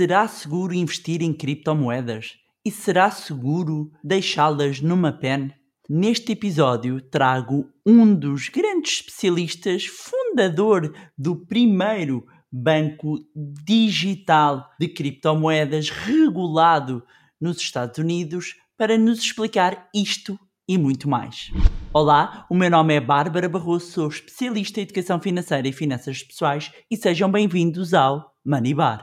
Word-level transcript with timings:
Será 0.00 0.26
seguro 0.26 0.72
investir 0.72 1.20
em 1.20 1.30
criptomoedas? 1.30 2.38
E 2.64 2.70
será 2.70 3.10
seguro 3.10 3.92
deixá-las 4.02 4.80
numa 4.80 5.12
pen? 5.12 5.52
Neste 5.86 6.32
episódio 6.32 7.02
trago 7.02 7.68
um 7.84 8.14
dos 8.14 8.48
grandes 8.48 8.94
especialistas, 8.94 9.84
fundador 9.84 10.90
do 11.18 11.44
primeiro 11.44 12.26
banco 12.50 13.18
digital 13.36 14.70
de 14.80 14.88
criptomoedas 14.88 15.90
regulado 15.90 17.04
nos 17.38 17.58
Estados 17.58 17.98
Unidos, 17.98 18.54
para 18.78 18.96
nos 18.96 19.18
explicar 19.18 19.90
isto 19.94 20.40
e 20.66 20.78
muito 20.78 21.10
mais. 21.10 21.50
Olá, 21.92 22.46
o 22.48 22.54
meu 22.54 22.70
nome 22.70 22.94
é 22.94 23.00
Bárbara 23.02 23.50
Barroso, 23.50 23.92
sou 23.92 24.08
especialista 24.08 24.80
em 24.80 24.84
educação 24.84 25.20
financeira 25.20 25.68
e 25.68 25.72
finanças 25.74 26.22
pessoais 26.22 26.72
e 26.90 26.96
sejam 26.96 27.30
bem-vindos 27.30 27.92
ao 27.92 28.32
Money 28.42 28.72
Bar. 28.72 29.02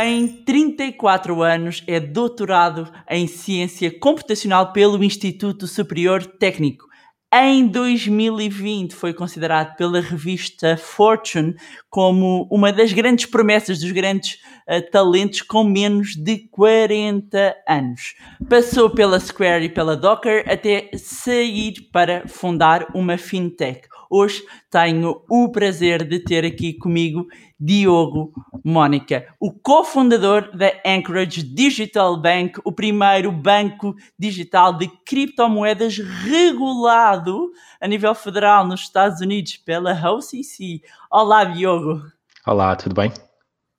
Tem 0.00 0.28
34 0.28 1.42
anos, 1.42 1.82
é 1.84 1.98
doutorado 1.98 2.88
em 3.10 3.26
ciência 3.26 3.90
computacional 3.98 4.72
pelo 4.72 5.02
Instituto 5.02 5.66
Superior 5.66 6.24
Técnico 6.24 6.88
em 7.30 7.66
2020 7.66 8.94
foi 8.94 9.12
considerado 9.12 9.76
pela 9.76 10.00
revista 10.00 10.78
Fortune 10.78 11.54
como 11.90 12.48
uma 12.50 12.72
das 12.72 12.90
grandes 12.90 13.26
promessas 13.26 13.80
dos 13.80 13.92
grandes 13.92 14.38
uh, 14.66 14.90
talentos 14.90 15.42
com 15.42 15.62
menos 15.62 16.16
de 16.16 16.48
40 16.48 17.54
anos. 17.68 18.14
Passou 18.48 18.88
pela 18.88 19.20
Square 19.20 19.66
e 19.66 19.68
pela 19.68 19.94
Docker 19.94 20.42
até 20.50 20.88
sair 20.96 21.74
para 21.92 22.26
fundar 22.26 22.86
uma 22.94 23.18
fintech. 23.18 23.86
Hoje 24.10 24.42
tenho 24.70 25.22
o 25.28 25.50
prazer 25.50 26.06
de 26.06 26.18
ter 26.18 26.44
aqui 26.44 26.72
comigo 26.72 27.26
Diogo 27.60 28.32
Mónica, 28.64 29.26
o 29.40 29.52
cofundador 29.52 30.56
da 30.56 30.72
Anchorage 30.86 31.42
Digital 31.42 32.16
Bank, 32.20 32.60
o 32.64 32.72
primeiro 32.72 33.32
banco 33.32 33.94
digital 34.18 34.72
de 34.72 34.88
criptomoedas 35.04 35.98
regulado 35.98 37.50
a 37.80 37.86
nível 37.86 38.14
federal 38.14 38.66
nos 38.66 38.82
Estados 38.82 39.20
Unidos 39.20 39.56
pela 39.56 39.92
OCC. 39.92 40.82
Olá, 41.10 41.44
Diogo. 41.44 42.02
Olá, 42.46 42.74
tudo 42.76 42.94
bem? 42.94 43.12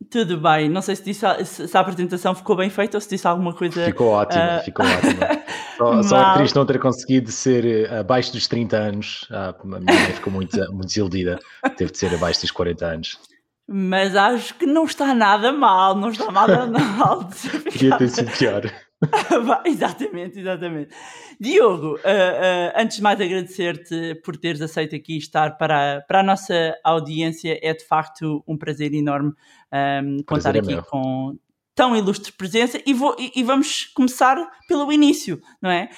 Tudo 0.09 0.39
bem. 0.39 0.69
Não 0.69 0.81
sei 0.81 0.95
se, 0.95 1.03
disse, 1.03 1.67
se 1.67 1.77
a 1.77 1.81
apresentação 1.81 2.33
ficou 2.33 2.55
bem 2.55 2.69
feita 2.69 2.97
ou 2.97 3.01
se 3.01 3.09
disse 3.09 3.27
alguma 3.27 3.53
coisa. 3.53 3.85
Ficou 3.85 4.07
ótimo, 4.07 4.41
uh... 4.41 4.63
ficou 4.63 4.85
ótimo. 4.85 5.19
Só, 5.79 6.03
só 6.03 6.21
é 6.21 6.33
triste 6.33 6.55
não 6.57 6.65
ter 6.65 6.77
conseguido 6.77 7.31
ser 7.31 7.65
eh, 7.65 7.99
abaixo 7.99 8.33
dos 8.33 8.49
30 8.49 8.75
anos. 8.75 9.25
Ah, 9.31 9.55
a 9.57 9.65
minha 9.65 9.79
mãe 9.79 10.11
ficou 10.11 10.33
muito, 10.33 10.57
muito 10.73 10.87
desiludida. 10.87 11.39
Teve 11.77 11.91
de 11.91 11.97
ser 11.97 12.13
abaixo 12.13 12.41
dos 12.41 12.51
40 12.51 12.85
anos. 12.85 13.17
Mas 13.65 14.13
acho 14.13 14.55
que 14.55 14.65
não 14.65 14.83
está 14.83 15.13
nada 15.13 15.53
mal, 15.53 15.95
não 15.95 16.09
está 16.09 16.29
nada 16.29 16.67
mal. 16.67 17.29
Podia 17.63 17.97
ter 17.97 18.09
sido 18.09 18.29
pior. 18.37 18.69
exatamente, 19.65 20.39
exatamente. 20.39 20.93
Diogo, 21.39 21.95
uh, 21.95 21.97
uh, 21.97 22.73
antes 22.75 22.97
de 22.97 23.03
mais 23.03 23.19
agradecer-te 23.21 24.15
por 24.15 24.35
teres 24.35 24.61
aceito 24.61 24.95
aqui 24.95 25.17
estar 25.17 25.57
para, 25.57 26.01
para 26.07 26.19
a 26.19 26.23
nossa 26.23 26.77
audiência. 26.83 27.57
É 27.61 27.73
de 27.73 27.85
facto 27.85 28.43
um 28.47 28.57
prazer 28.57 28.93
enorme 28.93 29.29
um, 29.29 29.35
ehm, 29.77 30.17
contar 30.25 30.51
prazer 30.51 30.75
é 30.75 30.79
aqui 30.79 30.89
com 30.89 31.37
tão 31.79 31.95
ilustre 31.95 32.33
presença 32.33 32.77
e, 32.85 32.93
vou, 32.93 33.15
e, 33.17 33.31
e, 33.37 33.41
vamos 33.41 33.85
começar 33.85 34.35
pelo 34.67 34.91
início, 34.91 35.41
não 35.61 35.69
é? 35.71 35.89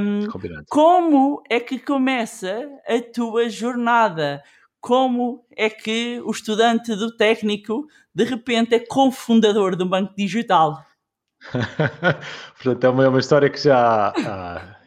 Um, 0.00 0.26
como 0.68 1.40
é 1.48 1.60
que 1.60 1.78
começa 1.78 2.68
a 2.84 3.00
tua 3.00 3.48
jornada? 3.48 4.42
Como 4.80 5.44
é 5.56 5.70
que 5.70 6.20
o 6.24 6.30
estudante 6.32 6.96
do 6.96 7.16
técnico 7.16 7.86
de 8.12 8.24
repente 8.24 8.74
é 8.74 8.80
cofundador 8.80 9.76
de 9.76 9.84
um 9.84 9.88
banco 9.88 10.12
digital? 10.16 10.84
Portanto, 12.62 12.84
é 12.84 12.88
uma, 12.88 13.04
é 13.04 13.08
uma, 13.08 13.18
história 13.18 13.50
que 13.50 13.58
já. 13.58 14.12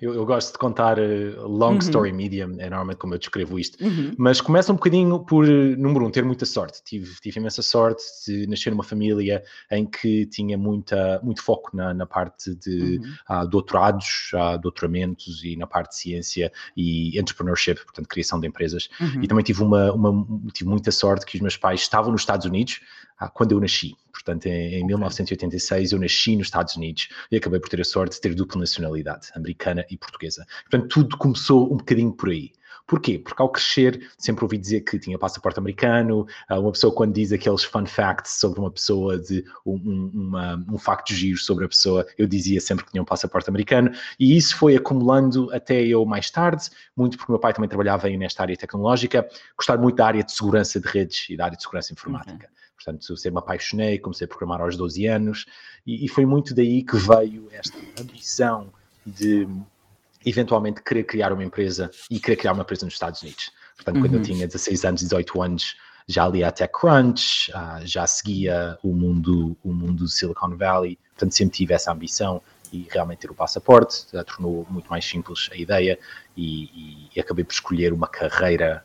Eu, 0.01 0.13
eu, 0.13 0.25
gosto 0.25 0.53
de 0.53 0.57
contar 0.57 0.97
uh, 0.99 1.47
long 1.47 1.73
uhum. 1.73 1.77
story 1.79 2.13
medium, 2.13 2.55
é 2.59 2.69
normalmente 2.69 2.97
como 2.97 3.13
eu 3.13 3.19
descrevo 3.19 3.59
isto. 3.59 3.83
Uhum. 3.83 4.13
Mas 4.17 4.39
começa 4.39 4.71
um 4.71 4.75
bocadinho 4.75 5.19
por, 5.19 5.45
número 5.45 6.05
um, 6.05 6.11
ter 6.11 6.23
muita 6.23 6.45
sorte. 6.45 6.81
Tive, 6.83 7.13
tive 7.21 7.39
imensa 7.39 7.61
sorte 7.61 8.03
de 8.25 8.47
nascer 8.47 8.71
numa 8.71 8.83
família 8.83 9.43
em 9.71 9.85
que 9.85 10.25
tinha 10.27 10.57
muita, 10.57 11.19
muito 11.23 11.43
foco 11.43 11.75
na, 11.75 11.93
na 11.93 12.05
parte 12.05 12.55
de 12.55 12.99
uhum. 12.99 13.41
uh, 13.41 13.47
doutorados, 13.47 14.31
uh, 14.33 14.57
doutoramentos 14.59 15.43
e 15.43 15.55
na 15.55 15.67
parte 15.67 15.91
de 15.91 15.97
ciência 15.97 16.51
e 16.75 17.19
entrepreneurship, 17.19 17.83
portanto, 17.83 18.07
criação 18.07 18.39
de 18.39 18.47
empresas. 18.47 18.89
Uhum. 18.99 19.23
E 19.23 19.27
também 19.27 19.43
tive, 19.43 19.61
uma, 19.61 19.91
uma, 19.91 20.25
tive 20.53 20.69
muita 20.69 20.91
sorte 20.91 21.25
que 21.25 21.35
os 21.35 21.41
meus 21.41 21.57
pais 21.57 21.81
estavam 21.81 22.11
nos 22.11 22.21
Estados 22.21 22.45
Unidos 22.45 22.81
ah, 23.17 23.29
quando 23.29 23.53
eu 23.53 23.59
nasci. 23.59 23.95
Portanto, 24.15 24.45
em, 24.45 24.75
em 24.75 24.85
1986 24.85 25.91
eu 25.91 25.99
nasci 25.99 26.35
nos 26.35 26.47
Estados 26.47 26.75
Unidos 26.75 27.09
e 27.29 27.35
acabei 27.35 27.59
por 27.59 27.69
ter 27.69 27.81
a 27.81 27.85
sorte 27.85 28.15
de 28.15 28.21
ter 28.21 28.33
dupla 28.33 28.61
nacionalidade, 28.61 29.27
americana 29.35 29.85
e 29.89 29.97
portuguesa. 29.97 30.45
Portanto, 30.69 30.87
tudo 30.87 31.17
começou 31.17 31.71
um 31.71 31.77
bocadinho 31.77 32.13
por 32.13 32.29
aí. 32.29 32.51
Porquê? 32.87 33.17
Porque 33.17 33.41
ao 33.41 33.49
crescer 33.49 34.09
sempre 34.17 34.45
ouvi 34.45 34.57
dizer 34.57 34.81
que 34.81 34.99
tinha 34.99 35.17
passaporte 35.17 35.57
americano, 35.59 36.27
ah, 36.47 36.59
uma 36.59 36.71
pessoa 36.71 36.93
quando 36.93 37.13
diz 37.13 37.31
aqueles 37.31 37.63
fun 37.63 37.85
facts 37.85 38.39
sobre 38.39 38.59
uma 38.59 38.69
pessoa, 38.69 39.17
de 39.17 39.43
um, 39.65 40.11
uma, 40.13 40.63
um 40.69 40.77
facto 40.77 41.13
giro 41.13 41.39
sobre 41.39 41.65
a 41.65 41.67
pessoa, 41.67 42.05
eu 42.15 42.27
dizia 42.27 42.61
sempre 42.61 42.85
que 42.85 42.91
tinha 42.91 43.01
um 43.01 43.05
passaporte 43.05 43.49
americano 43.49 43.91
e 44.19 44.37
isso 44.37 44.55
foi 44.55 44.75
acumulando 44.75 45.51
até 45.51 45.83
eu 45.83 46.05
mais 46.05 46.29
tarde, 46.29 46.69
muito 46.95 47.17
porque 47.17 47.31
meu 47.31 47.39
pai 47.39 47.53
também 47.53 47.67
trabalhava 47.67 48.05
aí 48.05 48.17
nesta 48.17 48.43
área 48.43 48.55
tecnológica, 48.55 49.27
gostar 49.57 49.77
muito 49.79 49.95
da 49.95 50.05
área 50.05 50.23
de 50.23 50.31
segurança 50.31 50.79
de 50.79 50.87
redes 50.87 51.27
e 51.29 51.35
da 51.35 51.45
área 51.45 51.57
de 51.57 51.63
segurança 51.63 51.91
informática. 51.91 52.47
Uhum. 52.47 52.64
Portanto, 52.75 53.05
eu 53.09 53.17
sempre 53.17 53.33
me 53.33 53.39
apaixonei, 53.39 53.99
comecei 53.99 54.25
a 54.25 54.27
programar 54.27 54.61
aos 54.61 54.75
12 54.75 55.05
anos 55.07 55.45
e, 55.85 56.05
e 56.05 56.07
foi 56.07 56.25
muito 56.25 56.53
daí 56.53 56.83
que 56.83 56.97
veio 56.97 57.47
esta 57.51 57.77
ambição 57.99 58.71
de 59.05 59.47
eventualmente 60.25 60.81
querer 60.81 61.03
criar 61.03 61.31
uma 61.31 61.43
empresa 61.43 61.89
e 62.09 62.19
querer 62.19 62.35
criar 62.37 62.53
uma 62.53 62.63
empresa 62.63 62.85
nos 62.85 62.95
Estados 62.95 63.21
Unidos. 63.21 63.51
Portanto, 63.75 63.95
uhum. 63.95 64.01
quando 64.01 64.13
eu 64.13 64.19
uhum. 64.19 64.25
tinha 64.25 64.47
16 64.47 64.85
anos, 64.85 65.01
18 65.01 65.41
anos, 65.41 65.75
já 66.07 66.27
lia 66.27 66.51
TechCrunch, 66.51 67.51
uh, 67.51 67.85
já 67.85 68.05
seguia 68.05 68.77
o 68.83 68.93
mundo, 68.93 69.57
o 69.63 69.73
mundo 69.73 70.03
do 70.03 70.07
Silicon 70.07 70.55
Valley, 70.55 70.97
portanto 71.13 71.33
sempre 71.33 71.57
tive 71.57 71.73
essa 71.73 71.91
ambição 71.91 72.41
e 72.71 72.87
realmente 72.91 73.19
ter 73.19 73.31
o 73.31 73.35
passaporte, 73.35 74.05
tornou 74.25 74.65
muito 74.69 74.89
mais 74.89 75.05
simples 75.05 75.49
a 75.51 75.55
ideia 75.55 75.97
e, 76.35 77.09
e 77.15 77.19
acabei 77.19 77.43
por 77.43 77.53
escolher 77.53 77.93
uma 77.93 78.07
carreira 78.07 78.83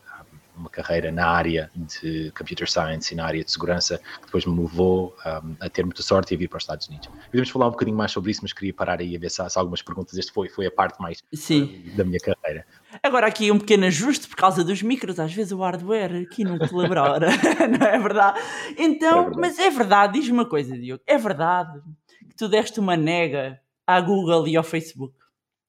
uma 0.60 0.71
carreira 0.71 1.10
na 1.10 1.26
área 1.26 1.71
de 1.75 2.31
computer 2.37 2.71
science 2.71 3.12
e 3.12 3.16
na 3.16 3.25
área 3.25 3.43
de 3.43 3.50
segurança, 3.50 3.98
que 3.98 4.26
depois 4.26 4.44
me 4.44 4.60
levou 4.60 5.16
um, 5.26 5.56
a 5.59 5.69
ter 5.69 5.84
muita 5.84 6.03
sorte 6.03 6.32
e 6.32 6.37
a 6.37 6.38
vir 6.38 6.48
para 6.48 6.59
os 6.59 6.62
Estados 6.62 6.87
Unidos. 6.88 7.09
Podemos 7.26 7.50
falar 7.50 7.69
um 7.69 7.71
bocadinho 7.71 7.97
mais 7.97 8.12
sobre 8.12 8.31
isso, 8.31 8.41
mas 8.43 8.53
queria 8.53 8.72
parar 8.72 9.00
aí 9.00 9.16
a 9.16 9.19
ver 9.19 9.31
se 9.31 9.41
há, 9.43 9.49
se 9.49 9.59
há 9.59 9.62
algumas 9.62 9.82
perguntas. 9.82 10.16
Este 10.16 10.32
foi, 10.32 10.49
foi 10.49 10.66
a 10.66 10.70
parte 10.70 11.00
mais 11.00 11.22
Sim. 11.32 11.91
da 11.97 12.04
minha 12.04 12.19
carreira. 12.20 12.66
Agora 13.03 13.26
aqui 13.26 13.50
um 13.50 13.59
pequeno 13.59 13.87
ajuste 13.87 14.28
por 14.28 14.37
causa 14.37 14.62
dos 14.62 14.82
micros, 14.82 15.19
às 15.19 15.32
vezes 15.32 15.53
o 15.53 15.59
hardware 15.59 16.22
aqui 16.22 16.44
não 16.44 16.59
colabora, 16.59 17.28
não 17.78 17.87
é 17.87 17.99
verdade? 17.99 18.41
Então, 18.76 19.20
é 19.20 19.22
verdade. 19.22 19.41
mas 19.41 19.59
é 19.59 19.70
verdade, 19.70 20.12
diz-me 20.15 20.32
uma 20.32 20.47
coisa, 20.47 20.76
Diogo, 20.76 21.03
é 21.06 21.16
verdade 21.16 21.81
que 22.28 22.37
tu 22.37 22.49
deste 22.49 22.78
uma 22.81 22.97
nega 22.97 23.60
à 23.87 24.00
Google 24.00 24.47
e 24.47 24.56
ao 24.56 24.65
Facebook? 24.65 25.15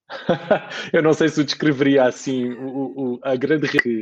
eu 0.92 1.02
não 1.02 1.14
sei 1.14 1.30
se 1.30 1.40
eu 1.40 1.46
descreveria 1.46 2.04
assim 2.04 2.52
o, 2.54 3.14
o, 3.14 3.20
a 3.24 3.36
grande 3.36 3.68
que 3.68 4.02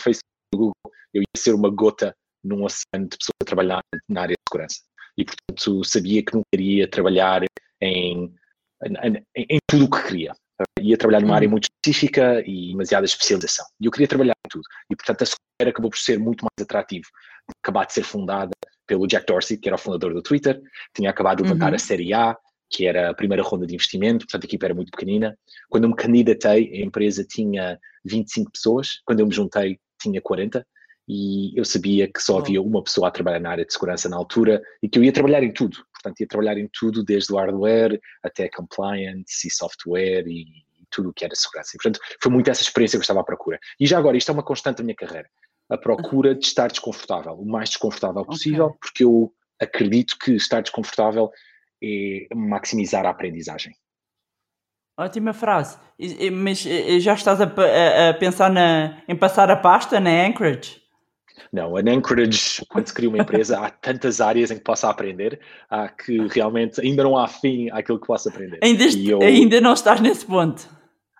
Facebook 0.00 0.30
Google 0.52 0.72
eu 1.14 1.22
ia 1.22 1.26
ser 1.36 1.54
uma 1.54 1.70
gota 1.70 2.14
num 2.42 2.64
oceano 2.64 3.08
de 3.08 3.16
pessoas 3.16 3.36
a 3.42 3.44
trabalhar 3.44 3.80
na 4.08 4.22
área 4.22 4.34
de 4.34 4.42
segurança. 4.48 4.80
E, 5.16 5.24
portanto, 5.24 5.84
sabia 5.84 6.24
que 6.24 6.34
não 6.34 6.42
queria 6.52 6.88
trabalhar 6.88 7.42
em, 7.80 8.32
em, 8.84 9.26
em 9.36 9.58
tudo 9.68 9.84
o 9.84 9.90
que 9.90 10.02
queria. 10.04 10.32
Ia 10.80 10.96
trabalhar 10.96 11.20
numa 11.20 11.34
área 11.34 11.46
uhum. 11.46 11.52
muito 11.52 11.68
específica 11.68 12.42
e 12.46 12.70
demasiada 12.70 13.04
especialização. 13.04 13.66
E 13.80 13.86
eu 13.86 13.90
queria 13.90 14.08
trabalhar 14.08 14.34
em 14.46 14.48
tudo. 14.48 14.64
E, 14.90 14.96
portanto, 14.96 15.22
a 15.22 15.26
Square 15.26 15.70
acabou 15.70 15.90
por 15.90 15.98
ser 15.98 16.18
muito 16.18 16.44
mais 16.44 16.64
atrativo. 16.64 17.06
Acabar 17.62 17.86
de 17.86 17.92
ser 17.92 18.02
fundada 18.02 18.52
pelo 18.86 19.06
Jack 19.06 19.26
Dorsey, 19.26 19.58
que 19.58 19.68
era 19.68 19.76
o 19.76 19.78
fundador 19.78 20.14
do 20.14 20.22
Twitter, 20.22 20.60
tinha 20.94 21.10
acabado 21.10 21.38
de 21.38 21.44
levantar 21.44 21.70
uhum. 21.70 21.76
a 21.76 21.78
Série 21.78 22.12
A, 22.14 22.36
que 22.70 22.86
era 22.86 23.10
a 23.10 23.14
primeira 23.14 23.42
ronda 23.42 23.66
de 23.66 23.74
investimento, 23.74 24.26
portanto 24.26 24.44
a 24.44 24.46
equipa 24.46 24.66
era 24.66 24.74
muito 24.74 24.90
pequenina. 24.90 25.36
Quando 25.68 25.84
eu 25.84 25.90
me 25.90 25.96
candidatei, 25.96 26.72
a 26.72 26.84
empresa 26.84 27.24
tinha 27.24 27.78
25 28.04 28.52
pessoas, 28.52 29.00
quando 29.04 29.20
eu 29.20 29.26
me 29.26 29.34
juntei 29.34 29.78
tinha 30.00 30.20
40, 30.20 30.66
e 31.08 31.58
eu 31.58 31.64
sabia 31.64 32.06
que 32.06 32.22
só 32.22 32.38
havia 32.38 32.62
uma 32.62 32.82
pessoa 32.84 33.08
a 33.08 33.10
trabalhar 33.10 33.40
na 33.40 33.50
área 33.50 33.64
de 33.64 33.72
segurança 33.72 34.08
na 34.08 34.16
altura 34.16 34.62
e 34.80 34.88
que 34.88 34.96
eu 34.96 35.02
ia 35.02 35.12
trabalhar 35.12 35.42
em 35.42 35.52
tudo. 35.52 35.78
Portanto, 35.92 36.20
ia 36.20 36.26
trabalhar 36.26 36.56
em 36.56 36.68
tudo, 36.72 37.04
desde 37.04 37.32
o 37.32 37.36
hardware 37.36 38.00
até 38.22 38.48
compliance 38.48 39.46
e 39.46 39.50
software 39.50 40.24
e 40.28 40.46
tudo 40.88 41.10
o 41.10 41.12
que 41.12 41.24
era 41.24 41.34
segurança. 41.34 41.70
E, 41.74 41.78
portanto, 41.78 42.00
foi 42.22 42.30
muito 42.30 42.48
essa 42.48 42.62
experiência 42.62 42.96
que 42.96 43.00
eu 43.00 43.02
estava 43.02 43.20
à 43.20 43.24
procura. 43.24 43.58
E 43.78 43.86
já 43.86 43.98
agora, 43.98 44.16
isto 44.16 44.30
é 44.30 44.32
uma 44.32 44.42
constante 44.42 44.78
da 44.78 44.84
minha 44.84 44.94
carreira. 44.94 45.28
A 45.68 45.76
procura 45.76 46.34
de 46.34 46.46
estar 46.46 46.68
desconfortável, 46.68 47.34
o 47.34 47.46
mais 47.46 47.70
desconfortável 47.70 48.24
possível, 48.24 48.66
okay. 48.66 48.78
porque 48.80 49.04
eu 49.04 49.32
acredito 49.60 50.16
que 50.18 50.32
estar 50.32 50.60
desconfortável 50.60 51.30
é 51.82 52.26
maximizar 52.34 53.04
a 53.06 53.10
aprendizagem. 53.10 53.72
Ótima 55.00 55.32
frase. 55.32 55.78
Mas 56.30 56.58
já 56.58 57.14
estás 57.14 57.40
a, 57.40 57.44
a, 57.44 58.10
a 58.10 58.14
pensar 58.14 58.50
na, 58.50 58.98
em 59.08 59.16
passar 59.16 59.50
a 59.50 59.56
pasta 59.56 59.98
na 59.98 60.26
Anchorage? 60.26 60.78
Não, 61.50 61.74
a 61.74 61.80
Anchorage, 61.80 62.62
quando 62.68 62.86
se 62.86 62.92
cria 62.92 63.08
uma 63.08 63.18
empresa, 63.18 63.58
há 63.58 63.70
tantas 63.70 64.20
áreas 64.20 64.50
em 64.50 64.58
que 64.58 64.62
possa 64.62 64.90
aprender 64.90 65.40
há 65.70 65.88
que 65.88 66.18
realmente 66.28 66.82
ainda 66.82 67.02
não 67.02 67.16
há 67.16 67.26
fim 67.26 67.70
àquilo 67.70 67.98
que 67.98 68.06
possa 68.06 68.28
aprender. 68.28 68.58
Ainda, 68.62 68.84
eu... 68.84 69.22
ainda 69.22 69.58
não 69.58 69.72
estás 69.72 70.00
nesse 70.02 70.26
ponto. 70.26 70.68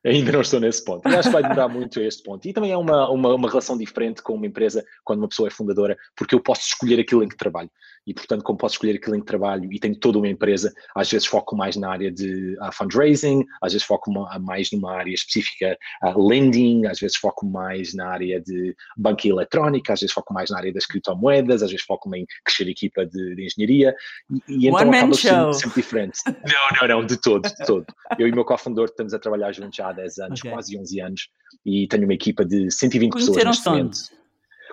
Ainda 0.04 0.32
não 0.32 0.40
estou 0.40 0.60
nesse 0.60 0.84
ponto. 0.84 1.08
E 1.08 1.14
acho 1.14 1.28
que 1.28 1.32
vai 1.32 1.42
demorar 1.42 1.68
muito 1.68 2.00
a 2.00 2.02
este 2.02 2.22
ponto. 2.22 2.46
E 2.46 2.52
também 2.52 2.72
é 2.72 2.76
uma, 2.76 3.10
uma, 3.10 3.34
uma 3.34 3.48
relação 3.48 3.76
diferente 3.76 4.22
com 4.22 4.34
uma 4.34 4.46
empresa 4.46 4.84
quando 5.04 5.20
uma 5.20 5.28
pessoa 5.28 5.48
é 5.48 5.50
fundadora, 5.50 5.96
porque 6.16 6.34
eu 6.34 6.40
posso 6.40 6.62
escolher 6.68 7.00
aquilo 7.00 7.22
em 7.22 7.28
que 7.28 7.36
trabalho 7.36 7.70
e, 8.10 8.14
portanto, 8.14 8.42
como 8.42 8.58
posso 8.58 8.74
escolher 8.74 8.96
aquilo 8.96 9.14
em 9.14 9.20
que 9.20 9.26
trabalho 9.26 9.72
e 9.72 9.78
tenho 9.78 9.94
toda 9.94 10.18
uma 10.18 10.26
empresa, 10.26 10.74
às 10.96 11.08
vezes 11.08 11.28
foco 11.28 11.54
mais 11.54 11.76
na 11.76 11.92
área 11.92 12.10
de 12.10 12.56
uh, 12.60 12.72
fundraising, 12.72 13.46
às 13.62 13.72
vezes 13.72 13.86
foco 13.86 14.10
mais 14.40 14.72
numa 14.72 14.96
área 14.96 15.14
específica, 15.14 15.78
uh, 16.02 16.26
lending, 16.26 16.86
às 16.86 16.98
vezes 16.98 17.16
foco 17.16 17.46
mais 17.46 17.94
na 17.94 18.08
área 18.08 18.40
de 18.40 18.74
banca 18.96 19.28
eletrónica, 19.28 19.92
às 19.92 20.00
vezes 20.00 20.12
foco 20.12 20.34
mais 20.34 20.50
na 20.50 20.58
área 20.58 20.72
das 20.72 20.86
criptomoedas, 20.86 21.62
às 21.62 21.70
vezes 21.70 21.86
foco 21.86 22.12
em 22.16 22.26
crescer 22.44 22.66
a 22.66 22.70
equipa 22.70 23.06
de, 23.06 23.36
de 23.36 23.44
engenharia 23.44 23.94
e, 24.28 24.66
e 24.66 24.66
então 24.66 24.90
acaba 24.90 25.14
sendo 25.14 25.52
sempre 25.52 25.82
diferente. 25.82 26.18
Não, 26.26 26.88
não, 26.88 26.96
não, 26.96 27.06
de 27.06 27.16
todo, 27.16 27.42
de 27.42 27.64
todo. 27.64 27.86
Eu 28.18 28.26
e 28.26 28.32
o 28.32 28.34
meu 28.34 28.44
cofundador 28.44 28.86
estamos 28.86 29.14
a 29.14 29.18
trabalhar 29.18 29.52
juntos 29.52 29.76
já 29.76 29.90
há 29.90 29.92
10 29.92 30.18
anos, 30.18 30.40
okay. 30.40 30.50
quase 30.50 30.76
11 30.76 31.00
anos, 31.00 31.28
e 31.64 31.86
tenho 31.86 32.04
uma 32.04 32.14
equipa 32.14 32.44
de 32.44 32.70
120 32.70 33.12
pessoas 33.12 33.44
neste 33.44 33.68
momento. 33.68 33.98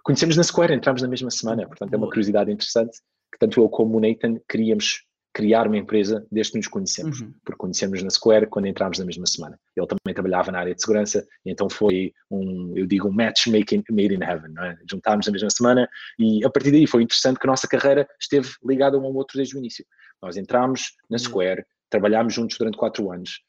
Conhecemos 0.03 0.37
na 0.37 0.43
Square, 0.43 0.73
entramos 0.73 1.01
na 1.01 1.07
mesma 1.07 1.29
semana, 1.29 1.67
portanto 1.67 1.93
é 1.93 1.97
uma 1.97 2.07
curiosidade 2.07 2.51
interessante 2.51 2.97
que 3.31 3.39
tanto 3.39 3.62
eu 3.62 3.69
como 3.69 3.97
o 3.97 4.00
Nathan 4.00 4.39
queríamos 4.50 5.07
criar 5.38 5.68
uma 5.68 5.77
empresa 5.77 6.25
desde 6.31 6.53
que 6.53 6.57
nos 6.57 6.68
conhecemos, 6.68 7.21
uhum. 7.21 7.31
porque 7.45 7.59
conhecemos 7.59 8.01
na 8.01 8.09
Square 8.09 8.47
quando 8.47 8.65
entramos 8.65 8.97
na 8.97 9.06
mesma 9.06 9.27
semana. 9.27 9.59
Ele 9.75 9.85
também 9.85 10.12
trabalhava 10.12 10.51
na 10.51 10.59
área 10.62 10.74
de 10.74 10.81
segurança, 10.81 11.24
então 11.45 11.69
foi 11.69 12.12
um, 12.31 12.74
eu 12.75 12.88
digo, 12.88 13.07
um 13.07 13.12
matchmaking 13.12 13.83
made 13.91 14.15
in 14.15 14.24
heaven, 14.24 14.51
não 14.51 14.63
é? 14.63 14.75
Juntámos 14.89 15.27
na 15.27 15.31
mesma 15.31 15.51
semana 15.51 15.88
e 16.18 16.44
a 16.44 16.50
partir 16.50 16.71
daí 16.71 16.88
foi 16.88 17.03
interessante 17.03 17.38
que 17.39 17.45
a 17.45 17.51
nossa 17.51 17.68
carreira 17.68 18.07
esteve 18.19 18.50
ligada 18.65 18.97
um 18.97 19.06
ao 19.06 19.13
outro 19.13 19.38
desde 19.38 19.56
o 19.56 19.59
início. 19.59 19.85
Nós 20.23 20.38
entramos 20.38 20.94
na 21.07 21.18
uhum. 21.18 21.19
Square, 21.19 21.63
trabalhámos 21.88 22.33
juntos 22.33 22.57
durante 22.57 22.75
quatro 22.75 23.12
anos, 23.12 23.41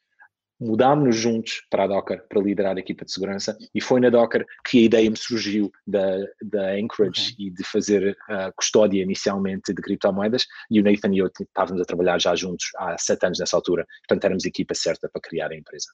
mudámos-nos 0.59 1.15
juntos 1.15 1.63
para 1.69 1.83
a 1.85 1.87
Docker 1.87 2.23
para 2.27 2.41
liderar 2.41 2.75
a 2.75 2.79
equipa 2.79 3.05
de 3.05 3.11
segurança 3.11 3.57
e 3.73 3.81
foi 3.81 3.99
na 3.99 4.09
Docker 4.09 4.45
que 4.65 4.79
a 4.79 4.81
ideia 4.81 5.09
me 5.09 5.17
surgiu 5.17 5.71
da, 5.87 6.17
da 6.41 6.71
Anchorage 6.73 7.33
okay. 7.33 7.47
e 7.47 7.49
de 7.49 7.63
fazer 7.63 8.17
a 8.27 8.51
custódia 8.51 9.01
inicialmente 9.01 9.73
de 9.73 9.81
criptomoedas 9.81 10.45
e 10.69 10.79
o 10.79 10.83
Nathan 10.83 11.13
e 11.13 11.19
eu 11.19 11.27
estávamos 11.27 11.81
a 11.81 11.85
trabalhar 11.85 12.19
já 12.19 12.35
juntos 12.35 12.67
há 12.77 12.97
sete 12.97 13.25
anos 13.25 13.39
nessa 13.39 13.55
altura, 13.55 13.85
portanto 14.07 14.25
éramos 14.25 14.45
a 14.45 14.49
equipa 14.49 14.73
certa 14.73 15.09
para 15.09 15.21
criar 15.21 15.51
a 15.51 15.55
empresa. 15.55 15.89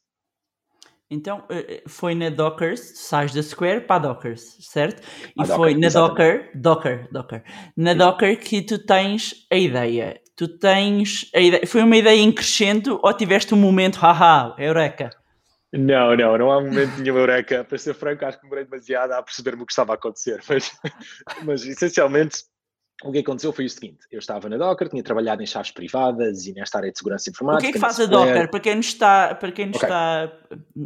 Então 1.10 1.44
eh, 1.50 1.66
eh, 1.68 1.84
foi 1.88 2.16
na 2.16 2.30
Dockers, 2.30 2.80
sais 2.80 3.34
da 3.34 3.44
Square 3.44 3.82
para 3.82 3.96
a 3.96 4.00
Dockers, 4.00 4.58
certo? 4.60 5.02
E 5.38 5.42
a 5.42 5.46
foi 5.46 5.74
Docker, 5.74 5.80
na 5.80 5.90
Docker, 5.90 6.52
Docker, 6.56 7.08
Docker, 7.12 7.44
na 7.78 7.94
Docker 7.94 8.40
que 8.40 8.62
tu 8.62 8.80
tens 8.80 9.48
a 9.52 9.56
ideia 9.56 10.20
tu 10.36 10.48
tens 10.48 11.30
a 11.34 11.40
ideia, 11.40 11.66
foi 11.66 11.82
uma 11.82 11.96
ideia 11.96 12.20
em 12.20 12.32
crescendo 12.32 13.00
ou 13.02 13.14
tiveste 13.14 13.54
um 13.54 13.58
momento, 13.58 13.96
haha, 13.96 14.54
eureka? 14.58 15.10
Não, 15.72 16.16
não, 16.16 16.38
não 16.38 16.52
há 16.52 16.62
momento 16.62 16.98
nenhum 17.00 17.18
eureka. 17.18 17.64
Para 17.64 17.78
ser 17.78 17.94
franco, 17.94 18.26
acho 18.26 18.38
que 18.38 18.44
demorei 18.44 18.66
demasiado 18.66 19.12
a 19.12 19.22
perceber-me 19.22 19.64
o 19.64 19.66
que 19.66 19.72
estava 19.72 19.94
a 19.94 19.96
acontecer. 19.96 20.42
Mas, 20.48 20.72
mas 21.44 21.66
essencialmente, 21.66 22.44
o 23.04 23.12
que 23.12 23.20
aconteceu 23.20 23.52
foi 23.52 23.66
o 23.66 23.70
seguinte: 23.70 24.00
eu 24.12 24.20
estava 24.20 24.48
na 24.48 24.58
Docker, 24.58 24.90
tinha 24.90 25.04
trabalhado 25.04 25.42
em 25.44 25.46
chaves 25.46 25.72
privadas 25.72 26.46
e 26.46 26.54
nesta 26.54 26.78
área 26.78 26.92
de 26.92 26.98
segurança 26.98 27.30
informática. 27.30 27.60
O 27.60 27.62
que 27.64 27.70
é 27.70 27.74
que 27.74 27.80
faz 27.80 28.00
a 28.00 28.06
Docker? 28.06 28.50
Para 28.50 28.60
quem 28.60 28.76
nos 28.76 28.88
está, 28.88 29.36
para 29.36 29.52
quem 29.52 29.68
nos 29.68 29.78
okay. 29.78 29.90
está, 29.90 30.32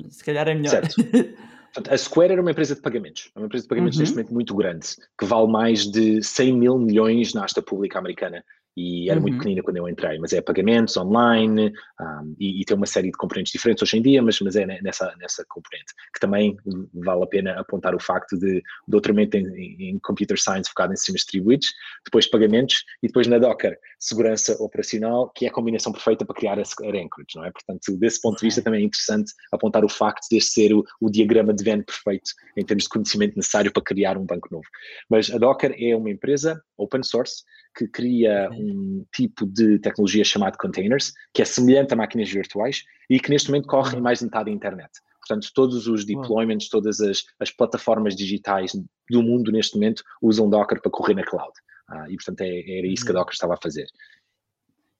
se 0.09 0.23
calhar 0.23 0.47
é 0.47 0.55
melhor. 0.55 0.71
Certo. 0.71 0.95
a 1.89 1.97
Square 1.97 2.33
era 2.33 2.41
uma 2.41 2.51
empresa 2.51 2.75
de 2.75 2.81
pagamentos, 2.81 3.31
é 3.35 3.39
uma 3.39 3.45
empresa 3.45 3.63
de 3.63 3.69
pagamentos 3.69 3.97
uhum. 3.97 4.01
neste 4.01 4.15
momento 4.15 4.33
muito 4.33 4.55
grande, 4.55 4.87
que 5.17 5.25
vale 5.25 5.47
mais 5.47 5.85
de 5.85 6.23
100 6.23 6.53
mil 6.53 6.79
milhões 6.79 7.33
na 7.33 7.45
asta 7.45 7.61
pública 7.61 7.99
americana 7.99 8.43
e 8.79 9.09
era 9.09 9.19
uhum. 9.19 9.23
muito 9.23 9.37
pequenina 9.39 9.61
quando 9.61 9.75
eu 9.75 9.89
entrei, 9.89 10.17
mas 10.19 10.31
é 10.31 10.39
pagamentos 10.41 10.95
online 10.95 11.73
um, 11.99 12.35
e, 12.39 12.61
e, 12.61 12.65
tem 12.65 12.77
uma 12.77 12.85
série 12.85 13.11
de 13.11 13.17
componentes 13.17 13.51
diferentes 13.51 13.83
hoje 13.83 13.97
em 13.97 14.01
dia, 14.01 14.21
mas, 14.21 14.39
mas 14.39 14.55
é 14.55 14.65
nessa, 14.81 15.13
nessa 15.19 15.43
componente, 15.49 15.93
que 16.13 16.19
também 16.19 16.55
vale 16.93 17.23
a 17.23 17.27
pena 17.27 17.59
apontar 17.59 17.93
o 17.93 17.99
facto 17.99 18.37
de 18.39 18.63
doutoramento 18.87 19.35
em, 19.35 19.89
em 19.89 19.99
Computer 19.99 20.39
Science 20.39 20.69
focado 20.69 20.93
em 20.93 20.95
sistemas 20.95 21.21
distribuídos, 21.21 21.67
depois 22.05 22.25
pagamentos 22.25 22.85
e 23.03 23.07
depois 23.07 23.27
na 23.27 23.37
Docker, 23.37 23.77
segurança 23.99 24.53
operacional, 24.63 25.29
que 25.35 25.45
é 25.45 25.49
a 25.49 25.51
combinação 25.51 25.91
perfeita 25.91 26.25
para 26.25 26.35
criar 26.35 26.57
a, 26.57 26.61
a 26.61 26.87
Anchorage, 26.87 27.35
não 27.35 27.43
é? 27.43 27.51
Portanto, 27.51 27.97
desse 27.97 28.21
ponto 28.21 28.39
de 28.39 28.45
vista 28.45 28.61
também 28.61 28.81
é 28.81 28.85
interessante 28.85 29.33
apontar 29.51 29.83
o 29.83 29.89
facto 29.89 30.29
de 30.29 30.37
este 30.37 30.51
ser 30.51 30.73
o, 30.73 30.85
o 31.01 31.09
diagrama 31.09 31.53
de 31.53 31.65
Venn 31.65 31.83
perfeito 31.83 32.31
em 32.55 32.63
termos 32.63 32.85
de 32.85 32.89
conhecimento 32.89 33.35
necessário 33.35 33.73
para 33.73 33.83
criar 33.83 34.17
um 34.17 34.25
banco 34.25 34.47
novo. 34.49 34.65
Mas 35.09 35.29
a 35.29 35.37
Docker 35.37 35.75
é 35.77 35.93
uma 35.95 36.09
empresa 36.09 36.61
open 36.77 37.03
source 37.03 37.43
que 37.75 37.87
cria 37.87 38.49
um 38.51 39.05
tipo 39.13 39.45
de 39.45 39.79
tecnologia 39.79 40.23
chamada 40.23 40.57
containers, 40.57 41.13
que 41.33 41.41
é 41.41 41.45
semelhante 41.45 41.93
a 41.93 41.97
máquinas 41.97 42.29
virtuais 42.29 42.83
e 43.09 43.19
que 43.19 43.29
neste 43.29 43.49
momento 43.49 43.67
corre 43.67 43.97
em 43.97 44.01
mais 44.01 44.19
de 44.19 44.25
metade 44.25 44.45
da 44.45 44.51
internet. 44.51 44.89
Portanto, 45.25 45.51
todos 45.53 45.87
os 45.87 46.05
deployments, 46.05 46.69
todas 46.69 46.99
as, 46.99 47.23
as 47.39 47.51
plataformas 47.51 48.15
digitais 48.15 48.71
do 49.09 49.21
mundo 49.21 49.51
neste 49.51 49.75
momento 49.75 50.03
usam 50.21 50.49
Docker 50.49 50.81
para 50.81 50.91
correr 50.91 51.13
na 51.13 51.23
cloud. 51.23 51.53
Ah, 51.87 52.05
e 52.09 52.15
portanto 52.15 52.41
é, 52.41 52.79
era 52.79 52.87
isso 52.87 53.03
que 53.03 53.11
a 53.11 53.13
uhum. 53.13 53.19
Docker 53.19 53.33
estava 53.33 53.53
a 53.53 53.57
fazer. 53.61 53.87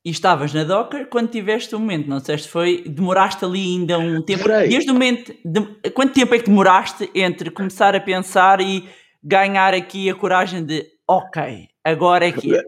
E 0.04 0.12
estavas 0.12 0.54
na 0.54 0.64
Docker 0.64 1.08
quando 1.08 1.30
tiveste 1.30 1.76
o 1.76 1.80
momento, 1.80 2.08
não 2.08 2.20
sei 2.20 2.38
se 2.38 2.48
foi, 2.48 2.84
demoraste 2.88 3.44
ali 3.44 3.60
ainda 3.60 4.00
um 4.00 4.22
tempo. 4.22 4.44
Demorei. 4.44 4.70
Desde 4.70 4.90
o 4.90 4.94
momento, 4.94 5.34
de, 5.44 5.92
quanto 5.92 6.14
tempo 6.14 6.34
é 6.34 6.40
que 6.40 6.46
demoraste 6.46 7.10
entre 7.14 7.52
começar 7.52 7.96
a 7.96 8.00
pensar 8.00 8.62
e 8.62 8.88
ganhar 9.24 9.74
aqui 9.74 10.10
a 10.10 10.16
coragem 10.16 10.66
de, 10.66 10.86
ok, 11.08 11.70
Agora 11.90 12.28
é 12.28 12.32
que 12.32 12.56
é. 12.56 12.64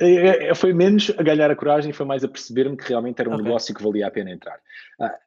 é. 0.00 0.48
é. 0.48 0.54
Foi 0.54 0.72
menos 0.72 1.12
a 1.16 1.22
ganhar 1.22 1.50
a 1.50 1.56
coragem, 1.56 1.92
foi 1.92 2.06
mais 2.06 2.24
a 2.24 2.28
perceber-me 2.28 2.76
que 2.76 2.88
realmente 2.88 3.20
era 3.20 3.28
um 3.28 3.34
okay. 3.34 3.44
negócio 3.44 3.74
que 3.74 3.82
valia 3.82 4.06
a 4.06 4.10
pena 4.10 4.30
entrar. 4.30 4.58
Ah, 5.00 5.18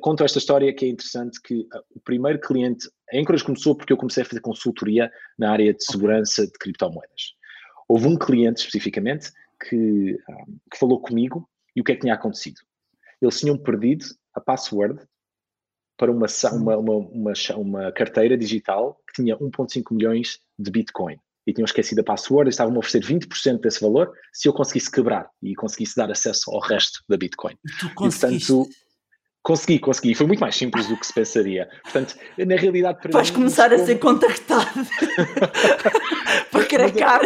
conto 0.00 0.24
esta 0.24 0.38
história 0.38 0.72
que 0.72 0.84
é 0.84 0.88
interessante 0.88 1.40
que 1.42 1.66
ah, 1.72 1.82
o 1.94 2.00
primeiro 2.00 2.38
cliente, 2.40 2.88
a 3.12 3.16
Encourage 3.16 3.44
começou 3.44 3.74
porque 3.74 3.92
eu 3.92 3.96
comecei 3.96 4.22
a 4.22 4.26
fazer 4.26 4.40
consultoria 4.40 5.10
na 5.38 5.50
área 5.50 5.72
de 5.74 5.84
segurança 5.84 6.46
de 6.46 6.52
criptomoedas. 6.52 7.34
Houve 7.88 8.06
um 8.06 8.16
cliente 8.16 8.60
especificamente 8.60 9.32
que, 9.68 10.16
ah, 10.30 10.44
que 10.72 10.78
falou 10.78 11.00
comigo 11.00 11.48
e 11.74 11.80
o 11.80 11.84
que 11.84 11.92
é 11.92 11.94
que 11.94 12.02
tinha 12.02 12.14
acontecido. 12.14 12.60
Eles 13.20 13.38
tinham 13.38 13.58
perdido 13.58 14.06
a 14.34 14.40
password 14.40 15.00
para 16.00 16.10
uma, 16.10 16.26
uma, 16.50 16.76
uma, 16.78 17.32
uma, 17.56 17.92
carteira 17.92 18.34
digital 18.34 18.98
que 19.06 19.22
tinha 19.22 19.36
1.5 19.36 19.94
milhões 19.94 20.38
de 20.58 20.70
Bitcoin 20.70 21.18
e 21.46 21.52
tinham 21.52 21.66
esquecido 21.66 21.98
a 21.98 22.02
password 22.02 22.48
e 22.48 22.50
estavam 22.50 22.74
a 22.74 22.78
oferecer 22.78 23.02
20% 23.02 23.60
desse 23.60 23.82
valor 23.82 24.10
se 24.32 24.48
eu 24.48 24.52
conseguisse 24.54 24.90
quebrar 24.90 25.28
e 25.42 25.54
conseguisse 25.54 25.94
dar 25.96 26.10
acesso 26.10 26.50
ao 26.52 26.60
resto 26.60 27.04
da 27.06 27.18
Bitcoin. 27.18 27.54
Tu 27.78 27.94
conseguiste? 27.94 28.50
E, 28.50 28.54
portanto, 28.54 28.74
consegui, 29.42 29.78
consegui. 29.78 30.14
Foi 30.14 30.26
muito 30.26 30.40
mais 30.40 30.56
simples 30.56 30.88
do 30.88 30.96
que 30.96 31.06
se 31.06 31.12
pensaria. 31.12 31.68
Portanto, 31.82 32.16
na 32.38 32.56
realidade... 32.56 32.98
Para 33.02 33.10
Vais 33.12 33.30
começar 33.30 33.70
a 33.70 33.78
ser 33.84 33.98
contactado 33.98 34.64
para 36.50 36.64
cracar. 36.64 37.20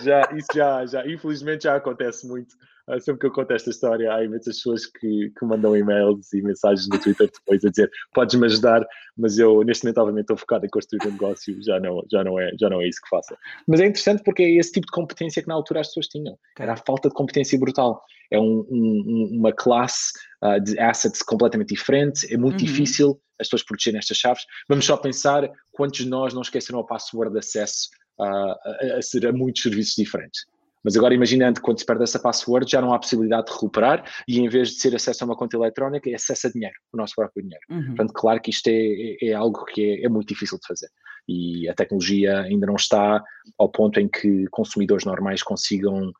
Já, 0.00 0.28
isso 0.36 0.48
já, 0.52 0.84
já, 0.86 1.06
infelizmente 1.06 1.62
já 1.62 1.76
acontece 1.76 2.26
muito. 2.26 2.52
Uh, 2.88 3.00
sempre 3.00 3.20
que 3.20 3.26
eu 3.26 3.32
conto 3.32 3.52
esta 3.52 3.70
história, 3.70 4.12
há 4.12 4.24
imensas 4.24 4.56
pessoas 4.56 4.86
que, 4.86 5.32
que 5.36 5.44
mandam 5.44 5.76
e-mails 5.76 6.32
e 6.32 6.40
mensagens 6.40 6.88
no 6.88 7.00
Twitter 7.00 7.28
depois 7.32 7.64
a 7.64 7.70
dizer 7.70 7.90
podes-me 8.14 8.46
ajudar, 8.46 8.86
mas 9.16 9.38
eu 9.38 9.62
neste 9.64 9.84
momento 9.84 9.98
obviamente 9.98 10.24
estou 10.24 10.36
focado 10.36 10.66
em 10.66 10.68
construir 10.68 11.08
um 11.08 11.12
negócio, 11.12 11.60
já 11.62 11.80
não, 11.80 12.04
já, 12.10 12.22
não 12.22 12.38
é, 12.38 12.52
já 12.60 12.70
não 12.70 12.80
é 12.80 12.88
isso 12.88 13.00
que 13.02 13.08
faço. 13.08 13.36
Mas 13.66 13.80
é 13.80 13.86
interessante 13.86 14.22
porque 14.22 14.42
é 14.42 14.50
esse 14.52 14.72
tipo 14.72 14.86
de 14.86 14.92
competência 14.92 15.42
que 15.42 15.48
na 15.48 15.54
altura 15.54 15.80
as 15.80 15.88
pessoas 15.88 16.06
tinham. 16.06 16.38
Era 16.58 16.74
a 16.74 16.76
falta 16.76 17.08
de 17.08 17.14
competência 17.14 17.58
brutal. 17.58 18.00
É 18.30 18.38
um, 18.38 18.64
um, 18.70 19.30
uma 19.32 19.52
classe 19.52 20.12
uh, 20.42 20.60
de 20.60 20.78
assets 20.78 21.22
completamente 21.22 21.74
diferente, 21.74 22.32
é 22.32 22.36
muito 22.36 22.60
uhum. 22.60 22.66
difícil 22.66 23.20
as 23.40 23.48
pessoas 23.48 23.64
protegerem 23.64 23.98
estas 23.98 24.16
chaves. 24.16 24.44
Vamos 24.68 24.84
só 24.84 24.96
pensar 24.96 25.48
quantos 25.72 26.04
de 26.04 26.08
nós 26.08 26.32
não 26.32 26.42
esqueceram 26.42 26.80
a 26.80 26.86
password 26.86 27.32
de 27.32 27.38
acesso 27.40 27.88
uh, 28.18 28.24
a, 28.24 28.98
a, 28.98 29.02
ser 29.02 29.26
a 29.26 29.32
muitos 29.32 29.62
serviços 29.62 29.94
diferentes. 29.96 30.46
Mas 30.86 30.96
agora 30.96 31.12
imaginando 31.12 31.58
que 31.58 31.62
quando 31.62 31.80
se 31.80 31.84
perde 31.84 32.04
essa 32.04 32.20
password 32.20 32.70
já 32.70 32.80
não 32.80 32.94
há 32.94 32.98
possibilidade 33.00 33.46
de 33.46 33.52
recuperar 33.54 34.08
e 34.28 34.38
em 34.38 34.48
vez 34.48 34.68
de 34.68 34.74
ser 34.76 34.94
acesso 34.94 35.24
a 35.24 35.26
uma 35.26 35.36
conta 35.36 35.56
eletrónica 35.56 36.08
é 36.08 36.14
acesso 36.14 36.46
a 36.46 36.50
dinheiro, 36.50 36.76
o 36.92 36.96
nosso 36.96 37.12
próprio 37.16 37.42
dinheiro. 37.42 37.64
Uhum. 37.68 37.86
Portanto, 37.86 38.12
claro 38.12 38.40
que 38.40 38.50
isto 38.50 38.68
é, 38.68 39.16
é, 39.20 39.30
é 39.30 39.32
algo 39.32 39.64
que 39.64 39.82
é, 39.82 40.04
é, 40.04 40.08
muito 40.08 40.28
difícil 40.28 40.56
de 40.60 40.66
fazer 40.68 40.88
e 41.28 41.68
a 41.68 41.74
tecnologia 41.74 42.42
ainda 42.42 42.68
não 42.68 42.76
está 42.76 43.20
ao 43.58 43.68
ponto 43.68 43.98
em 43.98 44.06
que 44.06 44.46
consumidores 44.52 45.04
normais 45.04 45.42
consigam 45.42 46.12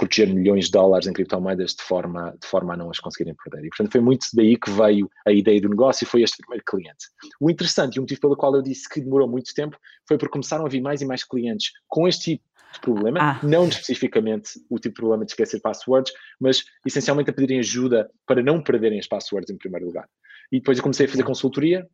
proteger 0.00 0.32
milhões 0.32 0.66
de 0.66 0.72
dólares 0.72 1.06
em 1.06 1.12
criptomoedas 1.12 1.74
de 1.74 1.82
forma, 1.82 2.34
de 2.40 2.46
forma 2.46 2.72
a 2.72 2.76
não 2.76 2.90
as 2.90 2.98
conseguirem 2.98 3.34
perder. 3.34 3.66
E, 3.66 3.68
portanto, 3.68 3.92
foi 3.92 4.00
muito 4.00 4.26
daí 4.32 4.56
que 4.56 4.70
veio 4.70 5.10
a 5.26 5.30
ideia 5.30 5.60
do 5.60 5.68
negócio 5.68 6.04
e 6.04 6.08
foi 6.08 6.22
este 6.22 6.38
primeiro 6.38 6.64
cliente. 6.64 7.06
O 7.38 7.50
interessante 7.50 7.96
e 7.96 7.98
o 7.98 8.02
motivo 8.02 8.20
pelo 8.22 8.36
qual 8.36 8.54
eu 8.54 8.62
disse 8.62 8.88
que 8.88 9.00
demorou 9.00 9.28
muito 9.28 9.52
tempo 9.54 9.76
foi 10.08 10.16
porque 10.16 10.32
começaram 10.32 10.64
a 10.64 10.68
vir 10.70 10.80
mais 10.80 11.02
e 11.02 11.04
mais 11.04 11.22
clientes 11.22 11.72
com 11.86 12.08
este 12.08 12.36
tipo 12.36 12.44
de 12.72 12.80
problema, 12.80 13.18
ah. 13.20 13.40
não 13.42 13.68
especificamente 13.68 14.52
o 14.70 14.76
tipo 14.76 14.94
de 14.94 15.00
problema 15.00 15.24
de 15.24 15.32
esquecer 15.32 15.60
passwords, 15.60 16.12
mas 16.40 16.64
essencialmente 16.86 17.28
a 17.28 17.32
pedirem 17.32 17.58
ajuda 17.58 18.08
para 18.26 18.42
não 18.42 18.62
perderem 18.62 18.98
as 18.98 19.06
passwords 19.06 19.50
em 19.50 19.58
primeiro 19.58 19.86
lugar. 19.86 20.08
E 20.50 20.58
depois 20.58 20.78
eu 20.78 20.82
comecei 20.82 21.06
a 21.06 21.08
fazer 21.08 21.24
consultoria, 21.24 21.86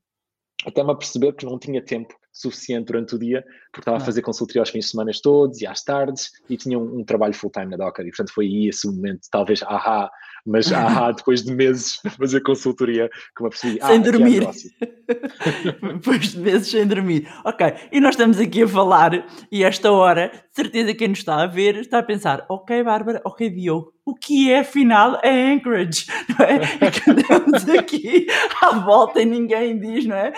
até 0.65 0.83
me 0.83 0.93
aperceber 0.93 1.35
que 1.35 1.45
não 1.45 1.59
tinha 1.59 1.83
tempo 1.83 2.15
suficiente 2.33 2.87
durante 2.87 3.15
o 3.15 3.19
dia, 3.19 3.43
porque 3.73 3.81
estava 3.81 3.97
a 3.97 4.01
fazer 4.01 4.23
consultoria 4.23 4.63
aos 4.63 4.71
fins 4.71 4.85
de 4.85 4.91
semana 4.91 5.11
todos 5.23 5.61
e 5.61 5.67
às 5.67 5.83
tardes 5.83 6.31
e 6.49 6.57
tinha 6.57 6.79
um, 6.79 7.01
um 7.01 7.05
trabalho 7.05 7.35
full-time 7.35 7.67
na 7.67 7.77
Docker 7.77 8.07
e 8.07 8.11
portanto 8.11 8.33
foi 8.33 8.47
aí 8.47 8.69
esse 8.69 8.87
momento, 8.87 9.23
talvez 9.31 9.63
ahá, 9.63 10.11
mas 10.47 10.73
ahá 10.73 11.11
depois 11.17 11.43
de 11.43 11.53
meses 11.53 11.99
a 12.05 12.11
fazer 12.11 12.41
consultoria 12.41 13.11
que 13.37 13.43
me 13.43 13.49
apercebi, 13.49 13.79
sem 13.81 13.97
ah, 13.97 13.99
dormir 13.99 14.47
depois 15.95 16.33
de 16.33 16.39
meses 16.39 16.69
sem 16.69 16.87
dormir 16.87 17.29
ok, 17.45 17.75
e 17.93 18.01
nós 18.01 18.15
estamos 18.15 18.39
aqui 18.39 18.63
a 18.63 18.69
falar 18.69 19.27
e 19.51 19.65
esta 19.65 19.91
hora, 19.91 20.29
de 20.29 20.55
certeza 20.55 20.95
quem 20.95 21.09
nos 21.09 21.19
está 21.19 21.43
a 21.43 21.47
ver 21.47 21.77
está 21.77 21.99
a 21.99 22.03
pensar, 22.03 22.45
ok 22.49 22.83
Bárbara, 22.83 23.21
ok 23.25 23.51
Diogo 23.51 23.97
o 24.07 24.15
que 24.15 24.53
é 24.53 24.61
afinal 24.61 25.19
é 25.21 25.53
Anchorage, 25.53 26.07
não 26.39 26.47
é? 26.47 26.61
é 26.81 26.91
que 26.93 27.11
andamos 27.11 27.69
aqui 27.69 28.29
à 28.63 28.79
volta 28.79 29.21
e 29.21 29.25
ninguém 29.25 29.77
diz, 29.81 30.07
não 30.07 30.15
é? 30.15 30.33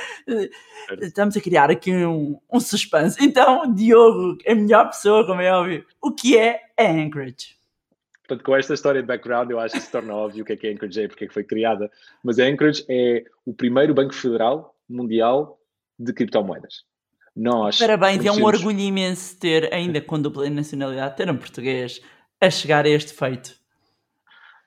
Estamos 1.02 1.36
a 1.36 1.40
criar 1.40 1.70
aqui 1.70 1.94
um, 1.94 2.38
um 2.50 2.60
suspense. 2.60 3.22
Então, 3.22 3.70
Diogo 3.74 4.38
é 4.46 4.52
a 4.52 4.54
melhor 4.54 4.86
pessoa, 4.86 5.26
como 5.26 5.42
é 5.42 5.52
óbvio. 5.52 5.84
O 6.00 6.12
que 6.12 6.38
é 6.38 6.62
Anchorage? 6.80 7.57
Portanto, 8.28 8.44
com 8.44 8.54
esta 8.54 8.75
história 8.75 9.00
de 9.00 9.08
background, 9.08 9.50
eu 9.50 9.58
acho 9.58 9.75
que 9.75 9.80
se 9.80 9.90
torna 9.90 10.14
óbvio 10.14 10.42
o 10.42 10.47
que 10.47 10.52
é 10.52 10.56
que 10.56 10.66
é 10.66 10.73
Anchorage 10.73 11.00
e 11.00 11.08
porque 11.08 11.25
é 11.25 11.28
que 11.28 11.32
foi 11.32 11.44
criada. 11.44 11.90
Mas 12.23 12.38
a 12.38 12.44
Anchorage 12.44 12.85
é 12.87 13.25
o 13.47 13.54
primeiro 13.54 13.94
banco 13.94 14.14
federal 14.14 14.76
mundial 14.87 15.58
de 15.99 16.12
criptomoedas. 16.12 16.85
Nós. 17.35 17.78
Parabéns, 17.78 18.26
é 18.26 18.30
um 18.30 18.44
orgulho 18.44 18.78
imenso 18.78 19.38
ter, 19.38 19.73
ainda 19.73 20.02
com 20.02 20.20
dupla 20.20 20.50
nacionalidade, 20.50 21.16
ter 21.16 21.30
um 21.30 21.38
português 21.38 22.02
a 22.38 22.50
chegar 22.50 22.85
a 22.85 22.88
este 22.90 23.14
feito. 23.14 23.54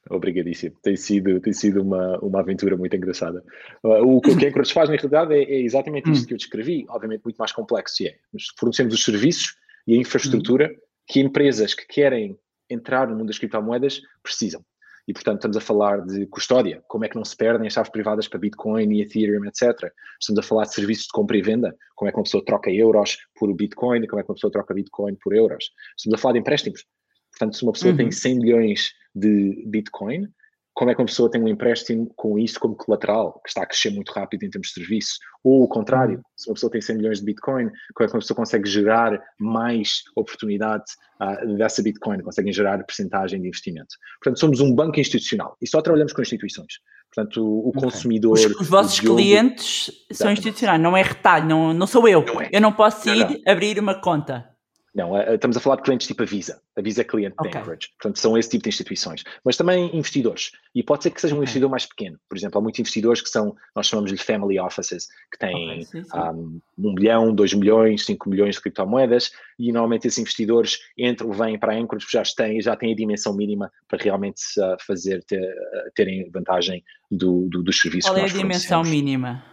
Obrigadíssimo. 0.09 0.75
Tem 0.81 0.95
sido, 0.95 1.39
tem 1.39 1.53
sido 1.53 1.83
uma, 1.83 2.17
uma 2.17 2.39
aventura 2.39 2.75
muito 2.75 2.95
engraçada. 2.95 3.43
Uh, 3.83 4.17
o 4.17 4.21
que 4.21 4.31
o 4.31 4.33
Anchorage 4.33 4.73
faz, 4.73 4.89
na 4.89 4.95
realidade, 4.95 5.35
é, 5.35 5.43
é 5.43 5.61
exatamente 5.61 6.09
isto 6.09 6.23
hum. 6.23 6.27
que 6.29 6.33
eu 6.33 6.37
descrevi, 6.37 6.85
obviamente 6.89 7.21
muito 7.23 7.37
mais 7.37 7.51
complexo. 7.51 8.03
É, 8.07 8.15
fornecemos 8.57 8.95
os 8.95 9.03
serviços 9.03 9.55
e 9.85 9.93
a 9.93 9.97
infraestrutura 9.97 10.71
hum. 10.71 10.77
que 11.07 11.19
empresas 11.19 11.75
que 11.75 11.85
querem 11.85 12.39
entrar 12.71 13.07
no 13.07 13.15
mundo 13.15 13.27
das 13.27 13.37
criptomoedas 13.37 14.01
precisam. 14.23 14.63
E, 15.07 15.13
portanto, 15.13 15.37
estamos 15.37 15.57
a 15.57 15.61
falar 15.61 16.05
de 16.05 16.27
custódia, 16.27 16.83
como 16.87 17.03
é 17.03 17.09
que 17.09 17.15
não 17.15 17.25
se 17.25 17.35
perdem 17.35 17.67
as 17.67 17.73
chaves 17.73 17.91
privadas 17.91 18.27
para 18.27 18.39
Bitcoin 18.39 18.93
e 18.93 19.01
Ethereum, 19.01 19.43
etc. 19.45 19.91
Estamos 20.19 20.39
a 20.39 20.47
falar 20.47 20.63
de 20.63 20.73
serviços 20.75 21.05
de 21.05 21.11
compra 21.11 21.37
e 21.37 21.41
venda, 21.41 21.75
como 21.95 22.07
é 22.07 22.11
que 22.11 22.17
uma 22.17 22.23
pessoa 22.23 22.45
troca 22.45 22.69
euros 22.69 23.17
por 23.35 23.51
Bitcoin, 23.53 24.05
como 24.05 24.19
é 24.19 24.23
que 24.23 24.29
uma 24.29 24.35
pessoa 24.35 24.51
troca 24.51 24.73
Bitcoin 24.73 25.15
por 25.15 25.33
euros. 25.33 25.71
Estamos 25.97 26.19
a 26.19 26.21
falar 26.21 26.33
de 26.33 26.39
empréstimos, 26.39 26.85
Portanto, 27.31 27.57
se 27.57 27.63
uma 27.63 27.71
pessoa 27.71 27.91
uhum. 27.91 27.97
tem 27.97 28.11
100 28.11 28.35
milhões 28.35 28.93
de 29.15 29.63
Bitcoin, 29.65 30.27
como 30.73 30.89
é 30.89 30.95
que 30.95 31.01
uma 31.01 31.07
pessoa 31.07 31.29
tem 31.29 31.41
um 31.41 31.47
empréstimo 31.47 32.11
com 32.15 32.39
isso 32.39 32.59
como 32.59 32.75
colateral, 32.75 33.39
que 33.43 33.49
está 33.49 33.63
a 33.63 33.65
crescer 33.65 33.89
muito 33.89 34.11
rápido 34.11 34.43
em 34.43 34.49
termos 34.49 34.69
de 34.69 34.73
serviço? 34.73 35.19
Ou 35.43 35.63
o 35.63 35.67
contrário, 35.67 36.17
uhum. 36.17 36.23
se 36.35 36.49
uma 36.49 36.53
pessoa 36.53 36.71
tem 36.71 36.81
100 36.81 36.97
milhões 36.97 37.19
de 37.19 37.25
Bitcoin, 37.25 37.69
como 37.93 38.05
é 38.05 38.07
que 38.07 38.13
uma 38.13 38.19
pessoa 38.19 38.37
consegue 38.37 38.69
gerar 38.69 39.21
mais 39.37 40.03
oportunidade 40.15 40.85
uh, 41.21 41.57
dessa 41.57 41.83
Bitcoin, 41.83 42.21
consegue 42.21 42.51
gerar 42.53 42.83
percentagem 42.83 43.41
de 43.41 43.47
investimento? 43.47 43.95
Portanto, 44.21 44.39
somos 44.39 44.59
um 44.59 44.73
banco 44.73 44.99
institucional 44.99 45.57
e 45.61 45.67
só 45.67 45.81
trabalhamos 45.81 46.13
com 46.13 46.21
instituições. 46.21 46.79
Portanto, 47.13 47.45
o, 47.45 47.69
o 47.69 47.73
consumidor. 47.73 48.33
Os, 48.33 48.45
os 48.45 48.67
vossos 48.69 48.99
clientes 48.99 49.91
são 50.13 50.31
institucionais, 50.31 50.81
não 50.81 50.95
é 50.95 51.01
retalho, 51.01 51.45
não, 51.45 51.73
não 51.73 51.85
sou 51.85 52.07
eu. 52.07 52.23
Não 52.25 52.39
é. 52.39 52.49
Eu 52.51 52.61
não 52.61 52.71
posso 52.71 53.09
ir 53.09 53.19
não, 53.19 53.29
não. 53.29 53.41
abrir 53.45 53.77
uma 53.77 53.95
conta. 53.99 54.50
Não, 54.93 55.17
eh, 55.17 55.35
estamos 55.35 55.55
a 55.55 55.59
falar 55.59 55.77
de 55.77 55.83
clientes 55.83 56.05
tipo 56.05 56.21
a 56.21 56.25
Visa. 56.25 56.61
A 56.75 56.81
Visa 56.81 57.01
é 57.01 57.03
cliente 57.03 57.35
okay. 57.39 57.51
da 57.51 57.59
Anchorage. 57.59 57.89
Portanto, 57.97 58.19
são 58.19 58.37
esse 58.37 58.49
tipo 58.49 58.63
de 58.63 58.69
instituições. 58.69 59.23
Mas 59.43 59.55
também 59.55 59.95
investidores. 59.95 60.51
E 60.75 60.83
pode 60.83 61.03
ser 61.03 61.11
que 61.11 61.21
seja 61.21 61.33
um 61.33 61.37
okay. 61.37 61.43
investidor 61.43 61.69
mais 61.69 61.85
pequeno. 61.85 62.19
Por 62.27 62.37
exemplo, 62.37 62.59
há 62.59 62.61
muitos 62.61 62.79
investidores 62.79 63.21
que 63.21 63.29
são, 63.29 63.55
nós 63.75 63.87
chamamos 63.87 64.11
de 64.11 64.17
family 64.17 64.59
offices, 64.59 65.07
que 65.31 65.39
têm 65.39 65.71
okay, 65.71 65.83
sim, 65.85 66.03
sim. 66.03 66.17
Um, 66.17 66.61
um 66.77 66.93
milhão, 66.93 67.33
dois 67.33 67.53
milhões, 67.53 68.05
cinco 68.05 68.29
milhões 68.29 68.55
de 68.55 68.61
criptomoedas. 68.61 69.31
E 69.57 69.71
normalmente 69.71 70.07
esses 70.07 70.19
investidores 70.19 70.79
entram, 70.97 71.31
vêm 71.31 71.57
para 71.57 71.73
a 71.73 71.77
Anchorage, 71.77 72.07
já 72.11 72.23
têm, 72.35 72.61
já 72.61 72.75
têm 72.75 72.91
a 72.91 72.95
dimensão 72.95 73.33
mínima 73.33 73.71
para 73.87 74.03
realmente 74.03 74.41
uh, 74.59 74.75
fazer, 74.85 75.23
ter, 75.23 75.41
uh, 75.41 75.91
terem 75.95 76.29
vantagem 76.29 76.83
do, 77.09 77.47
do, 77.49 77.63
dos 77.63 77.79
serviços 77.79 78.09
Qual 78.09 78.17
é 78.17 78.25
a 78.25 78.27
dimensão 78.27 78.83
mínima? 78.83 79.43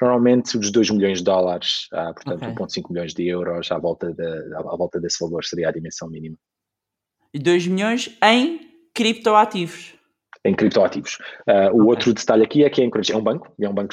Normalmente 0.00 0.56
os 0.56 0.70
2 0.70 0.90
milhões 0.90 1.18
de 1.18 1.24
dólares, 1.24 1.88
ah, 1.92 2.12
portanto 2.12 2.42
okay. 2.42 2.82
1,5 2.82 2.90
milhões 2.90 3.14
de 3.14 3.26
euros 3.26 3.70
à 3.72 3.78
volta, 3.78 4.12
de, 4.12 4.54
à 4.54 4.76
volta 4.76 5.00
desse 5.00 5.18
valor 5.20 5.44
seria 5.44 5.68
a 5.68 5.72
dimensão 5.72 6.08
mínima. 6.08 6.36
E 7.32 7.38
2 7.38 7.66
milhões 7.66 8.16
em 8.22 8.60
criptoativos? 8.94 9.97
Em 10.44 10.54
criptoativos. 10.54 11.18
Uh, 11.48 11.72
o 11.72 11.80
okay. 11.80 11.80
outro 11.80 12.14
detalhe 12.14 12.44
aqui 12.44 12.64
é 12.64 12.70
que 12.70 12.80
a 12.80 12.86
Anchorage 12.86 13.12
é 13.12 13.16
um 13.16 13.22
banco, 13.22 13.52
é 13.60 13.68
um 13.68 13.74
banco 13.74 13.92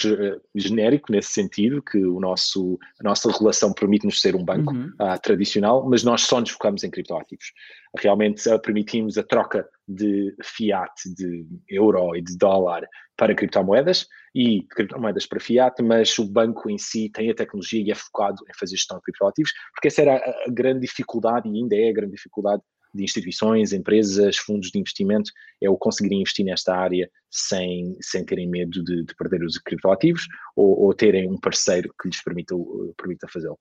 genérico 0.53 1.11
nesse 1.11 1.31
sentido, 1.31 1.81
que 1.81 1.97
o 1.97 2.19
nosso, 2.19 2.77
a 2.99 3.03
nossa 3.03 3.31
relação 3.31 3.73
permite-nos 3.73 4.21
ser 4.21 4.35
um 4.35 4.43
banco 4.43 4.73
uhum. 4.73 4.91
uh, 5.01 5.19
tradicional, 5.21 5.87
mas 5.89 6.03
nós 6.03 6.21
só 6.21 6.39
nos 6.39 6.51
focamos 6.51 6.83
em 6.83 6.89
criptoativos. 6.89 7.51
Realmente 7.97 8.47
uh, 8.47 8.59
permitimos 8.59 9.17
a 9.17 9.23
troca 9.23 9.67
de 9.87 10.35
fiat, 10.43 10.91
de 11.15 11.45
euro 11.67 12.15
e 12.15 12.21
de 12.21 12.37
dólar 12.37 12.87
para 13.17 13.33
criptomoedas 13.33 14.07
e 14.33 14.63
criptomoedas 14.69 15.25
para 15.25 15.39
fiat, 15.39 15.81
mas 15.81 16.17
o 16.19 16.25
banco 16.25 16.69
em 16.69 16.77
si 16.77 17.09
tem 17.09 17.31
a 17.31 17.35
tecnologia 17.35 17.81
e 17.81 17.91
é 17.91 17.95
focado 17.95 18.43
em 18.49 18.57
fazer 18.59 18.75
gestão 18.75 18.97
de 18.97 19.03
criptoativos, 19.03 19.51
porque 19.73 19.87
essa 19.87 20.01
era 20.01 20.17
a 20.17 20.49
grande 20.49 20.81
dificuldade 20.81 21.47
e 21.47 21.55
ainda 21.55 21.75
é 21.75 21.89
a 21.89 21.93
grande 21.93 22.11
dificuldade 22.11 22.61
de 22.95 23.03
instituições, 23.03 23.73
empresas, 23.73 24.37
fundos 24.37 24.71
de 24.71 24.79
investimento, 24.79 25.31
é 25.61 25.69
o 25.69 25.77
conseguir 25.77 26.15
investir 26.15 26.45
nesta 26.45 26.75
área 26.75 27.09
sem, 27.29 27.97
sem 28.01 28.25
terem 28.25 28.49
medo 28.49 28.83
de, 28.83 29.03
de 29.03 29.15
perder 29.15 29.43
os 29.43 29.57
criptoativos 29.57 30.27
ou, 30.55 30.85
ou, 30.85 30.93
terem 30.93 31.29
um 31.29 31.37
parceiro 31.37 31.93
que 32.01 32.07
lhes 32.07 32.23
permita, 32.23 32.55
permita 32.97 33.27
fazê-lo. 33.27 33.59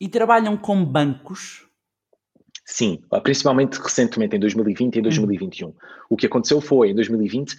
E 0.00 0.08
trabalham 0.08 0.56
com 0.56 0.84
bancos? 0.84 1.66
Sim, 2.64 3.02
principalmente 3.22 3.78
recentemente 3.78 4.36
em 4.36 4.40
2020 4.40 4.96
e 4.96 4.98
em 4.98 5.02
2021. 5.02 5.68
Hum. 5.68 5.74
O 6.08 6.16
que 6.16 6.26
aconteceu 6.26 6.60
foi, 6.60 6.90
em 6.90 6.94
2020, 6.94 7.56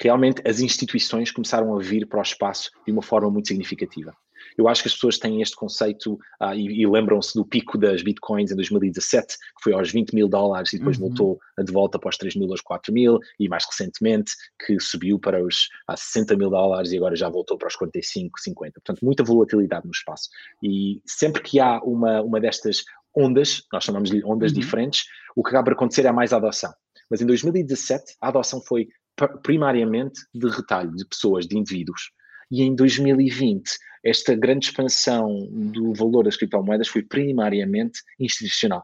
realmente 0.00 0.42
as 0.46 0.60
instituições 0.60 1.30
começaram 1.30 1.74
a 1.74 1.80
vir 1.80 2.06
para 2.06 2.18
o 2.18 2.22
espaço 2.22 2.70
de 2.84 2.92
uma 2.92 3.02
forma 3.02 3.30
muito 3.30 3.48
significativa. 3.48 4.14
Eu 4.56 4.68
acho 4.68 4.82
que 4.82 4.88
as 4.88 4.94
pessoas 4.94 5.18
têm 5.18 5.42
este 5.42 5.54
conceito 5.54 6.18
ah, 6.40 6.54
e, 6.54 6.64
e 6.64 6.86
lembram-se 6.86 7.34
do 7.34 7.44
pico 7.44 7.76
das 7.76 8.02
bitcoins 8.02 8.50
em 8.50 8.56
2017, 8.56 9.36
que 9.36 9.62
foi 9.62 9.72
aos 9.72 9.90
20 9.90 10.14
mil 10.14 10.28
dólares 10.28 10.72
e 10.72 10.78
depois 10.78 10.98
uhum. 10.98 11.08
voltou 11.08 11.40
de 11.62 11.72
volta 11.72 11.98
para 11.98 12.08
os 12.08 12.16
3 12.16 12.36
mil 12.36 12.50
aos 12.50 12.60
4 12.60 12.92
mil, 12.92 13.18
e 13.38 13.48
mais 13.48 13.64
recentemente 13.66 14.32
que 14.64 14.78
subiu 14.80 15.18
para 15.18 15.42
os 15.42 15.68
ah, 15.88 15.96
60 15.96 16.36
mil 16.36 16.50
dólares 16.50 16.92
e 16.92 16.96
agora 16.96 17.16
já 17.16 17.28
voltou 17.28 17.58
para 17.58 17.68
os 17.68 17.76
45, 17.76 18.40
50. 18.40 18.72
Portanto, 18.80 19.04
muita 19.04 19.24
volatilidade 19.24 19.86
no 19.86 19.92
espaço. 19.92 20.28
E 20.62 21.00
sempre 21.06 21.42
que 21.42 21.60
há 21.60 21.80
uma, 21.82 22.22
uma 22.22 22.40
destas 22.40 22.82
ondas, 23.14 23.62
nós 23.72 23.84
chamamos-lhe 23.84 24.22
ondas 24.24 24.52
uhum. 24.52 24.60
diferentes, 24.60 25.04
o 25.34 25.42
que 25.42 25.50
acaba 25.50 25.64
por 25.64 25.72
acontecer 25.72 26.06
é 26.06 26.12
mais 26.12 26.32
adoção. 26.32 26.72
Mas 27.10 27.20
em 27.20 27.26
2017 27.26 28.16
a 28.20 28.28
adoção 28.28 28.60
foi 28.60 28.88
primariamente 29.42 30.20
de 30.34 30.48
retalho, 30.48 30.94
de 30.94 31.06
pessoas, 31.06 31.46
de 31.46 31.56
indivíduos. 31.56 32.10
E 32.50 32.62
em 32.62 32.74
2020, 32.74 33.68
esta 34.04 34.34
grande 34.34 34.66
expansão 34.66 35.36
do 35.50 35.92
valor 35.92 36.24
das 36.24 36.36
criptomoedas 36.36 36.88
foi 36.88 37.02
primariamente 37.02 38.00
institucional. 38.20 38.82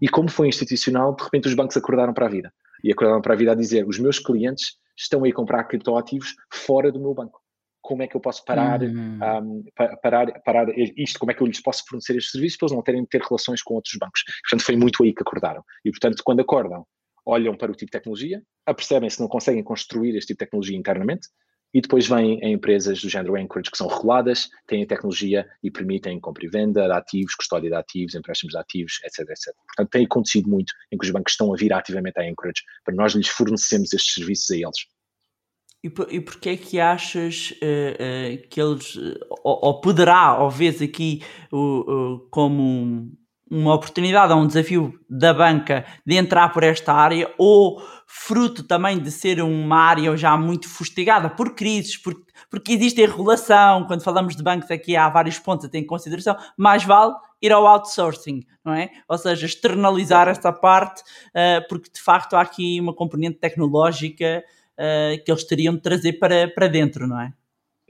E 0.00 0.08
como 0.08 0.28
foi 0.28 0.48
institucional, 0.48 1.14
de 1.14 1.22
repente 1.22 1.48
os 1.48 1.54
bancos 1.54 1.76
acordaram 1.76 2.12
para 2.12 2.26
a 2.26 2.28
vida. 2.28 2.52
E 2.82 2.92
acordaram 2.92 3.22
para 3.22 3.34
a 3.34 3.36
vida 3.36 3.52
a 3.52 3.54
dizer: 3.54 3.86
os 3.86 3.98
meus 3.98 4.18
clientes 4.18 4.76
estão 4.96 5.24
aí 5.24 5.30
a 5.30 5.34
comprar 5.34 5.64
criptoativos 5.64 6.34
fora 6.52 6.90
do 6.90 7.00
meu 7.00 7.14
banco. 7.14 7.40
Como 7.80 8.02
é 8.02 8.08
que 8.08 8.16
eu 8.16 8.20
posso 8.20 8.42
parar, 8.46 8.82
um, 8.82 9.62
parar, 10.02 10.40
parar 10.40 10.66
isto? 10.96 11.18
Como 11.18 11.30
é 11.30 11.34
que 11.34 11.42
eu 11.42 11.46
lhes 11.46 11.60
posso 11.60 11.84
fornecer 11.86 12.16
estes 12.16 12.32
serviços 12.32 12.56
para 12.56 12.66
eles 12.66 12.76
não 12.76 12.82
terem 12.82 13.02
de 13.02 13.08
ter 13.08 13.20
relações 13.20 13.62
com 13.62 13.74
outros 13.74 13.94
bancos? 14.00 14.22
Portanto, 14.42 14.64
foi 14.64 14.74
muito 14.74 15.04
aí 15.04 15.12
que 15.12 15.20
acordaram. 15.20 15.62
E, 15.84 15.90
portanto, 15.90 16.22
quando 16.24 16.40
acordam, 16.40 16.86
olham 17.26 17.54
para 17.54 17.70
o 17.70 17.74
tipo 17.74 17.90
de 17.90 17.98
tecnologia, 17.98 18.42
apercebem 18.66 19.10
se 19.10 19.20
não 19.20 19.28
conseguem 19.28 19.62
construir 19.62 20.16
este 20.16 20.28
tipo 20.28 20.38
de 20.38 20.46
tecnologia 20.46 20.78
internamente, 20.78 21.28
e 21.74 21.80
depois 21.80 22.06
vêm 22.06 22.38
empresas 22.42 23.00
do 23.02 23.08
género 23.08 23.34
Anchorage 23.34 23.70
que 23.70 23.76
são 23.76 23.88
reguladas, 23.88 24.48
têm 24.64 24.86
tecnologia 24.86 25.44
e 25.60 25.70
permitem 25.70 26.20
compra 26.20 26.46
e 26.46 26.48
venda 26.48 26.86
de 26.86 26.92
ativos, 26.92 27.34
custódia 27.34 27.68
de 27.68 27.76
ativos, 27.76 28.14
empréstimos 28.14 28.52
de 28.52 28.58
ativos, 28.58 29.00
etc, 29.04 29.28
etc. 29.28 29.54
Portanto, 29.66 29.90
tem 29.90 30.04
acontecido 30.04 30.48
muito 30.48 30.72
em 30.92 30.96
que 30.96 31.04
os 31.04 31.10
bancos 31.10 31.32
estão 31.32 31.52
a 31.52 31.56
vir 31.56 31.72
ativamente 31.72 32.20
à 32.20 32.22
Anchorage 32.22 32.62
para 32.84 32.94
nós 32.94 33.12
lhes 33.14 33.28
fornecemos 33.28 33.92
estes 33.92 34.14
serviços 34.14 34.48
a 34.52 34.56
eles. 34.56 34.86
E, 35.82 35.90
por, 35.90 36.10
e 36.10 36.20
porquê 36.20 36.50
é 36.50 36.56
que 36.56 36.80
achas 36.80 37.50
uh, 37.50 38.44
uh, 38.44 38.48
que 38.48 38.58
eles, 38.58 38.94
uh, 38.94 39.18
ou, 39.42 39.66
ou, 39.66 39.80
poderá, 39.80 40.40
ou 40.40 40.48
vês 40.48 40.80
aqui 40.80 41.22
como 42.30 43.12
uma 43.54 43.72
oportunidade 43.72 44.32
ou 44.32 44.40
um 44.40 44.46
desafio 44.48 44.98
da 45.08 45.32
banca 45.32 45.84
de 46.04 46.16
entrar 46.16 46.48
por 46.52 46.64
esta 46.64 46.92
área 46.92 47.32
ou 47.38 47.80
fruto 48.04 48.64
também 48.64 48.98
de 48.98 49.12
ser 49.12 49.40
uma 49.40 49.78
área 49.78 50.16
já 50.16 50.36
muito 50.36 50.68
fustigada 50.68 51.30
por 51.30 51.54
crises, 51.54 51.96
por, 51.96 52.16
porque 52.50 52.72
existe 52.72 53.00
regulação, 53.06 53.86
quando 53.86 54.02
falamos 54.02 54.34
de 54.34 54.42
bancos 54.42 54.68
aqui 54.72 54.96
há 54.96 55.08
vários 55.08 55.38
pontos 55.38 55.66
a 55.66 55.68
ter 55.68 55.78
em 55.78 55.86
consideração, 55.86 56.36
mais 56.56 56.82
vale 56.82 57.14
ir 57.40 57.52
ao 57.52 57.64
outsourcing, 57.64 58.44
não 58.64 58.74
é? 58.74 58.90
Ou 59.08 59.16
seja, 59.16 59.46
externalizar 59.46 60.26
esta 60.26 60.52
parte, 60.52 61.02
uh, 61.02 61.66
porque 61.68 61.90
de 61.92 62.00
facto 62.00 62.34
há 62.34 62.40
aqui 62.40 62.80
uma 62.80 62.92
componente 62.92 63.38
tecnológica 63.38 64.42
uh, 64.72 65.24
que 65.24 65.30
eles 65.30 65.44
teriam 65.44 65.74
de 65.74 65.80
trazer 65.80 66.14
para, 66.14 66.48
para 66.48 66.66
dentro, 66.66 67.06
não 67.06 67.20
é? 67.20 67.32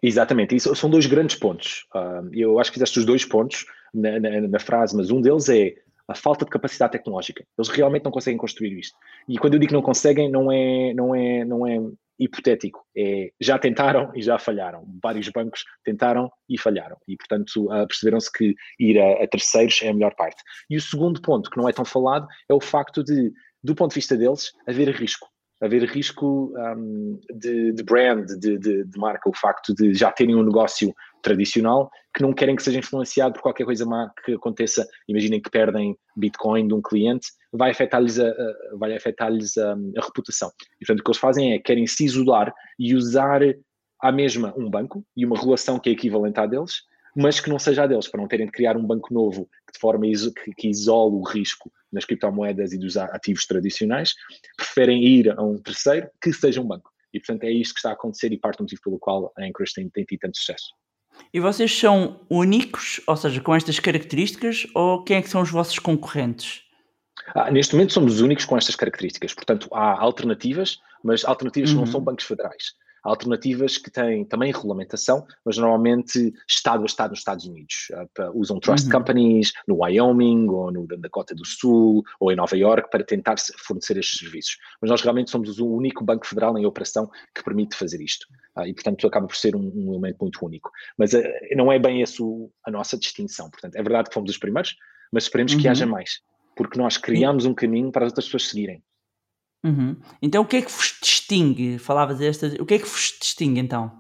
Exatamente, 0.07 0.55
isso 0.55 0.75
são 0.77 0.91
dois 0.91 1.07
grandes 1.07 1.35
pontos. 1.35 1.87
Uh, 1.95 2.29
eu 2.35 2.59
acho 2.61 2.71
que 2.71 2.75
fizeste 2.75 2.99
os 2.99 3.07
dois 3.07 3.25
pontos 3.25 3.65
na, 3.93 4.21
na, 4.21 4.41
na, 4.43 4.59
frase, 4.59 4.95
mas 4.95 5.11
um 5.11 5.19
deles 5.19 5.49
é 5.49 5.77
a 6.07 6.15
falta 6.15 6.45
de 6.45 6.51
capacidade 6.51 6.93
tecnológica. 6.93 7.43
Eles 7.57 7.71
realmente 7.71 8.05
não 8.05 8.13
conseguem 8.13 8.37
construir 8.37 8.79
isto. 8.79 8.95
E 9.27 9.39
quando 9.39 9.55
eu 9.55 9.59
digo 9.59 9.71
que 9.71 9.75
não 9.75 9.81
conseguem, 9.81 10.31
não 10.31 10.53
é, 10.53 10.93
não 10.93 11.15
é, 11.15 11.45
não 11.47 11.67
é 11.67 11.81
hipotético. 12.19 12.85
É, 12.95 13.31
já 13.41 13.59
tentaram 13.59 14.13
e 14.15 14.21
já 14.21 14.39
falharam. 14.39 14.85
Vários 15.03 15.31
bancos 15.31 15.65
tentaram 15.83 16.31
e 16.51 16.59
falharam. 16.59 16.99
E, 17.09 17.17
portanto, 17.17 17.73
uh, 17.73 17.87
perceberam-se 17.87 18.31
que 18.31 18.55
ir 18.79 19.01
a, 19.01 19.25
a, 19.25 19.27
terceiros 19.27 19.81
é 19.83 19.89
a 19.89 19.95
melhor 19.95 20.15
parte. 20.15 20.43
E 20.69 20.77
o 20.77 20.83
segundo 20.83 21.23
ponto, 21.23 21.49
que 21.49 21.57
não 21.57 21.67
é 21.67 21.73
tão 21.73 21.87
falado, 21.87 22.29
é 22.47 22.53
o 22.53 22.61
facto 22.61 23.03
de, 23.03 23.33
do 23.63 23.75
ponto 23.75 23.93
de 23.93 23.95
vista 23.95 24.19
deles, 24.19 24.53
haver 24.69 24.91
risco 24.91 25.31
haver 25.61 25.85
risco 25.85 26.53
um, 26.57 27.19
de, 27.35 27.73
de, 27.73 27.83
brand, 27.83 28.27
de, 28.27 28.59
de, 28.59 28.85
de, 28.85 28.99
marca, 28.99 29.29
o 29.29 29.37
facto 29.37 29.75
de 29.75 29.95
já 29.95 30.11
terem 30.11 30.35
um 30.35 30.43
negócio 30.43 30.93
tradicional 31.23 31.91
que 32.15 32.23
não 32.23 32.33
querem 32.33 32.55
que 32.55 32.63
seja 32.63 32.79
influenciado 32.79 33.35
por 33.35 33.43
qualquer 33.43 33.65
coisa 33.65 33.87
má 33.87 34.11
que 34.25 34.35
aconteça. 34.35 34.87
Imaginem 35.09 35.41
que 35.41 35.51
perdem 35.51 35.97
Bitcoin 36.17 36.69
de 36.69 36.75
um 36.75 36.83
cliente, 36.83 37.29
vai 37.53 37.71
afetar-lhes 37.71 38.21
a, 38.21 38.29
a, 38.29 38.55
vai 38.79 38.95
afetar-lhes 38.95 39.57
a, 39.57 39.73
a, 39.73 40.05
reputação. 40.05 40.51
E, 40.81 40.87
portanto, 40.87 41.01
o 41.01 41.05
que 41.05 41.11
eles 41.11 41.21
fazem 41.21 41.53
é 41.55 41.59
querem 41.59 41.87
se 41.87 42.05
isolar 42.05 42.53
e 42.79 42.95
usar 42.95 43.41
à 44.01 44.13
mesma 44.13 44.53
um 44.57 44.69
banco 44.69 45.05
e 45.17 45.25
uma 45.25 45.39
relação 45.39 45.79
que 45.79 45.89
é 45.89 45.93
equivalente 45.93 46.39
à 46.39 46.47
deles, 46.47 46.83
mas 47.15 47.41
que 47.41 47.49
não 47.49 47.59
seja 47.59 47.85
a 47.85 47.87
deles, 47.87 48.09
para 48.09 48.21
não 48.21 48.29
terem 48.29 48.47
de 48.47 48.53
criar 48.53 48.77
um 48.77 48.85
banco 48.85 49.13
novo 49.13 49.49
de 49.73 49.79
forma 49.79 50.07
que, 50.07 50.55
que 50.57 50.69
isole 50.69 51.17
o 51.17 51.23
risco 51.23 51.71
nas 51.93 52.05
criptomoedas 52.05 52.73
e 52.73 52.79
dos 52.79 52.97
ativos 52.97 53.47
tradicionais, 53.47 54.15
preferem 54.57 55.05
ir 55.05 55.31
a 55.31 55.43
um 55.43 55.57
terceiro 55.59 56.09
que 56.21 56.33
seja 56.33 56.61
um 56.61 56.67
banco. 56.67 56.91
E, 57.13 57.21
portanto, 57.21 57.45
é 57.45 57.51
isto 57.51 57.75
que 57.75 57.79
está 57.79 57.91
a 57.91 57.93
acontecer 57.93 58.33
e 58.33 58.39
parte 58.39 58.59
do 58.59 58.63
motivo 58.65 58.83
pelo 58.83 58.99
qual 58.99 59.33
a 59.39 59.43
Anchorage 59.43 59.75
tem, 59.75 59.89
tem 59.89 60.05
tido 60.05 60.21
tanto 60.21 60.37
sucesso. 60.37 60.75
E 61.33 61.39
vocês 61.39 61.73
são 61.77 62.21
únicos, 62.29 63.01
ou 63.07 63.17
seja, 63.17 63.41
com 63.41 63.55
estas 63.55 63.79
características, 63.79 64.67
ou 64.75 65.05
quem 65.05 65.19
é 65.19 65.23
que 65.23 65.29
são 65.29 65.41
os 65.41 65.51
vossos 65.51 65.79
concorrentes? 65.79 66.63
Ah, 67.29 67.51
neste 67.53 67.75
momento 67.75 67.93
somos 67.93 68.15
os 68.15 68.21
únicos 68.21 68.45
com 68.45 68.57
estas 68.57 68.75
características. 68.75 69.33
Portanto, 69.33 69.69
há 69.73 70.01
alternativas, 70.01 70.81
mas 71.05 71.25
alternativas 71.25 71.71
uhum. 71.71 71.77
que 71.77 71.85
não 71.85 71.87
são 71.87 72.01
bancos 72.01 72.25
federais 72.25 72.75
alternativas 73.05 73.77
que 73.77 73.91
têm 73.91 74.25
também 74.25 74.51
regulamentação, 74.51 75.27
mas 75.45 75.59
normalmente 75.59 76.33
Estado 76.49 76.83
a 76.83 76.87
Estado 76.87 77.11
nos 77.11 77.19
Estados 77.21 77.47
Unidos. 77.47 77.89
Uh, 78.19 78.39
usam 78.41 78.59
trust 78.59 78.87
uhum. 78.87 78.93
companies 78.93 79.53
no 79.69 79.83
Wyoming 79.83 80.49
ou 80.49 80.73
no 80.73 80.87
Dakota 80.87 81.35
do 81.35 81.45
Sul 81.45 82.03
ou 82.19 82.33
em 82.33 82.37
Nova 82.37 82.57
York 82.57 82.89
para 82.91 83.05
tentar 83.05 83.37
fornecer 83.59 83.99
estes 83.99 84.19
serviços. 84.19 84.57
Mas 84.81 84.91
nós 84.91 85.03
realmente 85.03 85.31
somos 85.31 85.59
o 85.59 85.67
único 85.67 86.03
banco 86.03 86.27
federal 86.27 86.57
em 86.59 86.65
operação 86.65 87.11
que 87.35 87.45
permite 87.45 87.77
fazer 87.77 88.01
isto. 88.01 88.27
Uh, 88.57 88.67
e, 88.67 88.75
portanto, 88.75 89.07
acaba 89.07 89.27
por 89.27 89.37
ser 89.37 89.55
um, 89.55 89.71
um 89.75 89.93
elemento 89.93 90.19
muito 90.21 90.45
único. 90.45 90.71
Mas 90.97 91.13
uh, 91.13 91.23
não 91.55 91.71
é 91.71 91.79
bem 91.79 92.03
essa 92.03 92.15
a 92.65 92.71
nossa 92.71 92.97
distinção. 92.97 93.51
Portanto, 93.51 93.75
é 93.77 93.83
verdade 93.83 94.09
que 94.09 94.15
fomos 94.15 94.31
os 94.31 94.39
primeiros, 94.39 94.77
mas 95.13 95.25
esperemos 95.25 95.53
uhum. 95.53 95.61
que 95.61 95.69
haja 95.69 95.85
mais. 95.85 96.21
Porque 96.57 96.79
nós 96.79 96.97
criamos 96.97 97.45
um 97.45 97.53
caminho 97.53 97.91
para 97.91 98.07
as 98.07 98.13
outras 98.13 98.27
pessoas 98.27 98.49
seguirem. 98.49 98.83
Uhum. 99.65 99.97
Então 100.21 100.43
o 100.43 100.47
que 100.47 100.57
é 100.57 100.63
que 100.63 100.71
vos 100.71 100.95
distingue? 101.03 101.79
Falavas 101.79 102.21
esta, 102.21 102.49
o 102.61 102.67
que 102.67 102.75
é 102.75 102.79
que 102.79 102.85
vos 102.85 103.17
distingue 103.19 103.59
então? 103.59 103.91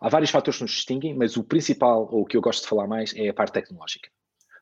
Há 0.00 0.08
vários 0.08 0.30
fatores 0.30 0.58
que 0.58 0.64
nos 0.64 0.72
distinguem, 0.72 1.14
mas 1.14 1.36
o 1.36 1.44
principal, 1.44 2.08
ou 2.10 2.22
o 2.22 2.24
que 2.24 2.36
eu 2.36 2.40
gosto 2.40 2.62
de 2.62 2.68
falar 2.68 2.86
mais, 2.86 3.14
é 3.16 3.28
a 3.28 3.34
parte 3.34 3.52
tecnológica. 3.52 4.08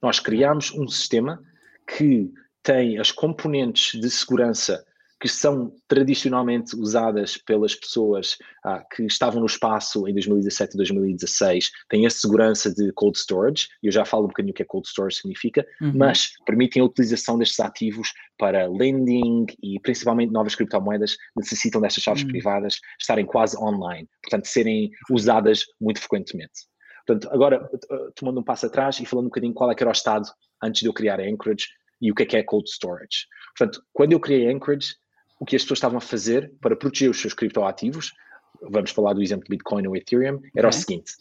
Nós 0.03 0.19
criamos 0.19 0.73
um 0.73 0.89
sistema 0.89 1.43
que 1.87 2.31
tem 2.63 2.99
as 2.99 3.13
componentes 3.13 4.01
de 4.01 4.11
segurança 4.11 4.85
que 5.21 5.29
são 5.29 5.73
tradicionalmente 5.87 6.75
usadas 6.75 7.37
pelas 7.37 7.75
pessoas 7.75 8.39
ah, 8.65 8.83
que 8.95 9.05
estavam 9.05 9.41
no 9.41 9.47
espaço 9.47 10.09
em 10.09 10.15
2017 10.15 10.75
e 10.75 10.77
2016, 10.79 11.71
têm 11.89 12.07
a 12.07 12.11
segurança 12.11 12.73
de 12.73 12.91
cold 12.95 13.19
storage, 13.19 13.69
e 13.83 13.87
eu 13.87 13.93
já 13.93 14.05
falo 14.05 14.25
um 14.25 14.29
bocadinho 14.29 14.53
o 14.53 14.55
que 14.55 14.63
é 14.63 14.65
cold 14.65 14.89
storage 14.89 15.17
significa, 15.19 15.67
uhum. 15.81 15.93
mas 15.95 16.31
permitem 16.47 16.81
a 16.81 16.87
utilização 16.87 17.39
destes 17.39 17.61
ativos 17.61 18.13
para 18.39 18.67
lending 18.67 19.45
e 19.63 19.79
principalmente 19.81 20.33
novas 20.33 20.55
criptomoedas 20.55 21.17
necessitam 21.37 21.83
destas 21.83 22.03
chaves 22.03 22.23
uhum. 22.23 22.29
privadas 22.29 22.81
estarem 22.99 23.27
quase 23.27 23.59
online, 23.59 24.09
portanto 24.23 24.47
serem 24.47 24.91
usadas 25.11 25.65
muito 25.79 26.01
frequentemente. 26.01 26.71
Portanto, 27.07 27.29
agora 27.33 27.69
tomando 28.15 28.41
um 28.41 28.45
passo 28.45 28.67
atrás 28.67 28.99
e 29.01 29.07
falando 29.07 29.27
um 29.27 29.29
bocadinho 29.29 29.53
qual 29.53 29.71
é 29.71 29.75
que 29.75 29.83
era 29.83 29.91
o 29.91 29.93
estado 29.93 30.27
antes 30.63 30.81
de 30.81 30.87
eu 30.87 30.93
criar 30.93 31.21
a 31.21 31.25
Anchorage 31.25 31.67
e 32.01 32.11
o 32.11 32.15
que 32.15 32.23
é 32.23 32.27
que 32.27 32.37
é 32.37 32.43
cold 32.43 32.69
storage. 32.69 33.27
Portanto, 33.57 33.83
quando 33.93 34.13
eu 34.13 34.21
criei 34.21 34.49
a 34.49 34.55
Anchorage, 34.55 34.95
o 35.41 35.47
que 35.47 35.57
as 35.57 35.63
pessoas 35.63 35.79
estavam 35.79 35.97
a 35.99 36.03
fazer 36.03 36.53
para 36.61 36.77
proteger 36.77 37.11
os 37.11 37.19
seus 37.19 37.33
criptoativos, 37.33 38.13
vamos 38.61 38.91
falar 38.91 39.15
do 39.15 39.23
exemplo 39.23 39.45
de 39.45 39.51
Bitcoin 39.51 39.87
ou 39.87 39.97
Ethereum, 39.97 40.39
era 40.55 40.69
o 40.69 40.73
seguinte: 40.73 41.15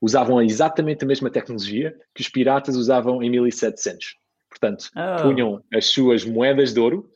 usavam 0.00 0.42
exatamente 0.42 1.04
a 1.04 1.06
mesma 1.06 1.30
tecnologia 1.30 1.96
que 2.12 2.20
os 2.20 2.28
piratas 2.28 2.76
usavam 2.76 3.22
em 3.22 3.30
1700. 3.30 4.16
Portanto, 4.50 4.90
oh. 4.96 5.22
punham 5.22 5.64
as 5.72 5.86
suas 5.86 6.24
moedas 6.24 6.74
de 6.74 6.80
ouro 6.80 7.08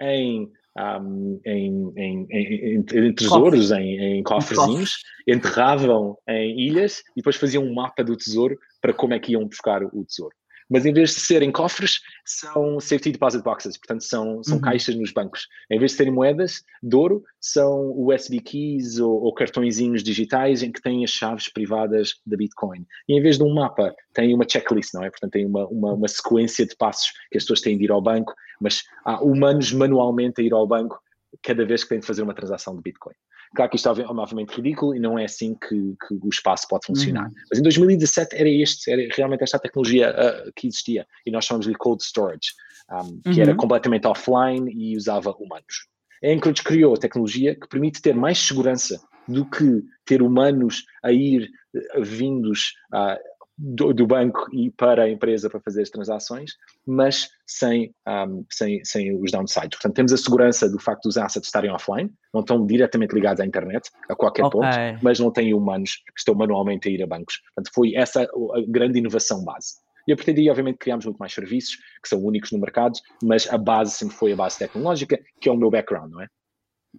em, 0.00 0.50
um, 0.76 1.40
em, 1.46 1.92
em, 1.96 2.26
em, 2.28 2.84
em 2.92 3.14
tesouros, 3.14 3.70
em, 3.70 4.18
em 4.18 4.22
cofrezinhos, 4.24 5.04
enterravam 5.26 6.18
em 6.28 6.60
ilhas 6.60 6.98
e 7.12 7.20
depois 7.20 7.36
faziam 7.36 7.64
um 7.64 7.72
mapa 7.72 8.02
do 8.02 8.16
tesouro 8.16 8.58
para 8.80 8.92
como 8.92 9.14
é 9.14 9.20
que 9.20 9.32
iam 9.32 9.46
buscar 9.46 9.84
o 9.84 10.04
tesouro 10.04 10.34
mas 10.72 10.86
em 10.86 10.92
vez 10.92 11.10
de 11.10 11.20
serem 11.20 11.52
cofres, 11.52 12.00
são 12.24 12.80
safety 12.80 13.12
deposit 13.12 13.44
boxes, 13.44 13.76
portanto 13.76 14.02
são, 14.02 14.42
são 14.42 14.56
uhum. 14.56 14.62
caixas 14.62 14.94
nos 14.96 15.12
bancos. 15.12 15.46
Em 15.70 15.78
vez 15.78 15.90
de 15.90 15.98
serem 15.98 16.12
moedas 16.12 16.64
de 16.82 16.96
ouro, 16.96 17.22
são 17.38 17.92
USB 17.94 18.40
keys 18.40 18.98
ou, 18.98 19.22
ou 19.22 19.34
cartõezinhos 19.34 20.02
digitais 20.02 20.62
em 20.62 20.72
que 20.72 20.80
têm 20.80 21.04
as 21.04 21.10
chaves 21.10 21.48
privadas 21.52 22.14
da 22.24 22.36
Bitcoin. 22.36 22.86
E 23.06 23.18
em 23.18 23.20
vez 23.20 23.36
de 23.36 23.44
um 23.44 23.52
mapa, 23.52 23.94
tem 24.14 24.34
uma 24.34 24.48
checklist, 24.48 24.94
não 24.94 25.04
é? 25.04 25.10
Portanto, 25.10 25.32
tem 25.32 25.44
uma, 25.44 25.66
uma, 25.66 25.92
uma 25.92 26.08
sequência 26.08 26.64
de 26.64 26.74
passos 26.74 27.12
que 27.30 27.36
as 27.36 27.44
pessoas 27.44 27.60
têm 27.60 27.76
de 27.76 27.84
ir 27.84 27.90
ao 27.90 28.00
banco, 28.00 28.34
mas 28.58 28.82
há 29.04 29.22
humanos 29.22 29.72
manualmente 29.72 30.40
a 30.40 30.44
ir 30.44 30.54
ao 30.54 30.66
banco 30.66 30.98
cada 31.42 31.64
vez 31.64 31.82
que 31.82 31.90
têm 31.90 32.00
de 32.00 32.06
fazer 32.06 32.22
uma 32.22 32.34
transação 32.34 32.74
de 32.76 32.82
Bitcoin. 32.82 33.14
Claro 33.54 33.70
que 33.70 33.76
isto 33.76 33.88
é 33.88 33.92
obviamente 34.06 34.54
ridículo 34.54 34.94
e 34.94 34.98
não 34.98 35.18
é 35.18 35.24
assim 35.24 35.54
que, 35.54 35.68
que 35.68 36.14
o 36.14 36.28
espaço 36.28 36.66
pode 36.68 36.86
funcionar. 36.86 37.26
Uhum. 37.26 37.34
Mas 37.50 37.58
em 37.58 37.62
2017 37.62 38.36
era 38.36 38.48
este, 38.48 38.90
era 38.90 39.06
realmente 39.14 39.42
esta 39.42 39.58
tecnologia 39.58 40.10
uh, 40.10 40.52
que 40.56 40.66
existia 40.66 41.06
e 41.26 41.30
nós 41.30 41.44
chamamos-lhe 41.44 41.74
cold 41.74 42.02
storage, 42.02 42.52
um, 42.90 43.20
que 43.20 43.30
uhum. 43.30 43.42
era 43.42 43.54
completamente 43.54 44.06
offline 44.06 44.72
e 44.72 44.96
usava 44.96 45.32
humanos. 45.32 45.86
A 46.24 46.28
Anchorage 46.28 46.62
criou 46.62 46.94
a 46.94 46.96
tecnologia 46.96 47.54
que 47.54 47.68
permite 47.68 48.00
ter 48.00 48.14
mais 48.14 48.38
segurança 48.38 49.00
do 49.28 49.44
que 49.44 49.82
ter 50.06 50.22
humanos 50.22 50.84
a 51.02 51.12
ir 51.12 51.50
uh, 51.74 52.02
vindos 52.02 52.72
uh, 52.94 53.18
do, 53.56 53.92
do, 53.92 54.06
banco 54.06 54.46
e 54.52 54.70
para 54.70 55.04
a 55.04 55.10
empresa 55.10 55.48
para 55.50 55.60
fazer 55.60 55.82
as 55.82 55.90
transações, 55.90 56.52
mas 56.86 57.28
sem, 57.46 57.94
um, 58.08 58.44
sem, 58.50 58.84
sem 58.84 59.14
os 59.14 59.30
downsides. 59.30 59.78
Portanto, 59.78 59.94
temos 59.94 60.12
a 60.12 60.16
segurança 60.16 60.68
do 60.68 60.78
facto 60.78 61.02
dos 61.04 61.16
assets 61.16 61.48
estarem 61.48 61.70
offline, 61.70 62.10
não 62.32 62.40
estão 62.40 62.66
diretamente 62.66 63.14
ligados 63.14 63.40
à 63.40 63.46
internet, 63.46 63.90
a 64.08 64.16
qualquer 64.16 64.44
okay. 64.44 64.60
ponto, 64.60 65.04
mas 65.04 65.20
não 65.20 65.30
têm 65.30 65.54
humanos 65.54 65.96
que 65.96 66.18
estão 66.18 66.34
manualmente 66.34 66.88
a 66.88 66.92
ir 66.92 67.02
a 67.02 67.06
bancos. 67.06 67.40
Portanto, 67.54 67.72
foi 67.74 67.94
essa 67.94 68.22
a 68.22 68.62
grande 68.68 68.98
inovação 68.98 69.44
base. 69.44 69.74
E 70.06 70.12
a 70.12 70.16
partir 70.16 70.32
daí, 70.32 70.50
obviamente, 70.50 70.78
criámos 70.78 71.04
muito 71.04 71.18
mais 71.18 71.32
serviços, 71.32 71.76
que 72.02 72.08
são 72.08 72.18
únicos 72.24 72.50
no 72.50 72.58
mercado, 72.58 72.98
mas 73.22 73.48
a 73.52 73.56
base 73.56 73.92
sempre 73.92 74.16
foi 74.16 74.32
a 74.32 74.36
base 74.36 74.58
tecnológica, 74.58 75.18
que 75.40 75.48
é 75.48 75.52
o 75.52 75.56
meu 75.56 75.70
background, 75.70 76.10
não 76.10 76.22
é? 76.22 76.26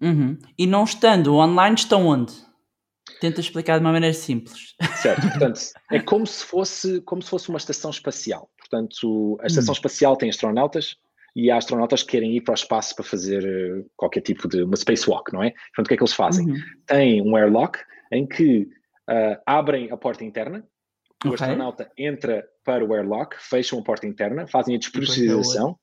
Uhum. 0.02 0.38
E 0.58 0.66
não 0.66 0.86
estando 0.86 1.36
online, 1.36 1.76
estão 1.76 2.08
onde? 2.08 2.34
Tenta 3.24 3.40
explicar 3.40 3.78
de 3.78 3.86
uma 3.86 3.94
maneira 3.94 4.14
simples. 4.14 4.76
Certo, 4.98 5.22
portanto, 5.32 5.62
é 5.90 6.02
como 6.02 6.28
se 6.28 6.44
fosse, 6.44 7.00
como 7.04 7.22
se 7.22 7.30
fosse 7.30 7.48
uma 7.48 7.58
estação 7.58 7.90
espacial. 7.90 8.50
Portanto, 8.58 9.38
a 9.42 9.48
estação 9.48 9.72
hum. 9.72 9.78
espacial 9.78 10.18
tem 10.18 10.30
astronautas 10.30 10.98
e 11.34 11.50
há 11.50 11.56
astronautas 11.56 12.04
que 12.04 12.12
querem 12.12 12.36
ir 12.36 12.42
para 12.42 12.52
o 12.52 12.56
espaço 12.56 12.94
para 12.94 13.06
fazer 13.06 13.46
eh, 13.46 13.86
qualquer 13.96 14.20
tipo 14.20 14.46
de 14.50 14.64
uma 14.64 14.76
spacewalk, 14.76 15.32
não 15.32 15.42
é? 15.42 15.52
Portanto, 15.52 15.86
o 15.86 15.88
que 15.88 15.94
é 15.94 15.98
que 15.98 16.04
eles 16.04 16.14
fazem? 16.14 16.48
Uhum. 16.48 16.58
Tem 16.86 17.22
um 17.22 17.38
airlock 17.38 17.80
em 18.12 18.28
que 18.28 18.64
uh, 19.10 19.40
abrem 19.46 19.90
a 19.90 19.96
porta 19.96 20.26
interna, 20.26 20.68
o 21.24 21.30
okay. 21.30 21.46
astronauta 21.46 21.90
entra 21.98 22.46
para 22.66 22.84
o 22.84 22.94
airlock, 22.94 23.38
fecham 23.40 23.80
a 23.80 23.84
porta 23.84 24.06
interna, 24.06 24.46
fazem 24.48 24.76
a 24.76 24.80
despressurização 24.80 25.80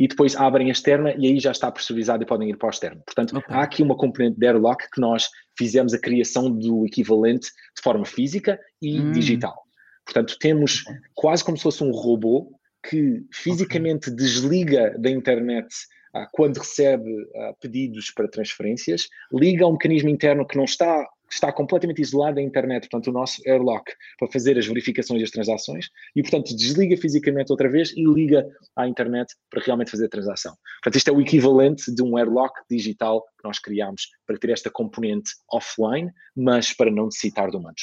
e 0.00 0.08
depois 0.08 0.34
abrem 0.34 0.70
a 0.70 0.72
externa 0.72 1.14
e 1.18 1.26
aí 1.26 1.38
já 1.38 1.50
está 1.50 1.70
pressurizado 1.70 2.22
e 2.22 2.26
podem 2.26 2.48
ir 2.48 2.56
para 2.56 2.68
o 2.68 2.70
externo. 2.70 3.02
Portanto, 3.04 3.36
okay. 3.36 3.54
há 3.54 3.60
aqui 3.60 3.82
uma 3.82 3.94
componente 3.94 4.40
de 4.40 4.46
airlock 4.46 4.90
que 4.90 4.98
nós 4.98 5.28
fizemos 5.58 5.92
a 5.92 5.98
criação 5.98 6.50
do 6.50 6.86
equivalente 6.86 7.48
de 7.76 7.82
forma 7.82 8.06
física 8.06 8.58
e 8.80 8.98
hum. 8.98 9.12
digital. 9.12 9.62
Portanto, 10.06 10.38
temos 10.40 10.84
quase 11.14 11.44
como 11.44 11.58
se 11.58 11.62
fosse 11.62 11.84
um 11.84 11.90
robô 11.90 12.50
que 12.88 13.26
fisicamente 13.30 14.08
okay. 14.08 14.16
desliga 14.16 14.96
da 14.98 15.10
internet 15.10 15.68
ah, 16.14 16.26
quando 16.32 16.56
recebe 16.56 17.10
ah, 17.36 17.54
pedidos 17.60 18.10
para 18.10 18.26
transferências, 18.26 19.06
liga 19.30 19.66
a 19.66 19.68
um 19.68 19.72
mecanismo 19.72 20.08
interno 20.08 20.46
que 20.46 20.56
não 20.56 20.64
está 20.64 21.06
está 21.30 21.52
completamente 21.52 22.02
isolado 22.02 22.36
da 22.36 22.42
internet, 22.42 22.88
portanto, 22.88 23.08
o 23.08 23.12
nosso 23.12 23.40
airlock 23.46 23.92
para 24.18 24.30
fazer 24.30 24.58
as 24.58 24.66
verificações 24.66 25.20
das 25.20 25.30
transações 25.30 25.88
e, 26.14 26.22
portanto, 26.22 26.54
desliga 26.56 26.96
fisicamente 26.96 27.50
outra 27.50 27.68
vez 27.68 27.92
e 27.96 28.04
liga 28.04 28.46
à 28.76 28.86
internet 28.86 29.34
para 29.48 29.62
realmente 29.62 29.90
fazer 29.90 30.06
a 30.06 30.08
transação. 30.08 30.54
Portanto, 30.82 30.96
isto 30.96 31.08
é 31.08 31.12
o 31.12 31.20
equivalente 31.20 31.94
de 31.94 32.02
um 32.02 32.16
airlock 32.16 32.52
digital 32.68 33.22
que 33.22 33.44
nós 33.44 33.58
criámos 33.58 34.08
para 34.26 34.38
ter 34.38 34.50
esta 34.50 34.70
componente 34.70 35.32
offline, 35.52 36.10
mas 36.36 36.72
para 36.72 36.90
não 36.90 37.06
necessitar 37.06 37.50
de 37.50 37.56
humanos. 37.56 37.82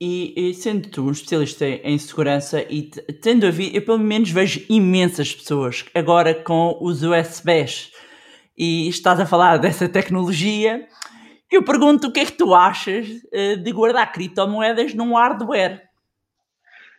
E, 0.00 0.32
e, 0.34 0.54
sendo 0.54 0.88
tu 0.88 1.02
um 1.02 1.10
especialista 1.10 1.66
em 1.66 1.98
segurança 1.98 2.62
e 2.70 2.84
tendo 3.20 3.46
a 3.46 3.50
ver, 3.50 3.74
eu 3.74 3.82
pelo 3.82 3.98
menos 3.98 4.30
vejo 4.30 4.64
imensas 4.68 5.34
pessoas 5.34 5.84
agora 5.94 6.34
com 6.34 6.78
os 6.80 7.02
USBs 7.02 7.92
e 8.56 8.88
estás 8.88 9.20
a 9.20 9.26
falar 9.26 9.58
dessa 9.58 9.88
tecnologia 9.88 10.88
eu 11.50 11.64
pergunto 11.64 12.08
o 12.08 12.12
que 12.12 12.20
é 12.20 12.24
que 12.24 12.32
tu 12.32 12.54
achas 12.54 13.08
uh, 13.08 13.56
de 13.56 13.72
guardar 13.72 14.12
criptomoedas 14.12 14.94
num 14.94 15.14
hardware? 15.14 15.82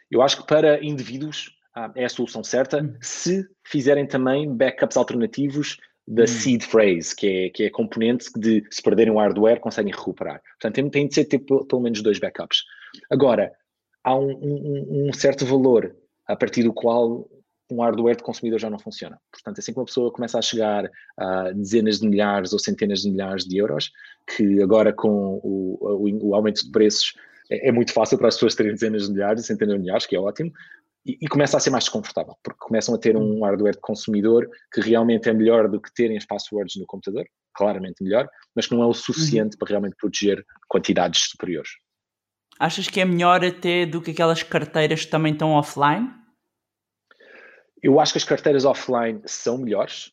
Eu 0.09 0.21
acho 0.21 0.37
que 0.37 0.47
para 0.47 0.83
indivíduos 0.83 1.55
ah, 1.73 1.89
é 1.95 2.05
a 2.05 2.09
solução 2.09 2.43
certa 2.43 2.83
hum. 2.83 2.95
se 3.01 3.47
fizerem 3.63 4.05
também 4.05 4.53
backups 4.53 4.97
alternativos 4.97 5.77
da 6.07 6.23
hum. 6.23 6.27
seed 6.27 6.63
phrase, 6.63 7.15
que 7.15 7.27
é, 7.27 7.49
que 7.49 7.63
é 7.63 7.67
a 7.67 7.71
componente 7.71 8.29
de 8.35 8.65
se 8.69 8.81
perderem 8.81 9.13
o 9.13 9.19
hardware 9.19 9.59
conseguem 9.59 9.93
recuperar. 9.93 10.41
Portanto, 10.59 10.75
tem, 10.75 10.89
tem 10.89 11.07
de 11.07 11.15
ser 11.15 11.25
ter 11.25 11.39
pelo 11.39 11.81
menos 11.81 12.01
dois 12.01 12.19
backups. 12.19 12.63
Agora, 13.09 13.53
há 14.03 14.15
um, 14.15 14.31
um, 14.31 15.07
um 15.07 15.13
certo 15.13 15.45
valor 15.45 15.95
a 16.27 16.35
partir 16.35 16.63
do 16.63 16.73
qual 16.73 17.29
um 17.73 17.81
hardware 17.81 18.17
de 18.17 18.23
consumidor 18.23 18.59
já 18.59 18.69
não 18.69 18.79
funciona. 18.79 19.19
Portanto, 19.31 19.59
assim 19.59 19.73
que 19.73 19.79
uma 19.79 19.85
pessoa 19.85 20.11
começa 20.11 20.37
a 20.37 20.41
chegar 20.41 20.89
a 21.17 21.51
dezenas 21.51 21.99
de 21.99 22.07
milhares 22.07 22.53
ou 22.53 22.59
centenas 22.59 23.01
de 23.01 23.11
milhares 23.11 23.45
de 23.45 23.57
euros, 23.57 23.91
que 24.35 24.61
agora 24.61 24.93
com 24.93 25.39
o, 25.43 25.77
o, 25.81 26.29
o 26.29 26.35
aumento 26.35 26.63
de 26.63 26.71
preços 26.71 27.13
é, 27.49 27.69
é, 27.69 27.71
muito 27.71 27.93
fácil 27.93 28.17
para 28.17 28.29
as 28.29 28.35
pessoas 28.35 28.55
terem 28.55 28.73
dezenas 28.73 29.07
de 29.07 29.13
milhares 29.13 29.43
e 29.43 29.47
centenas 29.47 29.75
de 29.75 29.81
milhares, 29.81 30.05
que 30.05 30.15
é 30.15 30.19
ótimo, 30.19 30.51
e, 31.05 31.17
e, 31.19 31.27
começa 31.27 31.57
a 31.57 31.59
ser 31.59 31.71
mais 31.71 31.85
desconfortável, 31.85 32.35
porque 32.43 32.59
começam 32.59 32.93
a 32.93 32.97
ter 32.97 33.17
um 33.17 33.43
hardware 33.43 33.73
de 33.73 33.81
consumidor 33.81 34.47
que 34.71 34.81
realmente 34.81 35.27
é 35.27 35.33
melhor 35.33 35.67
do 35.67 35.81
que 35.81 35.91
terem 35.93 36.15
as 36.15 36.25
passwords 36.25 36.75
no 36.75 36.85
computador, 36.85 37.25
claramente 37.55 38.03
melhor, 38.03 38.29
mas 38.55 38.67
que 38.67 38.75
não 38.75 38.83
é 38.83 38.85
o 38.85 38.93
suficiente 38.93 39.53
uhum. 39.53 39.59
para 39.59 39.69
realmente 39.69 39.95
proteger 39.95 40.45
quantidades 40.67 41.29
superiores. 41.29 41.71
Achas 42.59 42.87
que 42.87 43.01
é 43.01 43.05
melhor 43.05 43.43
até 43.43 43.87
do 43.87 43.99
que 43.99 44.11
aquelas 44.11 44.43
carteiras 44.43 45.03
que 45.05 45.11
também 45.11 45.33
estão 45.33 45.51
offline? 45.51 46.20
Eu 47.81 47.99
acho 47.99 48.13
que 48.13 48.17
as 48.17 48.23
carteiras 48.23 48.65
offline 48.65 49.21
são 49.25 49.57
melhores, 49.57 50.11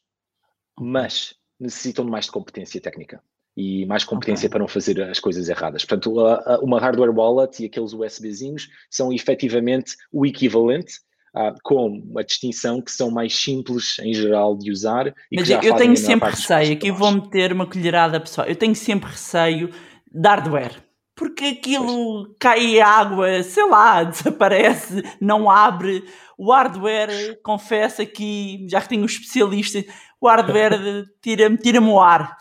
mas 0.79 1.35
necessitam 1.61 2.05
de 2.05 2.11
mais 2.11 2.31
competência 2.31 2.81
técnica 2.81 3.23
e 3.57 3.85
mais 3.87 4.05
competência 4.05 4.47
okay. 4.47 4.51
para 4.51 4.61
não 4.61 4.69
fazer 4.69 5.03
as 5.03 5.19
coisas 5.19 5.49
erradas. 5.49 5.85
Portanto, 5.85 6.15
uma 6.63 6.79
hardware 6.79 7.11
wallet 7.11 7.63
e 7.63 7.67
aqueles 7.67 7.93
USBzinhos 7.93 8.69
são 8.89 9.13
efetivamente 9.13 9.97
o 10.13 10.25
equivalente, 10.25 10.95
uh, 11.35 11.53
com 11.65 12.01
a 12.17 12.23
distinção 12.23 12.81
que 12.81 12.93
são 12.93 13.11
mais 13.11 13.37
simples 13.37 13.99
em 13.99 14.15
geral 14.15 14.57
de 14.57 14.71
usar. 14.71 15.13
Mas 15.33 15.51
eu 15.51 15.75
tenho 15.75 15.97
sempre 15.97 16.31
receio, 16.31 16.73
aqui 16.75 16.93
vou 16.93 17.11
meter 17.11 17.53
uma 17.53 17.67
colherada 17.67 18.21
pessoal, 18.21 18.47
eu 18.47 18.57
tenho 18.57 18.77
sempre 18.77 19.11
receio 19.11 19.71
de 20.11 20.29
hardware 20.29 20.88
porque 21.19 21.47
aquilo 21.47 22.25
pois. 22.25 22.37
cai 22.39 22.81
água, 22.81 23.43
sei 23.43 23.69
lá, 23.69 24.05
desaparece, 24.05 25.03
não 25.21 25.51
abre. 25.51 26.05
O 26.39 26.53
hardware, 26.53 27.41
confessa 27.43 28.07
que, 28.07 28.65
já 28.71 28.81
que 28.81 28.89
tenho 28.89 29.03
um 29.03 29.07
especialista, 29.07 29.85
o 30.21 30.29
hardware 30.29 31.05
tira-me 31.21 31.59
tira 31.59 31.81
o 31.81 32.01
ar. 32.01 32.39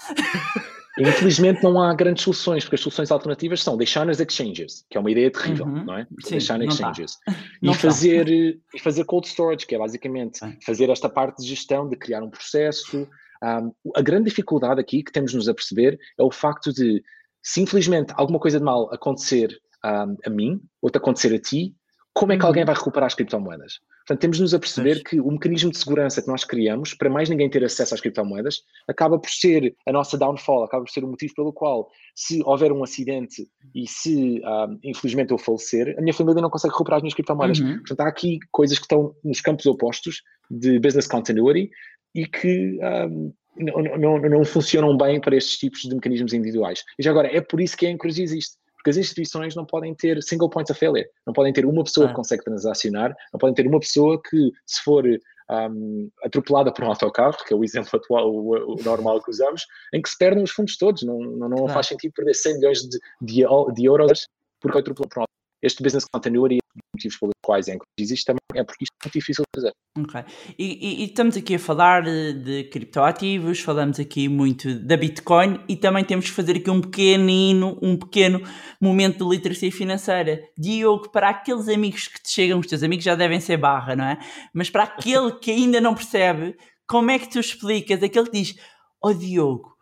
Infelizmente 0.99 1.63
não 1.63 1.81
há 1.81 1.93
grandes 1.95 2.23
soluções, 2.23 2.63
porque 2.63 2.75
as 2.75 2.81
soluções 2.81 3.11
alternativas 3.11 3.61
são 3.61 3.75
deixar 3.75 4.05
nas 4.05 4.19
exchanges, 4.19 4.85
que 4.89 4.97
é 4.97 4.99
uma 4.99 5.11
ideia 5.11 5.31
terrível, 5.31 5.65
uhum. 5.65 5.83
não 5.83 5.97
é? 5.97 6.07
Sim, 6.21 6.31
deixar 6.31 6.59
nas 6.59 6.73
exchanges. 6.73 7.17
E 7.61 7.73
fazer, 7.73 8.29
e 8.29 8.79
fazer 8.79 9.03
cold 9.05 9.27
storage, 9.27 9.65
que 9.65 9.73
é 9.73 9.79
basicamente 9.79 10.39
fazer 10.63 10.89
esta 10.91 11.09
parte 11.09 11.41
de 11.41 11.47
gestão, 11.47 11.89
de 11.89 11.95
criar 11.95 12.21
um 12.21 12.29
processo. 12.29 13.07
Um, 13.43 13.71
a 13.95 14.01
grande 14.01 14.29
dificuldade 14.29 14.79
aqui 14.79 15.03
que 15.03 15.11
temos 15.11 15.33
nos 15.33 15.47
a 15.47 15.53
perceber 15.53 15.99
é 16.17 16.23
o 16.23 16.31
facto 16.31 16.71
de 16.71 17.03
se 17.47 17.62
infelizmente 17.62 18.13
alguma 18.17 18.39
coisa 18.39 18.60
de 18.60 18.65
mal 18.65 18.93
acontecer 18.93 19.57
um, 19.86 20.17
a 20.25 20.29
mim, 20.29 20.60
ou 20.81 20.89
te 20.89 20.97
acontecer 20.97 21.33
a 21.33 21.39
ti, 21.39 21.73
como 22.13 22.33
é 22.33 22.38
que 22.38 22.45
alguém 22.45 22.63
uhum. 22.63 22.67
vai 22.67 22.75
recuperar 22.75 23.07
as 23.07 23.15
criptomoedas? 23.15 23.75
Portanto, 24.05 24.19
temos-nos 24.19 24.53
a 24.53 24.60
perceber 24.60 25.01
que 25.01 25.21
o 25.21 25.31
mecanismo 25.31 25.71
de 25.71 25.77
segurança 25.77 26.21
que 26.21 26.27
nós 26.27 26.43
criamos, 26.43 26.93
para 26.93 27.10
mais 27.10 27.29
ninguém 27.29 27.49
ter 27.49 27.63
acesso 27.63 27.93
às 27.93 28.01
criptomoedas, 28.01 28.63
acaba 28.86 29.17
por 29.17 29.29
ser 29.29 29.73
a 29.88 29.93
nossa 29.93 30.17
downfall, 30.17 30.65
acaba 30.65 30.83
por 30.83 30.91
ser 30.91 31.05
o 31.05 31.07
motivo 31.07 31.33
pelo 31.36 31.53
qual, 31.53 31.88
se 32.13 32.41
houver 32.43 32.73
um 32.73 32.83
acidente 32.83 33.47
e 33.73 33.88
se, 33.88 34.41
um, 34.43 34.79
infelizmente, 34.83 35.31
eu 35.31 35.38
falecer, 35.38 35.95
a 35.97 36.01
minha 36.01 36.13
família 36.13 36.41
não 36.41 36.49
consegue 36.49 36.73
recuperar 36.73 36.97
as 36.97 37.03
minhas 37.03 37.13
criptomoedas. 37.13 37.60
Uhum. 37.60 37.77
Portanto, 37.77 38.01
há 38.01 38.10
aqui 38.10 38.39
coisas 38.51 38.77
que 38.77 38.83
estão 38.83 39.15
nos 39.23 39.39
campos 39.39 39.65
opostos 39.65 40.21
de 40.51 40.79
business 40.79 41.07
continuity 41.07 41.69
e 42.13 42.25
que 42.25 42.77
um, 43.10 43.33
não, 43.58 43.98
não, 43.98 44.20
não 44.20 44.46
funcionam 44.46 44.96
bem 44.98 45.20
para 45.20 45.36
estes 45.36 45.58
tipos 45.58 45.82
de 45.82 45.93
mecanismos 45.93 46.34
individuais. 46.34 46.84
E 46.98 47.04
já 47.04 47.12
agora, 47.12 47.28
é 47.36 47.41
por 47.41 47.62
isso 47.62 47.78
que 47.78 47.86
a 47.86 47.89
Encruz 47.89 48.17
existe. 48.17 48.58
Porque 48.76 48.91
as 48.91 48.98
instituições 48.98 49.56
não 49.56 49.65
podem 49.65 49.93
ter 49.93 50.22
single 50.24 50.50
points 50.50 50.70
of 50.70 50.80
failure. 50.80 51.08
Não 51.26 51.34
podem 51.34 51.52
ter 51.52 51.65
uma 51.65 51.84
pessoa 51.84 52.06
ah. 52.06 52.10
que 52.10 52.15
consegue 52.15 52.43
transacionar, 52.43 53.15
não 53.34 53.39
podem 53.39 53.56
ter 53.56 53.67
uma 53.67 53.80
pessoa 53.80 54.22
que, 54.22 54.52
se 54.65 54.82
for 54.84 55.04
um, 55.50 56.10
atropelada 56.24 56.72
por 56.72 56.84
um 56.84 56.88
autocarro, 56.88 57.38
que 57.46 57.54
é 57.54 57.58
o 57.58 57.63
exemplo 57.63 57.89
atual, 57.93 58.32
o, 58.32 58.76
o, 58.76 58.84
normal 58.84 59.22
que 59.22 59.32
usamos, 59.32 59.63
em 59.93 60.02
que 60.02 60.10
se 60.10 60.17
perdem 60.17 60.43
os 60.43 60.52
fundos 60.52 60.78
todos. 60.78 61.04
Não, 61.04 61.20
não, 61.20 61.50
não 61.50 61.65
ah. 61.65 61.70
faz 61.70 61.88
sentido 61.88 62.13
perder 62.13 62.34
100 62.34 62.54
milhões 62.56 62.80
de, 62.82 63.00
de, 63.22 63.43
de 63.74 63.86
euros 63.86 64.28
porque 64.62 64.80
atropelou 64.80 65.10
por 65.10 65.24
um 65.24 65.26
este 65.62 65.82
business 65.82 66.06
continuity, 66.06 66.60
motivos 66.93 67.17
pelos 67.17 67.33
quais 67.43 67.67
é 67.67 67.77
existe 67.99 68.25
também 68.25 68.39
é 68.55 68.63
porque 68.63 68.83
isto 68.83 68.93
é 69.01 69.05
muito 69.05 69.13
difícil 69.13 69.43
de 69.43 69.61
fazer. 69.61 69.71
Ok. 69.97 70.23
E, 70.57 70.65
e, 70.65 71.01
e, 71.01 71.05
estamos 71.05 71.37
aqui 71.37 71.55
a 71.55 71.59
falar 71.59 72.03
de 72.03 72.65
criptoativos, 72.65 73.59
falamos 73.59 73.99
aqui 73.99 74.27
muito 74.27 74.79
da 74.79 74.97
Bitcoin 74.97 75.59
e 75.67 75.75
também 75.75 76.03
temos 76.03 76.25
que 76.25 76.31
fazer 76.31 76.57
aqui 76.57 76.69
um 76.69 76.81
pequenino, 76.81 77.77
um 77.81 77.97
pequeno 77.97 78.41
momento 78.81 79.23
de 79.23 79.35
literacia 79.35 79.71
financeira. 79.71 80.41
Diogo, 80.57 81.09
para 81.11 81.29
aqueles 81.29 81.67
amigos 81.67 82.07
que 82.07 82.21
te 82.21 82.31
chegam, 82.31 82.59
os 82.59 82.67
teus 82.67 82.83
amigos 82.83 83.05
já 83.05 83.15
devem 83.15 83.39
ser 83.39 83.57
barra, 83.57 83.95
não 83.95 84.05
é? 84.05 84.17
Mas 84.53 84.69
para 84.69 84.83
aquele 84.83 85.31
que 85.39 85.51
ainda 85.51 85.81
não 85.81 85.95
percebe, 85.95 86.55
como 86.87 87.11
é 87.11 87.19
que 87.19 87.29
tu 87.29 87.39
explicas 87.39 88.01
aquele 88.01 88.29
que 88.29 88.43
diz, 88.43 88.55
ó 89.03 89.09
oh, 89.09 89.13
Diogo, 89.13 89.75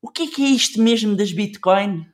o 0.00 0.10
que 0.10 0.24
é 0.24 0.26
que 0.26 0.44
é 0.44 0.48
isto 0.48 0.82
mesmo 0.82 1.16
das 1.16 1.32
Bitcoin? 1.32 2.06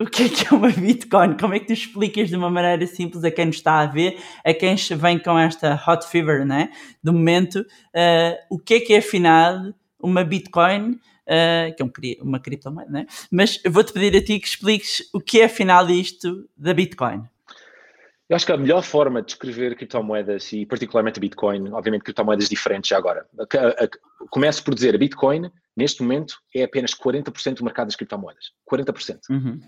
O 0.00 0.06
que 0.06 0.24
é 0.24 0.28
que 0.30 0.46
é 0.46 0.56
uma 0.56 0.70
Bitcoin? 0.70 1.36
Como 1.36 1.52
é 1.52 1.60
que 1.60 1.66
tu 1.66 1.72
explicas 1.74 2.30
de 2.30 2.36
uma 2.36 2.48
maneira 2.48 2.86
simples 2.86 3.22
a 3.22 3.30
quem 3.30 3.44
nos 3.44 3.56
está 3.56 3.80
a 3.80 3.86
ver, 3.86 4.18
a 4.42 4.54
quem 4.54 4.74
vem 4.74 5.18
com 5.18 5.38
esta 5.38 5.80
hot 5.86 6.06
fever, 6.06 6.46
né? 6.46 6.70
Do 7.04 7.12
momento, 7.12 7.60
uh, 7.60 8.36
o 8.48 8.58
que 8.58 8.74
é 8.74 8.80
que 8.80 8.94
é 8.94 8.98
afinal 8.98 9.74
uma 10.02 10.24
Bitcoin, 10.24 10.92
uh, 10.92 11.76
que 11.76 11.82
é 11.82 11.84
um, 11.84 11.92
uma 12.22 12.40
criptomoeda, 12.40 12.90
né? 12.90 13.06
Mas 13.30 13.60
vou-te 13.68 13.92
pedir 13.92 14.16
a 14.16 14.24
ti 14.24 14.40
que 14.40 14.48
expliques 14.48 15.02
o 15.12 15.20
que 15.20 15.42
é 15.42 15.44
afinal 15.44 15.88
isto 15.90 16.48
da 16.56 16.72
Bitcoin. 16.72 17.22
Eu 18.26 18.36
acho 18.36 18.46
que 18.46 18.52
a 18.52 18.56
melhor 18.56 18.82
forma 18.82 19.20
de 19.20 19.32
escrever 19.32 19.76
criptomoedas 19.76 20.50
e 20.52 20.64
particularmente 20.64 21.18
a 21.18 21.20
Bitcoin, 21.20 21.72
obviamente 21.72 22.02
criptomoedas 22.04 22.48
diferentes 22.48 22.88
já 22.88 22.96
agora. 22.96 23.26
Começo 24.30 24.64
por 24.64 24.72
dizer, 24.72 24.94
a 24.94 24.98
Bitcoin, 24.98 25.50
neste 25.76 26.00
momento, 26.00 26.40
é 26.54 26.62
apenas 26.62 26.94
40% 26.94 27.56
do 27.56 27.64
mercado 27.64 27.88
das 27.88 27.96
criptomoedas. 27.96 28.52
40%. 28.70 29.18
Uhum. 29.28 29.60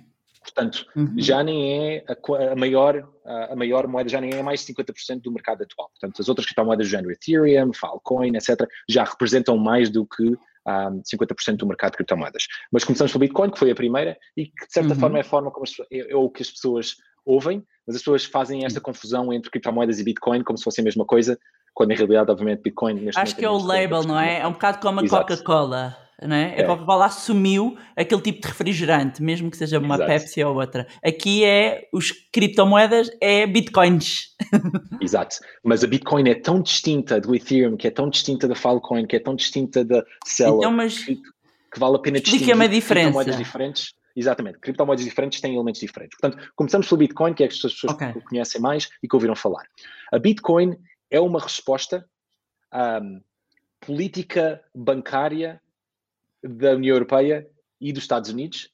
Portanto, 0.43 0.85
uhum. 0.97 1.15
já 1.17 1.43
nem 1.43 1.95
é 1.97 2.05
a, 2.09 2.53
a, 2.53 2.57
maior, 2.57 3.09
a, 3.25 3.55
maior 3.55 3.87
moeda, 3.87 4.09
já 4.09 4.21
nem 4.21 4.35
é 4.35 4.43
mais 4.43 4.65
de 4.65 4.75
50% 4.75 5.23
do 5.23 5.33
mercado 5.33 5.63
atual. 5.63 5.89
Portanto, 5.91 6.21
as 6.21 6.29
outras 6.29 6.47
criptomoedas 6.47 6.87
do 6.87 6.91
género 6.91 7.13
Ethereum, 7.13 7.73
Filecoin, 7.73 8.37
etc., 8.37 8.69
já 8.89 9.05
representam 9.05 9.57
mais 9.57 9.89
do 9.89 10.05
que 10.05 10.25
um, 10.25 11.03
50% 11.03 11.57
do 11.57 11.67
mercado 11.67 11.93
de 11.93 11.99
criptomoedas. 11.99 12.47
Mas 12.73 12.85
começamos 12.85 13.13
pelo 13.13 13.21
Bitcoin, 13.21 13.51
que 13.51 13.59
foi 13.59 13.71
a 13.71 13.75
primeira, 13.75 14.19
e 14.37 14.47
que 14.47 14.67
de 14.67 14.73
certa 14.73 14.95
uhum. 14.95 15.01
forma 15.01 15.19
é 15.19 15.21
a 15.21 15.25
forma 15.25 15.51
como 15.51 15.65
as, 15.65 15.73
é, 15.91 16.13
é 16.13 16.17
o 16.17 16.29
que 16.29 16.43
as 16.43 16.51
pessoas 16.51 16.97
ouvem, 17.25 17.65
mas 17.87 17.97
as 17.97 18.03
pessoas 18.03 18.25
fazem 18.25 18.65
esta 18.65 18.81
confusão 18.81 19.33
entre 19.33 19.51
criptomoedas 19.51 20.01
e 20.01 20.05
Bitcoin 20.05 20.43
como 20.43 20.59
se 20.59 20.65
fosse 20.65 20.81
a 20.81 20.85
mesma 20.85 21.05
coisa, 21.05 21.39
quando 21.73 21.93
em 21.93 21.97
realidade, 21.97 22.31
obviamente, 22.31 22.63
Bitcoin... 22.63 23.09
Acho 23.15 23.37
que 23.37 23.45
é 23.45 23.49
o 23.49 23.57
label, 23.57 24.03
não 24.03 24.19
é? 24.19 24.41
É 24.41 24.47
um 24.47 24.53
bocado 24.53 24.79
como 24.79 25.01
a 25.01 25.09
Coca-Cola 25.09 26.02
né? 26.27 26.55
É. 26.57 26.63
a 26.63 26.67
Coca-Cola 26.67 27.07
assumiu 27.07 27.77
aquele 27.97 28.21
tipo 28.21 28.41
de 28.41 28.49
refrigerante, 28.49 29.23
mesmo 29.23 29.51
que 29.51 29.57
seja 29.57 29.79
uma 29.79 29.95
Exato. 29.97 30.11
Pepsi 30.11 30.45
ou 30.45 30.55
outra. 30.57 30.87
Aqui 31.05 31.45
é 31.45 31.89
os 31.93 32.13
criptomoedas, 32.33 33.11
é 33.21 33.47
bitcoins. 33.47 34.35
Exato, 35.01 35.37
mas 35.63 35.83
a 35.85 35.87
Bitcoin 35.87 36.29
é 36.29 36.35
tão 36.35 36.61
distinta 36.61 37.21
do 37.21 37.35
Ethereum, 37.35 37.77
que 37.77 37.87
é 37.87 37.91
tão 37.91 38.09
distinta 38.09 38.49
da 38.49 38.55
Filecoin, 38.55 39.07
que 39.07 39.17
é 39.17 39.21
tão 39.21 39.35
distinta 39.35 39.85
da 39.85 40.05
Celo, 40.25 40.59
então, 40.59 40.73
mas... 40.73 41.05
que, 41.05 41.17
que, 41.17 41.79
vale 41.79 41.97
a 41.97 41.99
pena 41.99 42.21
distinguir 42.21 42.55
uma 42.55 42.69
diferença. 42.69 43.11
criptomoedas 43.11 43.37
diferentes. 43.37 43.95
Exatamente, 44.15 44.59
criptomoedas 44.59 45.05
diferentes 45.05 45.41
têm 45.41 45.55
elementos 45.55 45.81
diferentes. 45.81 46.19
Portanto, 46.19 46.53
começamos 46.55 46.87
pelo 46.87 46.99
Bitcoin, 46.99 47.33
que 47.33 47.45
é 47.45 47.49
que 47.49 47.55
as 47.55 47.61
pessoas 47.61 47.95
okay. 47.95 48.13
conhecem 48.29 48.61
mais 48.61 48.91
e 49.03 49.09
que 49.09 49.17
ouviram 49.17 49.35
falar. 49.35 49.65
A 50.13 50.19
Bitcoin 50.19 50.77
é 51.11 51.19
uma 51.19 51.41
resposta 51.41 52.05
à 52.71 53.01
política 53.81 54.63
bancária 54.75 55.61
da 56.43 56.73
União 56.73 56.95
Europeia 56.95 57.47
e 57.81 57.93
dos 57.93 58.05
Estados 58.05 58.31
Unidos 58.31 58.71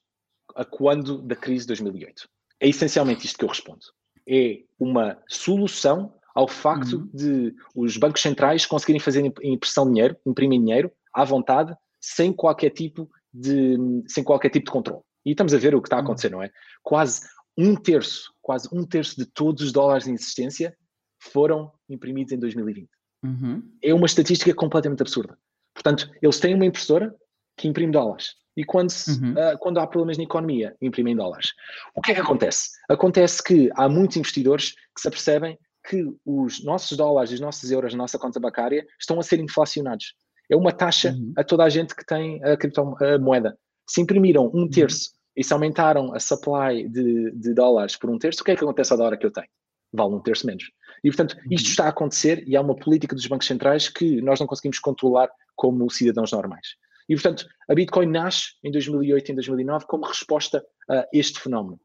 a 0.54 0.64
quando 0.64 1.22
da 1.22 1.36
crise 1.36 1.64
de 1.64 1.68
2008. 1.68 2.28
É 2.60 2.68
essencialmente 2.68 3.26
isto 3.26 3.38
que 3.38 3.44
eu 3.44 3.48
respondo. 3.48 3.80
É 4.28 4.60
uma 4.78 5.18
solução 5.28 6.14
ao 6.34 6.46
facto 6.46 6.98
uhum. 6.98 7.10
de 7.12 7.54
os 7.74 7.96
bancos 7.96 8.22
centrais 8.22 8.66
conseguirem 8.66 9.00
fazer 9.00 9.24
impressão 9.42 9.84
de 9.84 9.92
dinheiro, 9.92 10.16
imprimir 10.26 10.60
dinheiro 10.60 10.92
à 11.12 11.24
vontade, 11.24 11.74
sem 12.00 12.32
qualquer 12.32 12.70
tipo 12.70 13.10
de, 13.32 13.76
sem 14.06 14.22
qualquer 14.22 14.50
tipo 14.50 14.66
de 14.66 14.72
controle. 14.72 15.02
E 15.24 15.32
estamos 15.32 15.52
a 15.52 15.58
ver 15.58 15.74
o 15.74 15.82
que 15.82 15.88
está 15.88 15.96
a 15.96 15.98
uhum. 15.98 16.04
acontecer, 16.04 16.30
não 16.30 16.42
é? 16.42 16.50
Quase 16.82 17.22
um 17.56 17.74
terço, 17.74 18.32
quase 18.40 18.68
um 18.72 18.84
terço 18.84 19.16
de 19.16 19.26
todos 19.26 19.62
os 19.62 19.72
dólares 19.72 20.06
em 20.06 20.14
existência 20.14 20.76
foram 21.18 21.72
imprimidos 21.88 22.32
em 22.32 22.38
2020. 22.38 22.88
Uhum. 23.24 23.62
É 23.82 23.92
uma 23.92 24.06
estatística 24.06 24.54
completamente 24.54 25.02
absurda. 25.02 25.36
Portanto, 25.74 26.10
eles 26.22 26.38
têm 26.38 26.54
uma 26.54 26.66
impressora 26.66 27.14
que 27.58 27.68
imprime 27.68 27.92
dólares. 27.92 28.34
E 28.56 28.64
quando, 28.64 28.90
se, 28.90 29.20
uhum. 29.20 29.32
uh, 29.32 29.58
quando 29.58 29.78
há 29.78 29.86
problemas 29.86 30.16
na 30.16 30.24
economia, 30.24 30.74
imprimem 30.80 31.14
dólares. 31.14 31.52
O 31.94 32.00
que 32.00 32.10
é 32.10 32.14
que 32.14 32.20
acontece? 32.20 32.70
Acontece 32.88 33.42
que 33.42 33.70
há 33.74 33.88
muitos 33.88 34.16
investidores 34.16 34.72
que 34.72 35.00
se 35.00 35.06
apercebem 35.06 35.56
que 35.88 36.04
os 36.26 36.64
nossos 36.64 36.96
dólares 36.96 37.30
e 37.30 37.34
os 37.34 37.40
nossos 37.40 37.70
euros 37.70 37.92
na 37.92 37.98
nossa 37.98 38.18
conta 38.18 38.40
bancária 38.40 38.86
estão 38.98 39.18
a 39.20 39.22
ser 39.22 39.38
inflacionados. 39.38 40.14
É 40.50 40.56
uma 40.56 40.72
taxa 40.72 41.10
uhum. 41.10 41.32
a 41.36 41.44
toda 41.44 41.64
a 41.64 41.68
gente 41.68 41.94
que 41.94 42.04
tem 42.04 42.42
a 42.42 42.56
criptomoeda. 42.56 43.56
Se 43.88 44.00
imprimiram 44.00 44.46
um 44.46 44.62
uhum. 44.62 44.70
terço 44.70 45.10
uhum. 45.10 45.14
e 45.36 45.44
se 45.44 45.52
aumentaram 45.52 46.12
a 46.14 46.18
supply 46.18 46.88
de, 46.88 47.30
de, 47.32 47.54
dólares 47.54 47.96
por 47.96 48.10
um 48.10 48.18
terço, 48.18 48.42
o 48.42 48.44
que 48.44 48.50
é 48.50 48.56
que 48.56 48.64
acontece 48.64 48.92
à 48.92 48.96
hora 48.96 49.16
que 49.16 49.24
eu 49.24 49.30
tenho? 49.30 49.48
Vale 49.92 50.14
um 50.14 50.20
terço 50.20 50.46
menos. 50.46 50.64
E, 51.04 51.10
portanto, 51.10 51.36
isto 51.50 51.66
uhum. 51.66 51.70
está 51.70 51.84
a 51.84 51.88
acontecer 51.90 52.42
e 52.46 52.56
há 52.56 52.60
uma 52.60 52.74
política 52.74 53.14
dos 53.14 53.26
bancos 53.26 53.46
centrais 53.46 53.88
que 53.88 54.20
nós 54.20 54.40
não 54.40 54.46
conseguimos 54.46 54.78
controlar 54.78 55.30
como 55.54 55.88
cidadãos 55.90 56.32
normais. 56.32 56.66
E, 57.08 57.14
portanto, 57.14 57.46
a 57.68 57.74
Bitcoin 57.74 58.06
nasce 58.06 58.52
em 58.62 58.70
2008 58.70 59.28
e 59.28 59.32
em 59.32 59.34
2009 59.34 59.86
como 59.86 60.06
resposta 60.06 60.64
a 60.88 61.06
este 61.12 61.40
fenómeno. 61.40 61.80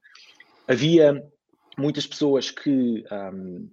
Havia 0.68 1.24
muitas 1.78 2.06
pessoas 2.06 2.52
que 2.52 3.04
um, 3.12 3.70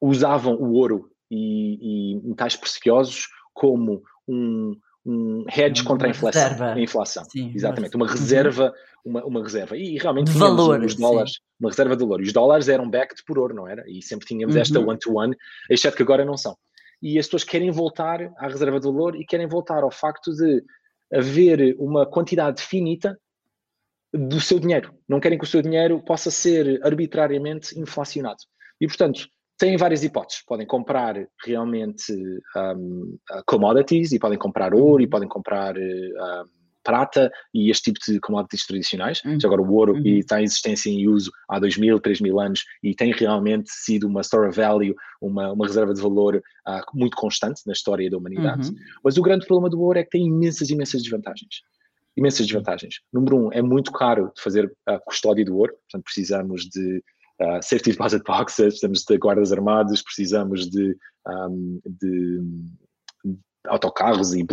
usavam 0.00 0.54
o 0.54 0.72
ouro 0.72 1.10
e, 1.30 2.14
e 2.14 2.20
metais 2.22 2.56
preciosos 2.56 3.28
como 3.52 4.02
um, 4.26 4.76
um 5.04 5.44
hedge 5.48 5.82
contra 5.84 6.08
a 6.08 6.10
inflação. 6.10 6.64
A 6.64 6.80
inflação. 6.80 7.24
Sim, 7.24 7.52
Exatamente, 7.54 7.96
uma 7.96 8.06
reserva, 8.06 8.72
uma, 9.04 9.24
uma 9.24 9.42
reserva. 9.42 9.76
E, 9.76 9.98
realmente 9.98 10.32
tínhamos 10.32 10.56
valor, 10.56 10.84
os 10.84 10.94
dólares, 10.94 11.32
sim. 11.32 11.38
uma 11.60 11.70
reserva 11.70 11.96
de 11.96 12.04
valor. 12.04 12.20
E 12.20 12.24
os 12.24 12.32
dólares 12.32 12.68
eram 12.68 12.88
backed 12.88 13.24
por 13.24 13.38
ouro, 13.38 13.54
não 13.54 13.66
era? 13.68 13.84
E 13.88 14.02
sempre 14.02 14.26
tínhamos 14.26 14.54
uhum. 14.54 14.62
esta 14.62 14.80
one-to-one, 14.80 15.34
-one, 15.34 15.36
exceto 15.70 15.96
que 15.96 16.02
agora 16.02 16.24
não 16.24 16.36
são. 16.36 16.56
E 17.00 17.18
as 17.18 17.26
pessoas 17.26 17.44
querem 17.44 17.70
voltar 17.70 18.20
à 18.38 18.48
reserva 18.48 18.80
de 18.80 18.86
valor 18.86 19.14
e 19.14 19.24
querem 19.24 19.46
voltar 19.46 19.82
ao 19.82 19.90
facto 19.90 20.32
de 20.32 20.64
haver 21.12 21.76
uma 21.78 22.06
quantidade 22.06 22.62
finita 22.62 23.18
do 24.12 24.40
seu 24.40 24.58
dinheiro. 24.58 24.94
Não 25.08 25.20
querem 25.20 25.38
que 25.38 25.44
o 25.44 25.48
seu 25.48 25.62
dinheiro 25.62 26.02
possa 26.02 26.30
ser 26.30 26.80
arbitrariamente 26.84 27.78
inflacionado. 27.78 28.38
E, 28.80 28.86
portanto, 28.86 29.28
têm 29.58 29.76
várias 29.76 30.02
hipóteses. 30.02 30.42
Podem 30.46 30.66
comprar 30.66 31.16
realmente 31.44 32.12
um, 32.56 33.18
commodities 33.46 34.12
e 34.12 34.18
podem 34.18 34.38
comprar 34.38 34.74
ouro 34.74 35.02
e 35.02 35.06
podem 35.06 35.28
comprar 35.28 35.76
um, 35.76 36.44
prata 36.88 37.30
e 37.52 37.70
este 37.70 37.92
tipo 37.92 38.00
de 38.10 38.18
commodities 38.18 38.64
tradicionais. 38.66 39.22
Uhum. 39.22 39.36
Agora 39.44 39.60
o 39.60 39.74
ouro 39.74 39.92
uhum. 39.92 40.06
está 40.06 40.40
em 40.40 40.44
existência 40.44 40.88
em 40.88 41.06
uso 41.06 41.30
há 41.46 41.58
2 41.58 41.76
mil, 41.76 42.00
3 42.00 42.22
mil 42.22 42.40
anos 42.40 42.64
e 42.82 42.94
tem 42.94 43.12
realmente 43.12 43.70
sido 43.70 44.06
uma 44.06 44.22
store 44.22 44.48
of 44.48 44.56
value, 44.56 44.94
uma, 45.20 45.52
uma 45.52 45.66
reserva 45.66 45.92
de 45.92 46.00
valor 46.00 46.36
uh, 46.36 46.80
muito 46.94 47.14
constante 47.14 47.60
na 47.66 47.74
história 47.74 48.08
da 48.08 48.16
humanidade. 48.16 48.70
Uhum. 48.70 48.76
Mas 49.04 49.18
o 49.18 49.22
grande 49.22 49.46
problema 49.46 49.68
do 49.68 49.78
ouro 49.82 49.98
é 49.98 50.02
que 50.02 50.08
tem 50.08 50.24
imensas, 50.24 50.70
imensas 50.70 51.02
desvantagens 51.02 51.60
imensas 52.16 52.46
desvantagens. 52.46 52.96
Número 53.12 53.46
um, 53.46 53.52
é 53.52 53.62
muito 53.62 53.92
caro 53.92 54.32
de 54.34 54.42
fazer 54.42 54.72
a 54.86 54.98
custódia 54.98 55.44
do 55.44 55.56
ouro, 55.56 55.72
portanto 55.72 56.02
precisamos 56.02 56.62
de 56.64 56.96
uh, 57.40 57.62
safety 57.62 57.92
deposit 57.92 58.24
boxes, 58.24 58.66
precisamos 58.66 59.04
de 59.04 59.18
guardas 59.18 59.52
armados, 59.52 60.02
precisamos 60.02 60.68
de, 60.68 60.96
um, 61.28 61.80
de 61.86 62.40
autocarros 63.68 64.34
e 64.34 64.44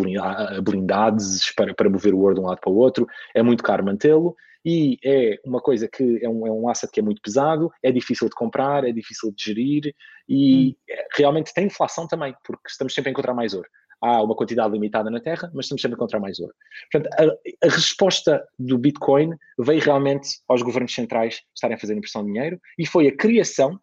blindados 0.62 1.51
para, 1.56 1.73
para 1.73 1.89
mover 1.89 2.13
o 2.13 2.19
ouro 2.19 2.36
de 2.36 2.41
um 2.41 2.45
lado 2.45 2.60
para 2.60 2.71
o 2.71 2.75
outro, 2.75 3.08
é 3.34 3.41
muito 3.41 3.63
caro 3.63 3.84
mantê-lo 3.84 4.36
e 4.63 4.97
é 5.04 5.39
uma 5.45 5.62
coisa 5.62 5.88
que 5.88 6.19
é 6.23 6.30
um, 6.30 6.47
é 6.47 6.51
um 6.51 6.67
asset 6.67 6.91
que 6.91 6.99
é 6.99 7.04
muito 7.04 7.21
pesado, 7.21 7.71
é 7.84 7.91
difícil 7.91 8.28
de 8.28 8.36
comprar, 8.36 8.84
é 8.84 8.91
difícil 8.91 9.32
de 9.32 9.43
gerir 9.43 9.95
e 10.28 10.69
hum. 10.69 10.75
É, 10.89 11.08
realmente 11.15 11.54
tem 11.54 11.67
inflação 11.67 12.08
também, 12.08 12.36
porque 12.43 12.67
estamos 12.67 12.93
sempre 12.93 13.10
a 13.10 13.12
encontrar 13.12 13.34
mais 13.34 13.54
ouro 13.54 13.67
há 14.01 14.21
uma 14.21 14.36
quantidade 14.36 14.73
limitada 14.73 15.10
na 15.10 15.19
Terra, 15.19 15.49
mas 15.54 15.65
estamos 15.65 15.82
sempre 15.82 15.95
a 15.95 15.97
encontrar 15.97 16.19
mais 16.19 16.39
ouro. 16.39 16.54
Portanto, 16.91 17.13
a, 17.17 17.65
a, 17.65 17.69
resposta 17.69 18.45
do 18.58 18.78
Bitcoin 18.78 19.32
veio 19.58 19.82
realmente 19.82 20.30
aos 20.47 20.62
governos 20.62 20.93
centrais 20.93 21.41
estarem 21.54 21.75
a 21.75 21.80
fazer 21.80 21.95
impressão 21.95 22.23
de 22.23 22.32
dinheiro 22.32 22.60
e 22.78 22.86
foi 22.86 23.08
a 23.08 23.15
criação, 23.15 23.80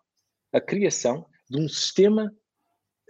a 0.52 0.60
criação 0.60 1.26
de 1.50 1.58
um 1.58 1.68
sistema 1.68 2.32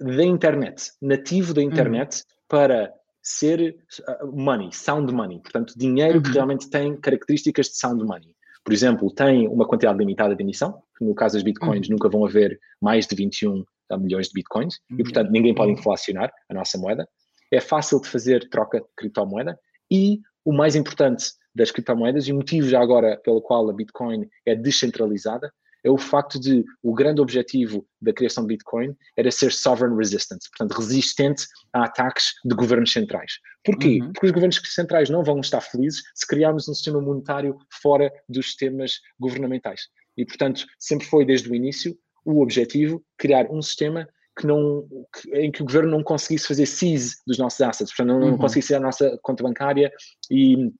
da 0.01 0.25
internet, 0.25 0.93
nativo 1.01 1.55
da 1.55 1.61
uhum. 1.61 1.69
internet, 1.69 2.17
uhum. 2.17 2.23
para 2.49 2.93
ser 3.23 3.77
uh, 4.09 4.33
money, 4.33 4.73
sound 4.73 5.13
money, 5.13 5.41
portanto, 5.41 5.75
dinheiro 5.77 6.17
uhum. 6.17 6.23
que 6.23 6.31
realmente 6.33 6.69
tem 6.69 6.97
características 6.97 7.67
de 7.69 7.79
sound 7.79 8.05
money. 8.05 8.35
Por 8.65 8.73
exemplo, 8.73 9.13
tem 9.13 9.49
uma 9.49 9.67
quantidade 9.67 9.99
limitada 9.99 10.35
de 10.35 10.43
emissão, 10.43 10.83
no 11.01 11.15
caso 11.15 11.35
das 11.35 11.43
bitcoins 11.43 11.87
uhum. 11.87 11.95
nunca 11.95 12.09
vão 12.09 12.25
haver 12.25 12.59
mais 12.81 13.07
de 13.07 13.15
21 13.15 13.65
milhões 13.99 14.29
de 14.29 14.35
bitcoins 14.35 14.77
e, 14.91 14.95
uhum. 14.95 15.03
portanto, 15.03 15.31
ninguém 15.31 15.55
pode 15.55 15.73
inflacionar 15.73 16.33
a 16.49 16.55
nossa 16.55 16.79
moeda. 16.79 17.07
É 17.51 17.61
fácil 17.61 18.01
de 18.01 18.09
fazer 18.09 18.49
troca 18.49 18.81
de 18.81 18.87
criptomoeda 18.97 19.59
e 19.91 20.21
o 20.45 20.53
mais 20.53 20.75
importante 20.75 21.33
das 21.55 21.71
criptomoedas 21.71 22.27
e 22.27 22.33
o 22.33 22.37
motivo 22.37 22.69
já 22.69 22.81
agora 22.81 23.21
pelo 23.23 23.41
qual 23.43 23.69
a 23.69 23.73
Bitcoin 23.73 24.27
é 24.47 24.55
descentralizada 24.55 25.53
é 25.85 25.91
o 25.91 25.99
facto 25.99 26.39
de 26.39 26.65
o 26.83 26.95
grande 26.95 27.21
objetivo 27.21 27.87
da 28.01 28.13
criação 28.13 28.45
de 28.45 28.49
Bitcoin 28.49 28.95
era 29.17 29.31
ser 29.31 29.53
sovereign 29.53 29.97
resistant, 29.97 30.41
portanto 30.51 30.79
resistente 30.79 31.47
a 31.73 31.85
ataques 31.85 32.33
de 32.45 32.55
governos 32.55 32.93
centrais. 32.93 33.33
Porquê? 33.65 34.01
Uhum. 34.01 34.13
Porque 34.13 34.27
os 34.27 34.33
governos 34.33 34.61
centrais 34.65 35.11
não 35.11 35.23
vão 35.23 35.41
estar 35.41 35.61
felizes 35.61 36.03
se 36.15 36.27
criarmos 36.27 36.69
um 36.69 36.75
sistema 36.75 37.01
monetário 37.01 37.57
fora 37.81 38.13
dos 38.29 38.47
sistemas 38.47 39.01
governamentais. 39.19 39.83
E, 40.17 40.25
portanto, 40.25 40.67
sempre 40.79 41.07
foi 41.07 41.25
desde 41.25 41.51
o 41.51 41.55
início 41.55 41.97
o 42.25 42.41
objetivo 42.41 43.03
criar 43.17 43.51
um 43.51 43.63
sistema 43.63 44.09
que 44.39 44.47
não, 44.47 44.87
que, 45.15 45.31
em 45.37 45.51
que 45.51 45.63
o 45.63 45.65
governo 45.65 45.91
não 45.91 46.03
conseguisse 46.03 46.47
fazer 46.47 46.67
seize 46.67 47.17
dos 47.27 47.39
nossos 47.39 47.61
assets, 47.61 47.95
portanto, 47.95 48.09
não, 48.09 48.21
uhum. 48.23 48.31
não 48.33 48.39
conseguisse 48.39 48.75
à 48.75 48.81
nossa 48.81 49.19
conta 49.23 49.43
bancária 49.43 49.93
e, 50.31 50.73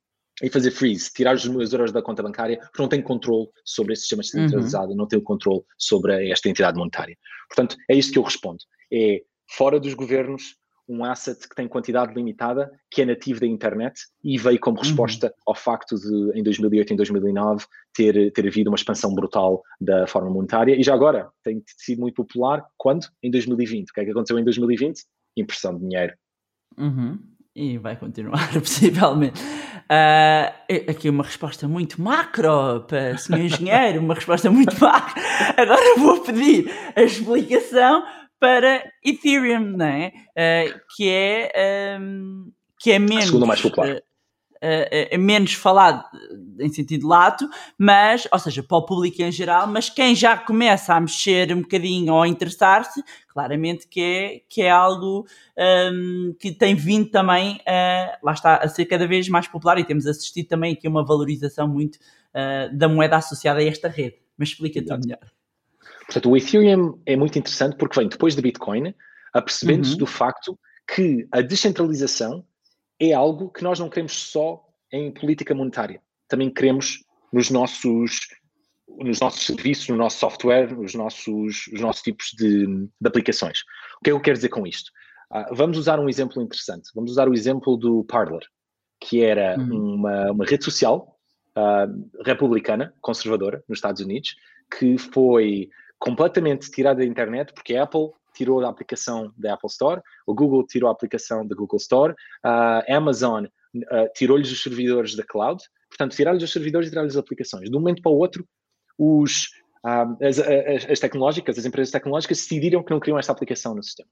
e 0.43 0.51
fazer 0.51 0.71
freeze, 0.71 1.13
tirar 1.13 1.35
os 1.35 1.47
meus 1.47 1.73
euros 1.73 1.93
da 1.93 2.03
conta 2.03 2.23
bancária, 2.23 2.59
porque 2.59 2.83
não 2.83 2.89
tem 2.89 3.01
controle 3.01 3.49
sobre 3.65 3.93
esse 3.93 4.03
sistema 4.03 4.23
centralizado, 4.23 4.91
uhum. 4.91 4.97
não 4.97 5.07
tem 5.07 5.19
o 5.19 5.23
controle 5.23 5.63
sobre 5.79 6.31
esta 6.31 6.49
entidade 6.49 6.77
monetária. 6.77 7.17
Portanto, 7.49 7.77
é 7.89 7.95
isto 7.95 8.13
que 8.13 8.19
eu 8.19 8.23
respondo. 8.23 8.59
É 8.93 9.23
fora 9.49 9.79
dos 9.79 9.95
governos, 9.95 10.57
um 10.89 11.05
asset 11.05 11.49
que 11.49 11.55
tem 11.55 11.69
quantidade 11.69 12.13
limitada, 12.13 12.71
que 12.91 13.03
é 13.03 13.05
nativo 13.05 13.41
da 13.41 13.47
internet 13.47 14.01
e 14.23 14.37
veio 14.37 14.59
como 14.59 14.77
uhum. 14.77 14.83
resposta 14.83 15.29
uhum. 15.29 15.33
ao 15.47 15.55
facto 15.55 15.97
de, 15.97 16.39
em 16.39 16.43
2008 16.43 16.91
e 16.91 16.95
em 16.95 16.97
2009, 16.97 17.65
ter, 17.95 18.33
ter 18.33 18.47
havido 18.47 18.71
uma 18.71 18.77
expansão 18.77 19.15
brutal 19.15 19.63
da 19.81 20.07
forma 20.07 20.31
monetária. 20.31 20.75
E 20.79 20.83
já 20.83 20.95
agora 20.95 21.31
tem 21.43 21.63
sido 21.79 22.01
muito 22.01 22.17
popular. 22.17 22.65
Quando? 22.77 23.07
Em 23.23 23.31
2020. 23.31 23.91
O 23.91 23.93
que 23.93 24.01
é 24.01 24.05
que 24.05 24.11
aconteceu 24.11 24.39
em 24.39 24.45
2020? 24.45 25.05
Impressão 25.37 25.75
de 25.75 25.81
dinheiro. 25.89 26.15
Uhum. 26.77 27.19
E 27.55 27.77
vai 27.77 27.97
continuar, 27.97 28.51
possivelmente. 28.55 29.41
Uh, 29.43 30.91
aqui 30.91 31.11
uma 31.11 31.23
resposta 31.23 31.69
muito 31.69 32.01
macro 32.01 32.81
para 32.87 33.15
o 33.15 33.19
senhor 33.19 33.41
engenheiro, 33.45 34.01
uma 34.01 34.15
resposta 34.15 34.51
muito 34.51 34.79
macro. 34.81 35.23
Agora 35.57 35.99
vou 35.99 36.21
pedir 36.21 36.73
a 36.97 37.03
explicação 37.03 38.03
para 38.41 38.83
Ethereum, 39.05 39.77
né? 39.77 40.13
Uh, 40.31 40.81
que 40.97 41.11
é 41.11 41.99
um, 42.01 42.51
que 42.79 42.91
é 42.91 42.99
menos 42.99 43.25
a 43.25 43.27
segunda 43.27 43.47
mais 43.47 43.61
popular. 43.61 44.03
É 44.65 45.19
menos 45.19 45.55
falado 45.55 46.05
em 46.61 46.73
sentido 46.73 47.09
lato, 47.09 47.49
mas, 47.77 48.29
ou 48.31 48.39
seja, 48.39 48.63
para 48.63 48.77
o 48.77 48.87
público 48.87 49.21
em 49.21 49.33
geral, 49.33 49.67
mas 49.67 49.91
quem 49.91 50.15
já 50.15 50.37
começa 50.37 50.95
a 50.95 51.01
mexer 51.01 51.53
um 51.53 51.63
bocadinho 51.63 52.13
ou 52.13 52.23
a 52.23 52.29
interessar-se, 52.29 53.03
claramente 53.29 53.89
que 53.89 54.01
é, 54.01 54.41
que 54.49 54.63
é 54.63 54.71
algo 54.71 55.27
um, 55.93 56.35
que 56.39 56.53
tem 56.53 56.75
vindo 56.75 57.11
também, 57.11 57.57
uh, 57.57 58.19
lá 58.23 58.33
está, 58.33 58.57
a 58.57 58.69
ser 58.69 58.85
cada 58.85 59.07
vez 59.07 59.29
mais 59.29 59.49
popular 59.49 59.79
e 59.79 59.85
temos 59.85 60.07
assistido 60.07 60.47
também 60.47 60.75
aqui 60.75 60.87
a 60.87 60.91
uma 60.91 61.05
valorização 61.05 61.67
muito 61.67 61.97
uh, 61.97 62.77
da 62.77 62.89
moeda 62.89 63.17
associada 63.17 63.61
a 63.61 63.65
esta 63.65 63.89
rede. 63.89 64.17
Mas 64.37 64.51
explica-te 64.51 64.89
melhor. 64.89 65.19
Portanto, 66.07 66.31
o 66.31 66.37
Ethereum 66.37 67.01
é 67.07 67.17
muito 67.17 67.39
interessante 67.39 67.77
porque 67.77 67.99
vem 67.99 68.09
depois 68.09 68.35
de 68.35 68.43
Bitcoin, 68.43 68.95
apercebendo-se 69.33 69.93
uhum. 69.93 69.99
do 69.99 70.07
facto 70.07 70.59
que 70.87 71.27
a 71.33 71.41
descentralização 71.41 72.45
é 73.11 73.13
algo 73.13 73.51
que 73.51 73.65
nós 73.65 73.79
não 73.79 73.89
queremos 73.89 74.13
só 74.13 74.65
em 74.93 75.11
política 75.11 75.55
monetária. 75.55 76.01
Também 76.29 76.51
queremos 76.51 77.05
nos 77.33 77.51
nossos 77.51 78.29
nos 78.99 79.21
nossos 79.21 79.47
serviços, 79.47 79.89
no 79.89 79.97
nosso 79.97 80.19
software, 80.19 80.77
nos 80.77 80.95
nossos, 80.95 81.67
os 81.69 81.81
nossos 81.81 82.03
tipos 82.03 82.27
de, 82.37 82.67
de 82.67 83.09
aplicações. 83.09 83.61
O 83.99 84.05
que 84.05 84.11
é 84.11 84.13
que 84.13 84.19
eu 84.19 84.21
quero 84.21 84.37
dizer 84.37 84.51
com 84.51 84.67
isto? 84.67 84.91
Uh, 85.31 85.55
vamos 85.55 85.79
usar 85.79 85.99
um 85.99 86.11
exemplo 86.11 86.43
interessante. 86.43 86.91
Vamos 86.95 87.13
usar 87.13 87.27
o 87.27 87.33
exemplo 87.33 87.77
do 87.79 88.05
Parler, 88.05 88.43
que 89.01 89.23
era 89.23 89.57
uhum. 89.59 89.95
uma, 89.95 90.33
uma 90.33 90.45
rede 90.45 90.65
social 90.65 91.19
uh, 91.57 92.23
republicana, 92.23 92.93
conservadora, 93.01 93.65
nos 93.67 93.79
Estados 93.79 94.03
Unidos, 94.03 94.37
que 94.79 94.99
foi 94.99 95.71
completamente 95.99 96.71
tirada 96.71 96.99
da 96.99 97.07
internet 97.07 97.53
porque 97.55 97.75
a 97.75 97.85
Apple 97.85 98.11
tirou 98.33 98.65
a 98.65 98.69
aplicação 98.69 99.33
da 99.37 99.55
Apple 99.55 99.69
Store, 99.69 100.01
o 100.27 100.35
Google 100.35 100.67
tirou 100.67 100.89
a 100.89 100.93
aplicação 100.93 101.47
da 101.47 101.55
Google 101.55 101.79
Store, 101.79 102.15
a 102.43 102.83
Amazon 102.95 103.47
uh, 103.47 104.13
tirou-lhes 104.15 104.51
os 104.51 104.63
servidores 104.63 105.15
da 105.15 105.25
cloud, 105.25 105.63
portanto, 105.89 106.17
tirar-lhes 106.17 106.43
os 106.43 106.53
servidores 106.53 106.89
e 106.89 106.91
tirar-lhes 106.91 107.17
as 107.17 107.21
aplicações. 107.21 107.71
De 107.71 107.77
um 107.77 107.81
momento 107.81 108.03
para 108.03 108.13
o 108.13 108.17
outro, 108.17 108.47
os, 108.99 109.47
uh, 109.85 110.17
as, 110.25 110.39
as, 110.39 110.91
as, 110.91 111.01
tecnológicas, 111.01 111.59
as 111.59 111.65
empresas 111.65 111.93
tecnológicas 111.93 112.39
decidiram 112.39 112.83
que 112.83 112.91
não 112.91 113.01
queriam 113.01 113.19
esta 113.19 113.33
aplicação 113.33 113.75
no 113.75 113.83
sistema. 113.83 114.09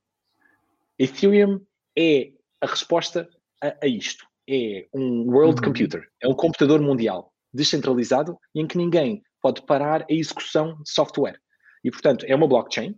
Ethereum 0.98 1.60
é 1.96 2.32
a 2.60 2.66
resposta 2.66 3.28
a, 3.62 3.74
a 3.82 3.86
isto. 3.86 4.26
É 4.48 4.86
um 4.92 5.30
world 5.30 5.60
uhum. 5.60 5.66
computer, 5.68 6.08
é 6.20 6.28
um 6.28 6.34
computador 6.34 6.80
mundial 6.80 7.32
descentralizado 7.52 8.38
em 8.54 8.66
que 8.66 8.78
ninguém 8.78 9.22
pode 9.40 9.62
parar 9.62 10.02
a 10.02 10.12
execução 10.12 10.76
de 10.82 10.90
software. 10.90 11.40
E, 11.84 11.90
portanto, 11.90 12.24
é 12.26 12.34
uma 12.34 12.48
blockchain 12.48 12.94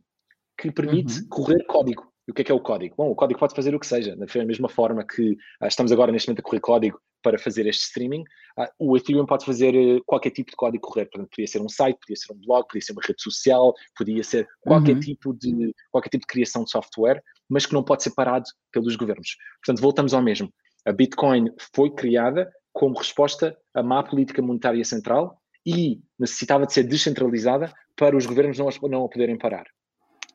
que 0.58 0.70
permite 0.70 1.20
uhum. 1.20 1.28
correr 1.28 1.64
código. 1.66 2.12
E 2.26 2.30
o 2.30 2.34
que 2.34 2.42
é 2.42 2.44
que 2.44 2.52
é 2.52 2.54
o 2.54 2.60
código? 2.60 2.94
Bom, 2.96 3.10
o 3.10 3.16
código 3.16 3.40
pode 3.40 3.54
fazer 3.54 3.74
o 3.74 3.80
que 3.80 3.86
seja. 3.86 4.14
Da 4.16 4.26
mesma 4.44 4.68
forma 4.68 5.04
que 5.04 5.36
ah, 5.60 5.66
estamos 5.66 5.90
agora 5.90 6.12
neste 6.12 6.28
momento 6.28 6.40
a 6.40 6.42
correr 6.42 6.60
código 6.60 7.00
para 7.20 7.38
fazer 7.38 7.66
este 7.66 7.82
streaming, 7.82 8.24
ah, 8.56 8.70
o 8.78 8.96
Ethereum 8.96 9.26
pode 9.26 9.44
fazer 9.44 9.74
eh, 9.74 10.00
qualquer 10.06 10.30
tipo 10.30 10.50
de 10.50 10.56
código 10.56 10.86
correr. 10.86 11.06
Portanto, 11.06 11.30
podia 11.30 11.46
ser 11.46 11.60
um 11.60 11.68
site, 11.68 11.98
podia 11.98 12.16
ser 12.16 12.32
um 12.32 12.38
blog, 12.38 12.66
podia 12.68 12.82
ser 12.82 12.92
uma 12.92 13.02
rede 13.04 13.22
social, 13.22 13.74
podia 13.96 14.22
ser 14.22 14.46
qualquer, 14.60 14.94
uhum. 14.94 15.00
tipo, 15.00 15.34
de, 15.34 15.74
qualquer 15.90 16.10
tipo 16.10 16.22
de 16.22 16.32
criação 16.32 16.62
de 16.64 16.70
software, 16.70 17.20
mas 17.48 17.66
que 17.66 17.74
não 17.74 17.82
pode 17.82 18.04
ser 18.04 18.12
parado 18.14 18.44
pelos 18.72 18.94
governos. 18.94 19.36
Portanto, 19.64 19.82
voltamos 19.82 20.14
ao 20.14 20.22
mesmo. 20.22 20.52
A 20.86 20.92
Bitcoin 20.92 21.48
foi 21.74 21.90
criada 21.90 22.50
como 22.72 22.98
resposta 22.98 23.56
à 23.74 23.82
má 23.82 24.02
política 24.02 24.42
monetária 24.42 24.84
central 24.84 25.36
e 25.66 26.00
necessitava 26.18 26.66
de 26.66 26.72
ser 26.72 26.84
descentralizada 26.84 27.72
para 27.96 28.16
os 28.16 28.26
governos 28.26 28.58
não, 28.58 28.68
não 28.88 29.04
a 29.04 29.08
poderem 29.08 29.38
parar. 29.38 29.64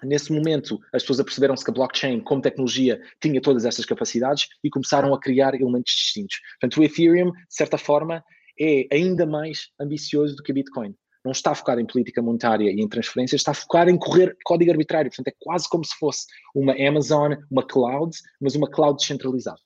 Nesse 0.04 0.32
momento, 0.32 0.80
as 0.94 1.02
pessoas 1.04 1.20
aperceberam-se 1.20 1.64
que 1.64 1.72
a 1.72 1.74
blockchain, 1.74 2.20
como 2.22 2.42
tecnologia, 2.42 3.00
tinha 3.22 3.42
todas 3.42 3.66
estas 3.66 3.86
capacidades 3.86 4.48
e 4.64 4.70
começaram 4.70 5.14
a 5.14 5.20
criar 5.20 5.56
elementos 5.56 5.94
distintos. 5.94 6.38
Portanto, 6.60 6.80
o 6.80 6.84
Ethereum, 6.84 7.32
de 7.32 7.40
certa 7.50 7.78
forma, 7.78 8.24
é 8.60 8.88
ainda 8.92 9.26
mais 9.26 9.70
ambicioso 9.80 10.36
do 10.36 10.44
que 10.44 10.52
a 10.52 10.56
Bitcoin. 10.56 10.96
Não 11.26 11.32
está 11.32 11.54
focado 11.54 11.82
em 11.82 11.86
política 11.86 12.22
monetária 12.22 12.72
e 12.72 12.82
em 12.82 12.88
transferências, 12.88 13.42
está 13.42 13.54
focado 13.54 13.90
em 13.90 13.98
correr 13.98 14.36
código 14.46 14.72
arbitrário. 14.72 15.12
Portanto, 15.12 15.28
é 15.28 15.34
quase 15.40 15.68
como 15.70 15.84
se 15.84 15.96
fosse 15.98 16.26
uma 16.56 16.74
Amazon, 16.74 17.34
uma 17.52 17.66
cloud, 17.66 18.16
mas 18.40 18.56
uma 18.56 18.70
cloud 18.70 18.98
descentralizada. 18.98 19.60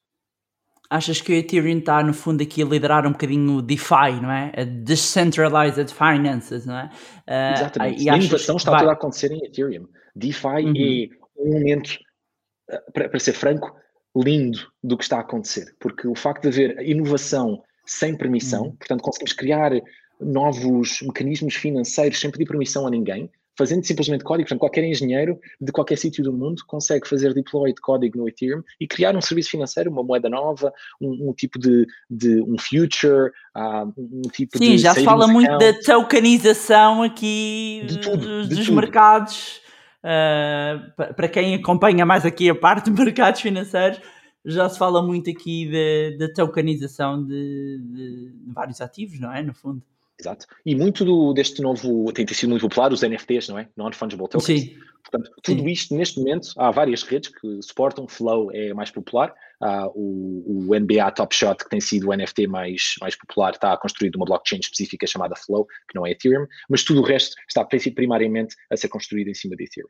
Achas 0.90 1.22
que 1.22 1.32
o 1.32 1.36
Ethereum 1.36 1.78
está, 1.78 2.04
no 2.04 2.14
fundo, 2.14 2.44
aqui 2.44 2.62
a 2.62 2.66
liderar 2.66 3.08
um 3.08 3.14
bocadinho 3.14 3.58
o 3.58 3.62
DeFi, 3.62 4.20
não 4.22 4.30
é? 4.30 4.52
A 4.58 4.66
Decentralized 4.66 5.94
Finances, 5.94 6.66
não 6.66 6.78
é? 6.78 6.90
Uh, 7.28 7.54
Exatamente. 7.54 8.10
a 8.10 8.18
inovação 8.18 8.58
está 8.58 8.72
vai... 8.72 8.80
toda 8.82 8.92
a 8.92 8.96
acontecer 8.96 9.32
em 9.32 9.46
Ethereum. 9.46 9.88
DeFi 10.16 10.48
uhum. 10.48 10.74
é 10.76 11.10
um 11.38 11.54
momento, 11.54 11.98
ah, 12.70 12.82
para, 12.94 13.20
ser 13.20 13.34
franco, 13.34 13.76
lindo 14.16 14.60
do 14.84 14.98
que 14.98 15.04
está 15.04 15.18
a 15.18 15.22
acontecer. 15.22 15.76
Porque 15.80 16.08
o 16.08 16.16
facto 16.16 16.44
de 16.44 16.48
haver 16.50 16.82
inovação 16.88 17.64
sem 17.86 18.16
permissão, 18.16 18.64
uhum. 18.64 18.76
portanto, 18.76 19.02
conseguimos 19.02 19.34
criar 19.34 19.72
novos 20.20 21.02
mecanismos 21.02 21.56
financeiros 21.56 22.20
sem 22.20 22.30
pedir 22.30 22.46
permissão 22.46 22.86
a 22.86 22.92
ninguém, 22.92 23.30
fazendo 23.58 23.86
simplesmente 23.86 24.24
código. 24.24 24.48
Portanto, 24.48 24.60
qualquer 24.60 24.84
engenheiro 24.84 25.40
de 25.60 25.72
qualquer 25.72 25.98
sítio 25.98 26.24
do 26.24 26.34
mundo 26.34 26.64
consegue 26.66 27.08
fazer 27.08 27.34
deploy 27.34 27.74
de 27.74 27.82
código 27.82 28.18
no 28.18 28.28
Ethereum 28.28 28.64
e 28.80 28.88
criar 28.88 29.16
um 29.16 29.22
serviço 29.22 29.52
financeiro, 29.52 29.92
uma 29.92 30.04
moeda 30.04 30.30
nova, 30.30 30.74
um, 31.00 31.30
um 31.30 31.34
tipo 31.34 31.60
de, 31.60 31.86
de, 32.10 32.42
um 32.42 32.58
future, 32.58 33.32
uh, 33.56 33.92
um 33.98 34.22
tipo 34.32 34.58
Sim, 34.58 34.64
de. 34.64 34.72
Sim, 34.72 34.78
já 34.78 34.94
se 34.94 35.04
fala 35.04 35.26
account. 35.26 35.34
muito 35.34 35.58
da 35.58 35.74
tokenização 35.82 37.04
aqui 37.04 37.84
de 37.86 38.00
tudo, 38.00 38.44
de 38.44 38.56
dos 38.56 38.66
tudo. 38.66 38.76
mercados. 38.76 39.61
Uh, 40.04 41.14
para 41.14 41.28
quem 41.28 41.56
acompanha 41.56 42.06
mais 42.06 42.26
aqui 42.26 42.50
a 42.50 42.56
parte 42.56 42.90
de 42.90 43.00
mercados 43.04 43.42
financeiros, 43.42 44.00
já 44.44 44.68
se 44.68 44.78
fala 44.78 45.02
muito 45.02 45.30
aqui 45.30 45.70
da 46.18 46.34
tokenização 46.34 47.24
de, 47.24 47.80
de, 47.80 48.34
vários 48.48 48.82
ativos, 48.82 49.20
não 49.20 49.32
é? 49.32 49.44
No 49.44 49.54
fundo. 49.54 49.82
Exato. 50.20 50.46
E 50.66 50.76
muito 50.76 51.06
do, 51.06 51.34
deste 51.34 51.62
novo 51.62 52.12
tem 52.14 52.28
sido 52.28 52.50
muito 52.50 52.62
popular, 52.62 52.92
os 52.92 53.02
NFTs, 53.02 53.50
não 53.50 53.60
é? 53.60 53.68
Non-Fungible 53.76 54.28
Tokens. 54.28 54.62
Sim. 54.62 54.78
Portanto, 55.04 55.32
tudo 55.42 55.62
Sim. 55.62 55.70
isto, 55.70 55.96
neste 55.96 56.20
momento, 56.20 56.50
há 56.58 56.72
várias 56.72 57.04
redes 57.04 57.30
que 57.30 57.62
suportam, 57.62 58.08
Flow 58.08 58.52
é 58.54 58.74
mais 58.74 58.92
popular, 58.92 59.34
há 59.62 59.88
o, 59.94 60.68
o, 60.70 60.80
NBA 60.80 61.12
Top 61.12 61.36
Shot, 61.36 61.64
que 61.64 61.70
tem 61.70 61.80
sido 61.80 62.10
o 62.10 62.16
NFT 62.16 62.48
mais, 62.48 62.96
mais 63.00 63.16
popular, 63.16 63.52
está 63.52 63.78
construído 63.78 64.16
uma 64.16 64.26
blockchain 64.26 64.60
específica 64.60 65.06
chamada 65.08 65.36
Flow, 65.36 65.66
que 65.88 65.96
não 65.96 66.06
é 66.06 66.12
Ethereum, 66.12 66.46
mas 66.70 66.84
tudo 66.84 67.02
o 67.02 67.04
resto 67.04 67.36
está 67.48 67.66
primariamente 67.66 68.56
a 68.72 68.78
ser 68.78 68.88
construído 68.90 69.30
em 69.30 69.34
cima 69.34 69.56
de 69.56 69.64
Ethereum. 69.64 69.90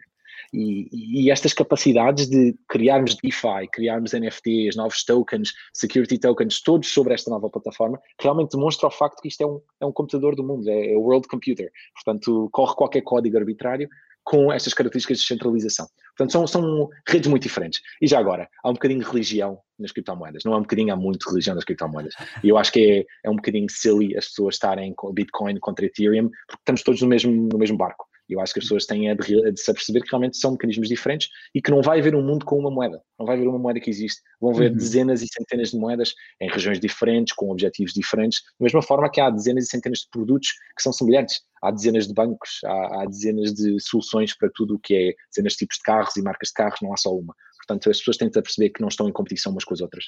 E, 0.53 1.23
e, 1.23 1.31
estas 1.31 1.53
capacidades 1.53 2.27
de 2.27 2.55
criarmos 2.67 3.15
DeFi, 3.15 3.67
criarmos 3.71 4.13
NFTs, 4.13 4.75
novos 4.75 5.03
tokens, 5.03 5.53
security 5.73 6.17
tokens, 6.17 6.61
todos 6.61 6.91
sobre 6.91 7.13
esta 7.13 7.29
nova 7.29 7.49
plataforma, 7.49 7.99
realmente 8.19 8.51
demonstra 8.51 8.87
o 8.87 8.91
facto 8.91 9.21
que 9.21 9.27
isto 9.27 9.41
é 9.41 9.47
um, 9.47 9.61
é 9.79 9.85
um 9.85 9.91
computador 9.91 10.35
do 10.35 10.43
mundo, 10.43 10.67
é, 10.69 10.93
é 10.93 10.97
o 10.97 11.01
world 11.01 11.27
computer. 11.27 11.71
Portanto, 11.93 12.49
corre 12.51 12.75
qualquer 12.75 13.01
código 13.01 13.37
arbitrário 13.37 13.87
com 14.23 14.51
estas 14.51 14.73
características 14.73 15.19
de 15.19 15.25
centralização. 15.25 15.87
Portanto, 16.15 16.31
são, 16.31 16.47
são 16.47 16.89
redes 17.07 17.29
muito 17.29 17.43
diferentes. 17.43 17.81
E 18.01 18.07
já 18.07 18.19
agora, 18.19 18.47
há 18.63 18.69
um 18.69 18.73
bocadinho 18.73 18.99
de 18.99 19.07
religião 19.07 19.59
nas 19.79 19.91
criptomoedas. 19.91 20.43
Não 20.45 20.53
há 20.53 20.57
um 20.57 20.61
bocadinho, 20.61 20.93
há 20.93 20.95
muito 20.95 21.27
religião 21.29 21.55
nas 21.55 21.63
criptomoedas. 21.63 22.13
E 22.43 22.49
eu 22.49 22.57
acho 22.57 22.71
que 22.71 23.05
é, 23.23 23.27
é 23.27 23.29
um 23.29 23.35
bocadinho 23.35 23.67
silly 23.69 24.15
as 24.17 24.27
pessoas 24.27 24.55
estarem 24.55 24.93
com 24.95 25.11
Bitcoin 25.11 25.59
contra 25.59 25.85
Ethereum, 25.85 26.29
porque 26.47 26.61
estamos 26.61 26.83
todos 26.83 27.01
no 27.01 27.07
mesmo, 27.07 27.49
no 27.51 27.57
mesmo 27.57 27.77
barco. 27.77 28.05
Eu 28.29 28.39
acho 28.39 28.53
que 28.53 28.59
as 28.59 28.65
pessoas 28.65 28.85
têm 28.85 29.09
a 29.09 29.13
de, 29.13 29.51
de 29.51 29.59
se 29.59 29.69
aperceber 29.69 30.01
que 30.03 30.09
realmente 30.09 30.37
são 30.37 30.51
mecanismos 30.51 30.87
diferentes 30.87 31.29
e 31.53 31.61
que 31.61 31.69
não 31.71 31.81
vai 31.81 31.99
haver 31.99 32.15
um 32.15 32.21
mundo 32.21 32.45
com 32.45 32.57
uma 32.57 32.71
moeda. 32.71 33.01
Não 33.19 33.25
vai 33.25 33.35
haver 33.35 33.47
uma 33.47 33.59
moeda 33.59 33.79
que 33.79 33.89
existe. 33.89 34.21
Vão 34.39 34.51
haver 34.51 34.71
uhum. 34.71 34.77
dezenas 34.77 35.21
e 35.21 35.27
centenas 35.27 35.71
de 35.71 35.77
moedas 35.77 36.13
em 36.39 36.49
regiões 36.49 36.79
diferentes, 36.79 37.33
com 37.33 37.51
objetivos 37.51 37.93
diferentes. 37.93 38.41
Da 38.59 38.63
mesma 38.63 38.81
forma 38.81 39.09
que 39.09 39.19
há 39.19 39.29
dezenas 39.29 39.65
e 39.65 39.67
centenas 39.67 39.99
de 39.99 40.09
produtos 40.09 40.49
que 40.75 40.81
são 40.81 40.93
semelhantes. 40.93 41.41
Há 41.61 41.71
dezenas 41.71 42.07
de 42.07 42.13
bancos, 42.13 42.59
há, 42.65 43.01
há 43.01 43.05
dezenas 43.05 43.53
de 43.53 43.79
soluções 43.79 44.35
para 44.35 44.49
tudo 44.55 44.75
o 44.75 44.79
que 44.79 44.95
é 44.95 45.13
dezenas 45.29 45.53
de 45.53 45.59
tipos 45.59 45.77
de 45.77 45.83
carros 45.83 46.15
e 46.15 46.21
marcas 46.21 46.49
de 46.49 46.53
carros, 46.53 46.79
não 46.81 46.93
há 46.93 46.97
só 46.97 47.13
uma. 47.13 47.35
Portanto, 47.57 47.89
as 47.89 47.99
pessoas 47.99 48.17
têm 48.17 48.29
de 48.29 48.41
perceber 48.41 48.69
que 48.69 48.81
não 48.81 48.87
estão 48.87 49.07
em 49.07 49.11
competição 49.11 49.51
umas 49.51 49.63
com 49.63 49.73
as 49.73 49.81
outras 49.81 50.05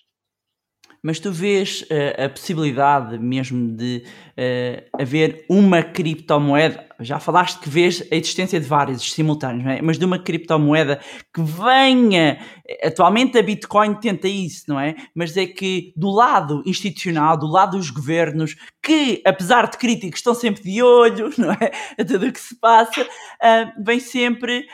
mas 1.03 1.19
tu 1.19 1.33
vês 1.33 1.81
uh, 1.81 2.25
a 2.25 2.29
possibilidade 2.29 3.19
mesmo 3.19 3.75
de 3.75 4.03
uh, 4.05 5.01
haver 5.01 5.45
uma 5.49 5.83
criptomoeda. 5.83 6.87
Já 7.03 7.19
falaste 7.19 7.59
que 7.59 7.69
vês 7.69 8.03
a 8.11 8.15
existência 8.15 8.59
de 8.59 8.67
várias 8.67 9.01
simultâneas, 9.11 9.79
é? 9.79 9.81
mas 9.81 9.97
de 9.97 10.05
uma 10.05 10.19
criptomoeda 10.19 10.99
que 11.33 11.41
venha. 11.41 12.39
Atualmente 12.83 13.37
a 13.37 13.43
Bitcoin 13.43 13.95
tenta 13.95 14.27
isso, 14.27 14.65
não 14.67 14.79
é? 14.79 14.95
Mas 15.15 15.35
é 15.37 15.45
que 15.45 15.93
do 15.95 16.09
lado 16.09 16.61
institucional, 16.65 17.37
do 17.37 17.47
lado 17.47 17.77
dos 17.77 17.89
governos, 17.89 18.55
que 18.81 19.21
apesar 19.25 19.69
de 19.69 19.77
críticos 19.77 20.19
estão 20.19 20.35
sempre 20.35 20.63
de 20.63 20.81
olho, 20.81 21.31
não 21.37 21.51
é? 21.51 21.71
A 21.99 22.05
tudo 22.05 22.27
o 22.27 22.31
que 22.31 22.39
se 22.39 22.55
passa, 22.59 23.01
uh, 23.01 23.83
vem 23.83 23.99
sempre 23.99 24.67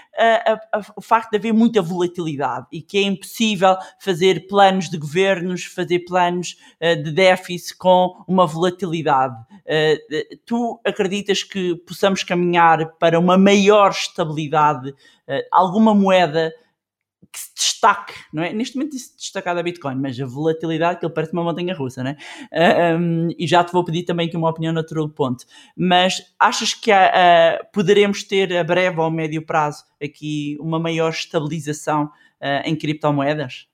o 0.96 1.02
facto 1.02 1.32
de 1.32 1.38
haver 1.38 1.54
muita 1.54 1.82
volatilidade 1.82 2.68
e 2.74 2.82
que 2.82 2.98
é 2.98 3.02
impossível 3.02 3.78
fazer 4.00 4.48
planos 4.48 4.90
de 4.90 4.98
governos, 4.98 5.64
fazer 5.64 6.00
planos 6.00 6.40
anos 6.40 6.56
eh, 6.80 6.96
de 6.96 7.12
déficit 7.12 7.78
com 7.78 8.24
uma 8.28 8.46
volatilidade. 8.46 9.36
Tu 10.46 10.80
acreditas 10.86 11.44
que 11.44 11.76
possamos 11.76 12.19
caminhar 12.24 12.94
para 13.00 13.20
uma 13.20 13.38
maior 13.38 13.92
estabilidade? 13.92 14.94
Eh, 15.28 15.48
alguma 15.52 15.94
moeda 15.94 16.54
que 17.32 17.40
se 17.40 17.54
destaque, 17.56 18.14
não 18.34 18.42
é? 18.42 18.52
Neste 18.52 18.76
momento 18.76 18.98
se 18.98 19.16
destacar 19.16 19.56
da 19.56 19.62
Bitcoin, 19.62 19.96
mas 19.96 20.20
a 20.20 20.26
volatilidade 20.26 21.00
que 21.00 21.06
ele 21.06 21.14
parece 21.14 21.34
uma 21.34 21.44
montanha 21.44 21.76
russa, 21.76 22.04
não 22.04 22.12
é? 22.12 22.96
Um, 22.98 23.30
e 23.38 23.46
já 23.46 23.64
te 23.64 23.72
vou 23.72 23.84
pedir 23.84 24.04
também 24.04 24.28
aqui 24.28 24.36
uma 24.36 24.50
opinião 24.50 24.74
natural 24.74 25.08
ponto. 25.10 25.46
Mas 25.78 26.22
achas 26.40 26.74
que 26.74 26.92
uh, 26.92 27.66
poderemos 27.72 28.24
ter 28.24 28.56
a 28.58 28.64
breve 28.64 29.00
ou 29.00 29.12
médio 29.12 29.46
prazo 29.46 29.84
aqui 30.02 30.58
uma 30.60 30.80
maior 30.80 31.10
estabilização 31.10 32.06
uh, 32.06 32.66
em 32.66 32.76
criptomoedas? 32.76 33.69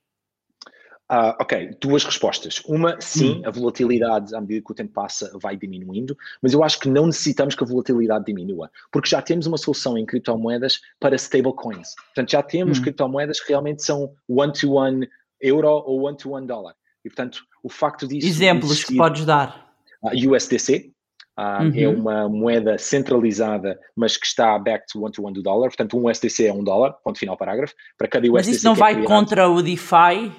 Uh, 1.12 1.38
ok, 1.40 1.78
duas 1.80 2.04
respostas. 2.04 2.64
Uma, 2.66 3.00
sim, 3.00 3.40
hum. 3.40 3.42
a 3.46 3.52
volatilidade, 3.52 4.34
à 4.34 4.42
medida 4.42 4.66
que 4.66 4.72
o 4.72 4.76
tempo 4.76 4.92
passa, 4.92 5.32
vai 5.40 5.56
diminuindo, 5.56 6.18
mas 6.42 6.52
eu 6.52 6.64
acho 6.64 6.80
que 6.80 6.90
não 6.90 7.06
necessitamos 7.06 7.54
que 7.54 7.64
a 7.64 7.68
volatilidade 7.68 8.26
diminua, 8.26 8.72
porque 8.92 9.10
já 9.10 9.22
temos 9.22 9.46
uma 9.46 9.58
solução 9.58 9.98
em 10.00 10.06
criptomoedas 10.06 10.82
para 11.00 11.16
stablecoins. 11.16 11.94
Portanto, 11.96 12.32
já 12.32 12.42
temos 12.42 12.80
hum. 12.80 12.82
criptomoedas 12.82 13.40
que 13.40 13.50
realmente 13.50 13.84
são 13.84 14.14
one-to-one 14.28 15.06
-one 15.06 15.10
euro 15.40 15.70
ou 15.86 16.02
one-to-one 16.08 16.44
-one 16.44 16.48
dólar. 16.48 16.76
E, 17.04 17.10
portanto, 17.10 17.44
o 17.62 17.70
facto 17.70 18.08
disso. 18.08 18.26
Exemplos 18.28 18.72
existir, 18.72 18.94
que 18.94 18.98
podes 18.98 19.26
dar. 19.26 19.70
Uh, 20.02 20.32
USDC, 20.32 20.92
Uh, 21.38 21.64
uhum. 21.64 21.72
É 21.76 21.88
uma 21.90 22.30
moeda 22.30 22.78
centralizada, 22.78 23.78
mas 23.94 24.16
que 24.16 24.26
está 24.26 24.58
back 24.58 24.86
to 24.88 25.04
one-to-one 25.04 25.34
do 25.34 25.44
dólar. 25.44 25.68
Portanto, 25.68 25.98
um 25.98 26.10
USDC 26.10 26.48
é 26.48 26.54
um 26.54 26.64
dólar, 26.64 26.94
ponto 27.04 27.20
final 27.20 27.36
parágrafo. 27.36 27.74
Para 27.98 28.08
cada 28.08 28.26
USDC 28.26 28.34
mas 28.34 28.48
isso 28.48 28.66
não 28.66 28.72
é 28.72 28.76
vai 28.78 28.94
criado, 28.94 29.08
contra 29.10 29.50
o 29.50 29.62
DeFi? 29.62 30.32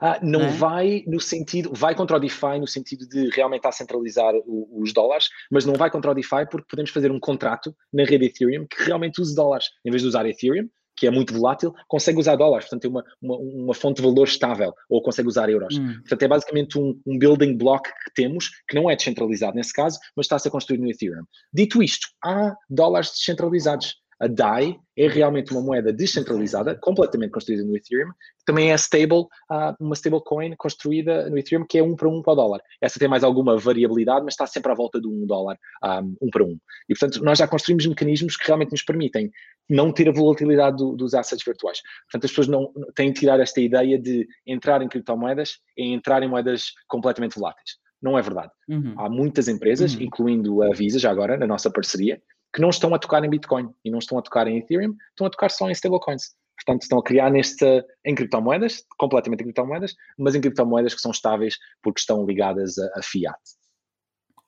Ah, 0.00 0.18
não, 0.22 0.42
é? 0.42 0.48
vai 0.48 1.04
no 1.06 1.20
sentido, 1.20 1.70
vai 1.72 1.94
contra 1.94 2.16
o 2.16 2.20
DeFi 2.20 2.58
no 2.58 2.66
sentido 2.66 3.08
de 3.08 3.28
realmente 3.30 3.66
a 3.66 3.72
centralizar 3.72 4.34
o, 4.34 4.82
os 4.82 4.92
dólares, 4.92 5.28
mas 5.50 5.64
não 5.64 5.74
vai 5.74 5.90
contra 5.90 6.10
o 6.10 6.14
DeFi 6.14 6.46
porque 6.50 6.66
podemos 6.68 6.90
fazer 6.90 7.10
um 7.10 7.20
contrato 7.20 7.74
na 7.92 8.04
rede 8.04 8.26
Ethereum 8.26 8.66
que 8.66 8.82
realmente 8.84 9.20
use 9.20 9.34
dólares. 9.34 9.66
Em 9.84 9.90
vez 9.90 10.02
de 10.02 10.08
usar 10.08 10.26
Ethereum, 10.26 10.68
que 11.00 11.06
é 11.06 11.10
muito 11.10 11.32
volátil, 11.32 11.74
consegue 11.88 12.18
usar 12.18 12.36
dólares, 12.36 12.66
portanto 12.66 12.82
tem 12.82 12.90
uma, 12.90 13.02
uma, 13.22 13.36
uma 13.38 13.74
fonte 13.74 14.02
de 14.02 14.02
valor 14.06 14.26
estável, 14.26 14.74
ou 14.86 15.00
consegue 15.02 15.28
usar 15.28 15.48
euros. 15.48 15.74
Hum. 15.74 15.94
Portanto, 16.00 16.22
é 16.22 16.28
basicamente 16.28 16.78
um, 16.78 17.00
um, 17.06 17.18
building 17.18 17.56
block 17.56 17.88
que 17.88 18.12
temos, 18.14 18.50
que 18.68 18.74
não 18.74 18.90
é 18.90 18.94
descentralizado 18.94 19.56
nesse 19.56 19.72
caso, 19.72 19.98
mas 20.14 20.26
está 20.26 20.36
a 20.36 20.38
ser 20.38 20.50
construído 20.50 20.82
no 20.82 20.90
Ethereum. 20.90 21.24
Dito 21.50 21.82
isto, 21.82 22.06
há 22.22 22.54
dólares 22.68 23.12
descentralizados. 23.12 23.94
A 24.20 24.26
DAI 24.26 24.76
é 24.96 25.08
realmente 25.08 25.50
uma 25.50 25.62
moeda 25.62 25.92
descentralizada, 25.92 26.74
completamente 26.74 27.30
construída 27.30 27.64
no 27.64 27.74
Ethereum, 27.74 28.10
também 28.44 28.70
é 28.70 28.74
stable, 28.74 29.22
uh, 29.50 29.74
uma 29.80 29.94
stablecoin 29.94 30.54
construída 30.56 31.30
no 31.30 31.38
Ethereum 31.38 31.64
que 31.66 31.78
é 31.78 31.82
um 31.82 31.96
para 31.96 32.08
um 32.08 32.20
para 32.20 32.32
o 32.34 32.36
dólar. 32.36 32.60
Essa 32.82 32.98
tem 32.98 33.08
mais 33.08 33.24
alguma 33.24 33.56
variabilidade, 33.56 34.22
mas 34.24 34.34
está 34.34 34.46
sempre 34.46 34.70
à 34.70 34.74
volta 34.74 35.00
de 35.00 35.08
um 35.08 35.26
dólar, 35.26 35.56
um, 35.82 35.86
ah, 35.86 36.02
um 36.20 36.28
para 36.30 36.44
um. 36.44 36.58
E 36.88 36.94
portanto, 36.94 37.24
nós 37.24 37.38
já 37.38 37.48
construímos 37.48 37.86
mecanismos 37.86 38.36
que 38.36 38.46
realmente 38.46 38.72
nos 38.72 38.82
permitem 38.82 39.30
não 39.68 39.92
ter 39.92 40.08
a 40.08 40.12
volatilidade 40.12 40.76
do, 40.76 40.96
dos 40.96 41.14
assets 41.14 41.44
virtuais. 41.44 41.80
Portanto, 42.10 42.24
as 42.24 42.30
pessoas 42.30 42.48
não 42.48 42.70
têm 42.94 43.12
de 43.12 43.20
tirar 43.20 43.40
esta 43.40 43.60
ideia 43.60 43.98
de 43.98 44.26
entrar 44.46 44.82
em 44.82 44.88
criptomoedas 44.88 45.58
e 45.78 45.92
entrar 45.92 46.22
em 46.22 46.28
moedas 46.28 46.72
completamente 46.88 47.36
voláteis. 47.38 47.78
Não 48.02 48.18
é 48.18 48.22
verdade. 48.22 48.50
Uhum. 48.68 48.94
Há 48.98 49.08
muitas 49.08 49.46
empresas, 49.46 49.94
uhum. 49.94 50.02
incluindo 50.02 50.62
a 50.62 50.74
Visa, 50.74 50.98
já 50.98 51.10
agora, 51.10 51.36
na 51.36 51.46
nossa 51.46 51.70
parceria, 51.70 52.20
que 52.52 52.60
não 52.60 52.70
estão 52.70 52.94
a 52.94 52.98
tocar 52.98 53.24
em 53.24 53.30
Bitcoin 53.30 53.70
e 53.84 53.90
não 53.90 53.98
estão 53.98 54.18
a 54.18 54.22
tocar 54.22 54.46
em 54.46 54.58
Ethereum, 54.58 54.96
estão 55.10 55.26
a 55.26 55.30
tocar 55.30 55.50
só 55.50 55.68
em 55.68 55.72
stablecoins. 55.72 56.34
Portanto, 56.56 56.82
estão 56.82 56.98
a 56.98 57.02
criar 57.02 57.30
neste, 57.30 57.84
em 58.04 58.14
criptomoedas, 58.14 58.84
completamente 58.98 59.40
em 59.40 59.44
criptomoedas, 59.44 59.94
mas 60.18 60.34
em 60.34 60.40
criptomoedas 60.40 60.94
que 60.94 61.00
são 61.00 61.10
estáveis 61.10 61.56
porque 61.82 62.00
estão 62.00 62.26
ligadas 62.26 62.78
a, 62.78 62.98
a 62.98 63.02
fiat. 63.02 63.38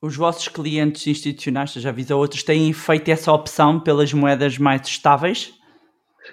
Os 0.00 0.16
vossos 0.16 0.48
clientes 0.48 1.07
institucionais, 1.07 1.72
já 1.72 1.88
avisou 1.88 2.20
outros, 2.20 2.42
têm 2.42 2.72
feito 2.72 3.09
essa 3.09 3.32
opção 3.32 3.80
pelas 3.80 4.12
moedas 4.12 4.59
mais 4.59 4.86
estáveis? 4.86 5.55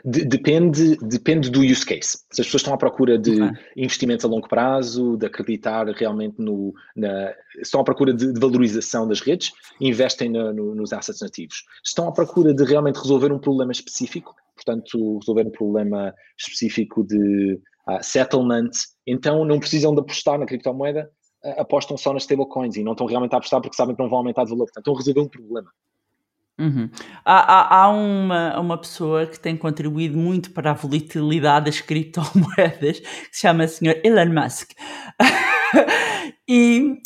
De, 0.06 0.24
depende, 0.24 0.98
depende 0.98 1.50
do 1.50 1.62
use 1.62 1.86
case. 1.86 2.20
Se 2.32 2.42
as 2.42 2.48
pessoas 2.48 2.62
estão 2.62 2.74
à 2.74 2.78
procura 2.78 3.18
de 3.18 3.42
okay. 3.42 3.58
investimentos 3.76 4.24
a 4.24 4.28
longo 4.28 4.48
prazo, 4.48 5.18
de 5.18 5.26
acreditar 5.26 5.88
realmente 5.88 6.36
no. 6.40 6.74
Na, 6.96 7.34
estão 7.62 7.82
à 7.82 7.84
procura 7.84 8.14
de, 8.14 8.32
de 8.32 8.40
valorização 8.40 9.08
das 9.08 9.20
redes, 9.20 9.52
investem 9.82 10.30
no, 10.30 10.54
no, 10.54 10.76
nos 10.76 10.94
assets 10.94 11.22
nativos. 11.22 11.64
Estão 11.84 12.08
à 12.08 12.12
procura 12.12 12.54
de 12.54 12.64
realmente 12.64 12.98
resolver 12.98 13.32
um 13.32 13.40
problema 13.40 13.72
específico, 13.72 14.36
portanto, 14.56 15.18
resolver 15.20 15.48
um 15.48 15.52
problema 15.52 16.14
específico 16.38 17.04
de 17.04 17.60
uh, 17.88 18.02
settlement, 18.02 18.72
então 19.08 19.44
não 19.44 19.60
precisam 19.60 19.94
de 19.94 20.02
apostar 20.02 20.38
na 20.38 20.46
criptomoeda, 20.46 21.10
uh, 21.44 21.62
apostam 21.62 21.98
só 21.98 22.14
nas 22.14 22.24
stablecoins 22.24 22.76
e 22.76 22.84
não 22.84 22.92
estão 22.92 23.08
realmente 23.08 23.34
a 23.34 23.38
apostar 23.38 23.60
porque 23.62 23.76
sabem 23.76 23.96
que 23.96 24.02
não 24.02 24.10
vão 24.10 24.20
aumentar 24.20 24.44
de 24.44 24.52
valor. 24.52 24.66
Portanto, 24.66 24.84
estão 24.84 24.94
a 24.94 24.98
resolver 24.98 25.22
um 25.22 25.28
problema. 25.28 25.70
Uhum. 26.60 26.90
Há, 27.24 27.40
há, 27.40 27.76
há, 27.84 27.90
uma, 27.90 28.60
uma 28.60 28.78
pessoa 28.78 29.26
que 29.26 29.40
tem 29.40 29.56
contribuído 29.56 30.18
muito 30.18 30.52
para 30.52 30.72
a 30.72 30.74
volatilidade 30.74 31.66
das 31.66 31.82
criptomoedas, 31.82 33.00
que 33.00 33.30
se 33.32 33.42
chama 33.42 33.64
o 33.64 33.68
Sr. 33.68 34.02
Elon 34.04 34.34
Musk. 34.34 34.72
e 36.48 36.98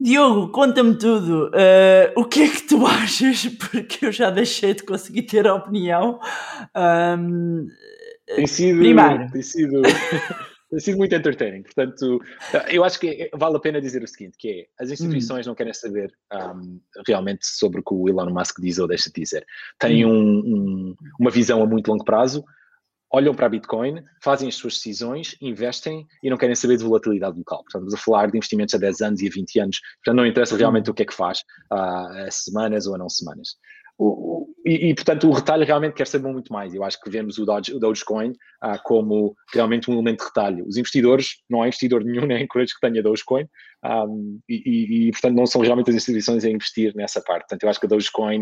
Diogo, 0.00 0.52
conta-me 0.52 0.96
tudo. 0.96 1.48
Uh, 1.48 2.20
o 2.20 2.24
que 2.24 2.42
é 2.42 2.48
que 2.48 2.62
tu 2.62 2.86
achas? 2.86 3.46
Porque 3.46 4.06
eu 4.06 4.12
já 4.12 4.30
deixei 4.30 4.72
de 4.72 4.84
conseguir 4.84 5.22
ter 5.22 5.46
a 5.46 5.54
opinião. 5.54 6.20
Um, 7.18 7.66
tem 8.26 8.46
sido. 8.46 8.78
Primeiro. 8.78 9.30
Tem 9.30 9.42
sido. 9.42 9.82
tem 10.70 10.80
sido 10.80 10.98
muito 10.98 11.14
entertaining. 11.14 11.62
Portanto, 11.62 12.20
eu 12.70 12.84
acho 12.84 13.00
que 13.00 13.30
vale 13.34 13.56
a 13.56 13.60
pena 13.60 13.80
dizer 13.80 14.02
o 14.02 14.06
seguinte, 14.06 14.36
que 14.38 14.48
é, 14.48 14.84
as 14.84 14.90
instituições 14.90 15.46
hum. 15.46 15.50
não 15.50 15.54
querem 15.54 15.72
saber 15.72 16.12
um, 16.32 16.80
realmente 17.06 17.46
sobre 17.46 17.80
o 17.80 17.82
que 17.82 17.94
o 17.94 18.08
Elon 18.08 18.30
Musk 18.30 18.60
diz 18.60 18.78
ou 18.78 18.86
deixa 18.86 19.10
de 19.10 19.20
dizer. 19.20 19.46
Têm 19.78 20.04
hum. 20.04 20.10
um, 20.10 20.38
um, 20.38 20.96
uma 21.18 21.30
visão 21.30 21.62
a 21.62 21.66
muito 21.66 21.88
longo 21.88 22.04
prazo, 22.04 22.44
olham 23.10 23.34
para 23.34 23.46
a 23.46 23.48
Bitcoin, 23.48 24.02
fazem 24.22 24.48
as 24.48 24.56
suas 24.56 24.74
decisões, 24.74 25.34
investem 25.40 26.06
e 26.22 26.28
não 26.28 26.36
querem 26.36 26.54
saber 26.54 26.76
de 26.76 26.84
volatilidade 26.84 27.38
local. 27.38 27.62
Portanto, 27.64 27.86
estamos 27.86 27.94
a 27.94 28.04
falar 28.04 28.30
de 28.30 28.36
investimentos 28.36 28.74
a 28.74 28.78
10 28.78 29.00
anos 29.00 29.22
e 29.22 29.26
a 29.26 29.30
20 29.30 29.60
anos. 29.60 29.80
Portanto, 30.04 30.16
não 30.16 30.26
interessa 30.26 30.56
realmente 30.56 30.88
hum. 30.88 30.92
o 30.92 30.94
que 30.94 31.02
é 31.02 31.06
que 31.06 31.14
faz 31.14 31.40
uh, 31.72 32.26
a 32.26 32.30
semanas 32.30 32.86
ou 32.86 32.94
a 32.94 32.98
não 32.98 33.08
semanas. 33.08 33.56
O, 33.96 34.06
o, 34.06 34.47
e, 34.68 34.90
e, 34.90 34.94
portanto, 34.94 35.26
o 35.26 35.32
retalho 35.32 35.64
realmente 35.64 35.94
quer 35.94 36.06
saber 36.06 36.30
muito 36.30 36.52
mais. 36.52 36.74
Eu 36.74 36.84
acho 36.84 37.00
que 37.00 37.08
vemos 37.08 37.38
o, 37.38 37.46
Doge, 37.46 37.72
o 37.72 37.78
Dogecoin 37.78 38.34
ah, 38.60 38.78
como 38.78 39.34
realmente 39.54 39.90
um 39.90 39.94
elemento 39.94 40.18
de 40.18 40.26
retalho. 40.26 40.66
Os 40.66 40.76
investidores, 40.76 41.42
não 41.48 41.62
há 41.62 41.68
investidor 41.68 42.04
nenhum 42.04 42.26
nem 42.26 42.42
encourage 42.42 42.74
que 42.74 42.80
tenha 42.80 43.02
Dogecoin 43.02 43.46
um, 43.82 44.38
e, 44.46 45.08
e, 45.08 45.10
portanto, 45.12 45.34
não 45.34 45.46
são 45.46 45.62
realmente 45.62 45.88
as 45.88 45.96
instituições 45.96 46.44
a 46.44 46.50
investir 46.50 46.94
nessa 46.94 47.22
parte. 47.22 47.42
Portanto, 47.42 47.62
eu 47.62 47.70
acho 47.70 47.80
que 47.80 47.86
a 47.86 47.88
Dogecoin, 47.88 48.40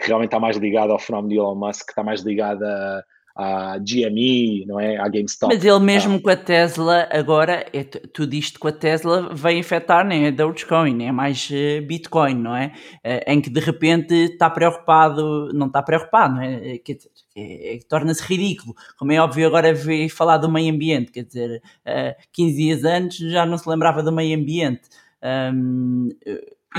que 0.00 0.06
realmente 0.06 0.28
está 0.28 0.40
mais 0.40 0.56
ligada 0.56 0.92
ao 0.92 0.98
fenómeno 0.98 1.28
de 1.28 1.36
Elon 1.36 1.56
Musk, 1.56 1.90
está 1.90 2.02
mais 2.02 2.22
ligada 2.22 2.66
a 2.66 3.02
à 3.36 3.76
GME, 3.78 4.64
não 4.66 4.80
é? 4.80 4.96
À 4.96 5.08
GameStop. 5.08 5.54
Mas 5.54 5.62
ele 5.62 5.78
mesmo 5.78 6.16
ah. 6.16 6.20
com 6.20 6.30
a 6.30 6.36
Tesla, 6.36 7.06
agora, 7.12 7.66
é, 7.72 7.84
tudo 7.84 8.32
isto 8.34 8.58
com 8.58 8.68
a 8.68 8.72
Tesla 8.72 9.28
vai 9.34 9.60
afetar 9.60 10.06
nem 10.06 10.26
a 10.26 10.30
Dogecoin, 10.30 11.04
é 11.04 11.12
mais 11.12 11.50
uh, 11.50 11.84
Bitcoin, 11.86 12.34
não 12.34 12.56
é? 12.56 12.72
Uh, 13.04 13.30
em 13.30 13.40
que 13.40 13.50
de 13.50 13.60
repente 13.60 14.14
está 14.14 14.48
preocupado, 14.48 15.52
não 15.52 15.66
está 15.66 15.82
preocupado, 15.82 16.36
não 16.36 16.42
é? 16.42 16.78
Quer 16.78 16.94
dizer, 16.94 17.10
é, 17.36 17.74
é, 17.74 17.78
torna-se 17.86 18.22
ridículo. 18.22 18.74
Como 18.98 19.12
é 19.12 19.20
óbvio, 19.20 19.46
agora 19.46 19.74
veio 19.74 20.08
falar 20.08 20.38
do 20.38 20.50
meio 20.50 20.72
ambiente, 20.72 21.12
quer 21.12 21.24
dizer, 21.24 21.62
uh, 21.86 22.14
15 22.32 22.56
dias 22.56 22.84
antes 22.84 23.18
já 23.30 23.44
não 23.44 23.58
se 23.58 23.68
lembrava 23.68 24.02
do 24.02 24.10
meio 24.10 24.38
ambiente. 24.38 24.88
Um, 25.52 26.08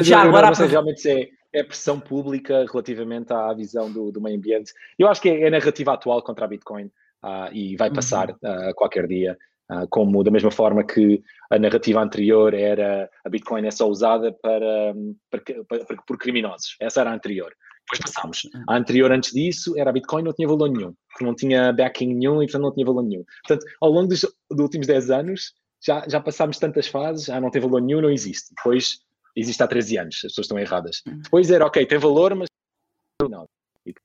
já 0.02 0.22
agora. 0.22 0.48
Não 0.48 0.56
sei 0.56 0.68
realmente 0.68 1.02
se 1.02 1.37
é 1.54 1.64
pressão 1.64 2.00
pública 2.00 2.66
relativamente 2.70 3.32
à 3.34 3.54
visão 3.54 3.92
do, 3.92 4.12
do 4.12 4.22
meio 4.22 4.38
ambiente. 4.38 4.74
Eu 4.98 5.08
acho 5.08 5.22
que 5.22 5.30
é, 5.30 5.42
é 5.42 5.48
a 5.48 5.52
narrativa 5.52 5.94
atual 5.94 6.22
contra 6.22 6.46
a 6.46 6.48
Bitcoin 6.48 6.86
uh, 7.24 7.52
e 7.52 7.76
vai 7.76 7.92
passar 7.92 8.32
uh, 8.32 8.74
qualquer 8.76 9.08
dia. 9.08 9.38
Uh, 9.70 9.86
como 9.90 10.24
da 10.24 10.32
mesma 10.32 10.50
forma 10.50 10.82
que 10.82 11.22
a 11.52 11.60
narrativa 11.60 12.02
anterior 12.02 12.54
era 12.54 13.10
a 13.26 13.30
Bitcoin 13.30 13.68
é 13.68 13.72
só 13.72 13.86
usada 13.86 14.32
para, 14.42 14.94
para, 15.30 15.42
para, 15.68 15.86
para 15.86 15.98
por 16.08 16.18
criminosos. 16.18 16.78
Essa 16.80 17.02
era 17.02 17.12
a 17.12 17.14
anterior. 17.14 17.54
Depois 17.82 18.00
passámos. 18.00 18.42
A 18.68 18.78
anterior 18.78 19.12
antes 19.12 19.34
disso 19.34 19.78
era 19.78 19.90
a 19.90 19.94
Bitcoin 19.94 20.24
não 20.24 20.34
tinha 20.34 20.48
valor 20.48 20.70
nenhum, 20.70 20.94
porque 21.10 21.26
não 21.26 21.36
tinha 21.36 21.74
backing 21.74 22.14
nenhum 22.14 22.42
e 22.42 22.46
portanto 22.46 22.62
não 22.62 22.74
tinha 22.74 22.86
valor 22.86 23.04
nenhum. 23.04 23.24
Portanto, 23.46 23.66
ao 23.82 23.92
longo 23.92 24.08
dos, 24.08 24.22
dos 24.22 24.60
últimos 24.60 24.88
10 24.88 25.10
anos 25.10 25.54
já, 25.86 26.08
já 26.08 26.20
passámos 26.20 26.60
tantas 26.60 26.88
fases, 26.88 27.30
ah, 27.30 27.40
não 27.40 27.52
tem 27.52 27.62
valor 27.62 27.82
nenhum, 27.82 28.02
não 28.02 28.10
existe. 28.10 28.54
Depois 28.56 29.00
existe 29.36 29.62
há 29.62 29.68
13 29.68 29.98
anos, 29.98 30.16
as 30.16 30.22
pessoas 30.22 30.46
estão 30.46 30.60
erradas. 30.60 31.02
Hum. 31.08 31.20
Depois 31.22 31.50
era, 31.50 31.66
ok, 31.66 31.86
tem 31.86 31.98
valor, 31.98 32.36
mas 32.36 32.48
não. 33.30 33.46
E 33.86 33.90
as 33.90 33.96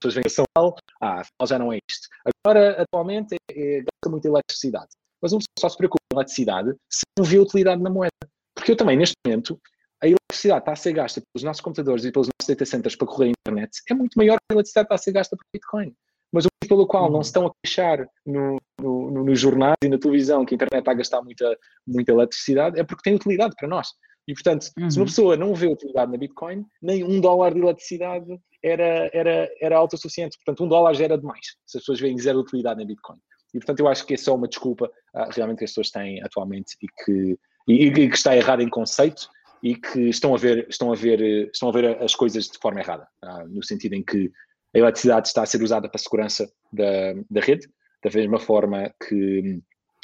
pessoas 0.00 0.14
vêm 0.14 0.24
a 0.26 0.30
São 0.30 0.44
Paulo, 0.54 0.74
ah, 1.00 1.22
já 1.46 1.58
não 1.58 1.72
é 1.72 1.78
isto. 1.90 2.08
Agora, 2.44 2.82
atualmente, 2.82 3.36
é, 3.50 3.52
é, 3.52 3.78
gasta 3.78 4.10
muita 4.10 4.28
eletricidade. 4.28 4.88
Mas 5.20 5.32
um 5.32 5.38
só 5.58 5.68
se 5.68 5.76
preocupa 5.76 5.98
com 6.10 6.16
a 6.16 6.20
eletricidade 6.20 6.74
se 6.88 7.02
não 7.18 7.24
vê 7.24 7.38
utilidade 7.38 7.82
na 7.82 7.90
moeda. 7.90 8.12
Porque 8.54 8.72
eu 8.72 8.76
também, 8.76 8.96
neste 8.96 9.14
momento, 9.26 9.60
a 10.02 10.06
eletricidade 10.06 10.60
está 10.60 10.72
a 10.72 10.76
ser 10.76 10.92
gasta 10.92 11.20
pelos 11.20 11.44
nossos 11.44 11.60
computadores 11.60 12.04
e 12.04 12.12
pelos 12.12 12.28
nossos 12.28 12.48
data 12.48 12.64
centers 12.64 12.94
para 12.94 13.06
correr 13.06 13.26
a 13.26 13.30
internet 13.30 13.82
é 13.90 13.94
muito 13.94 14.14
maior 14.16 14.36
que 14.36 14.52
a 14.52 14.54
eletricidade 14.54 14.86
está 14.86 14.94
a 14.94 14.98
ser 14.98 15.12
gasta 15.12 15.36
por 15.36 15.44
Bitcoin. 15.52 15.94
Mas 16.32 16.44
o 16.44 16.48
pelo 16.68 16.86
qual 16.86 17.08
não 17.08 17.16
uhum. 17.16 17.22
se 17.22 17.28
estão 17.28 17.46
a 17.46 17.52
queixar 17.64 18.06
no, 18.26 18.58
no, 18.78 19.10
no, 19.10 19.24
nos 19.24 19.40
jornais 19.40 19.76
e 19.82 19.88
na 19.88 19.98
televisão 19.98 20.44
que 20.44 20.54
a 20.54 20.56
internet 20.56 20.80
está 20.80 20.90
a 20.90 20.94
gastar 20.94 21.22
muita, 21.22 21.58
muita 21.86 22.12
eletricidade 22.12 22.78
é 22.78 22.84
porque 22.84 23.02
tem 23.02 23.14
utilidade 23.14 23.54
para 23.56 23.66
nós. 23.66 23.88
E, 24.28 24.34
portanto, 24.34 24.68
uhum. 24.78 24.90
se 24.90 24.98
uma 24.98 25.02
uhum. 25.02 25.06
pessoa 25.06 25.36
não 25.38 25.54
vê 25.54 25.66
utilidade 25.66 26.12
na 26.12 26.18
Bitcoin, 26.18 26.66
nem 26.82 27.02
um 27.02 27.18
dólar 27.18 27.54
de 27.54 27.60
eletricidade 27.60 28.26
era, 28.62 29.10
era, 29.14 29.50
era 29.58 29.76
autossuficiente. 29.78 30.36
Portanto, 30.36 30.64
um 30.64 30.68
dólar 30.68 30.92
já 30.92 31.04
era 31.04 31.16
demais, 31.16 31.56
se 31.64 31.78
as 31.78 31.82
pessoas 31.82 31.98
veem 31.98 32.18
zero 32.18 32.40
utilidade 32.40 32.78
na 32.78 32.86
Bitcoin. 32.86 33.16
E, 33.54 33.58
portanto, 33.58 33.80
eu 33.80 33.88
acho 33.88 34.04
que 34.04 34.12
é 34.12 34.16
só 34.18 34.34
uma 34.34 34.46
desculpa 34.46 34.84
uh, 35.14 35.30
realmente 35.30 35.60
que 35.60 35.64
as 35.64 35.70
pessoas 35.70 35.90
têm 35.90 36.22
atualmente 36.22 36.76
e 36.82 36.86
que, 37.02 37.38
e, 37.66 37.86
e 37.86 37.90
que 38.10 38.14
está 38.14 38.36
errada 38.36 38.62
em 38.62 38.68
conceito 38.68 39.30
e 39.62 39.74
que 39.74 40.10
estão 40.10 40.34
a 40.34 40.38
ver, 40.38 40.66
estão 40.68 40.92
a 40.92 40.94
ver, 40.94 41.48
estão 41.50 41.70
a 41.70 41.72
ver 41.72 42.02
as 42.02 42.14
coisas 42.14 42.48
de 42.48 42.58
forma 42.58 42.80
errada, 42.80 43.08
uh, 43.24 43.48
no 43.48 43.64
sentido 43.64 43.94
em 43.94 44.04
que 44.04 44.30
a 44.74 44.78
eletricidade 44.78 45.28
está 45.28 45.42
a 45.42 45.46
ser 45.46 45.62
usada 45.62 45.88
para 45.88 45.96
a 45.98 46.02
segurança 46.02 46.52
da, 46.70 47.14
da 47.30 47.40
rede, 47.40 47.66
da 48.04 48.10
mesma 48.10 48.38
forma 48.38 48.92
que 49.08 49.58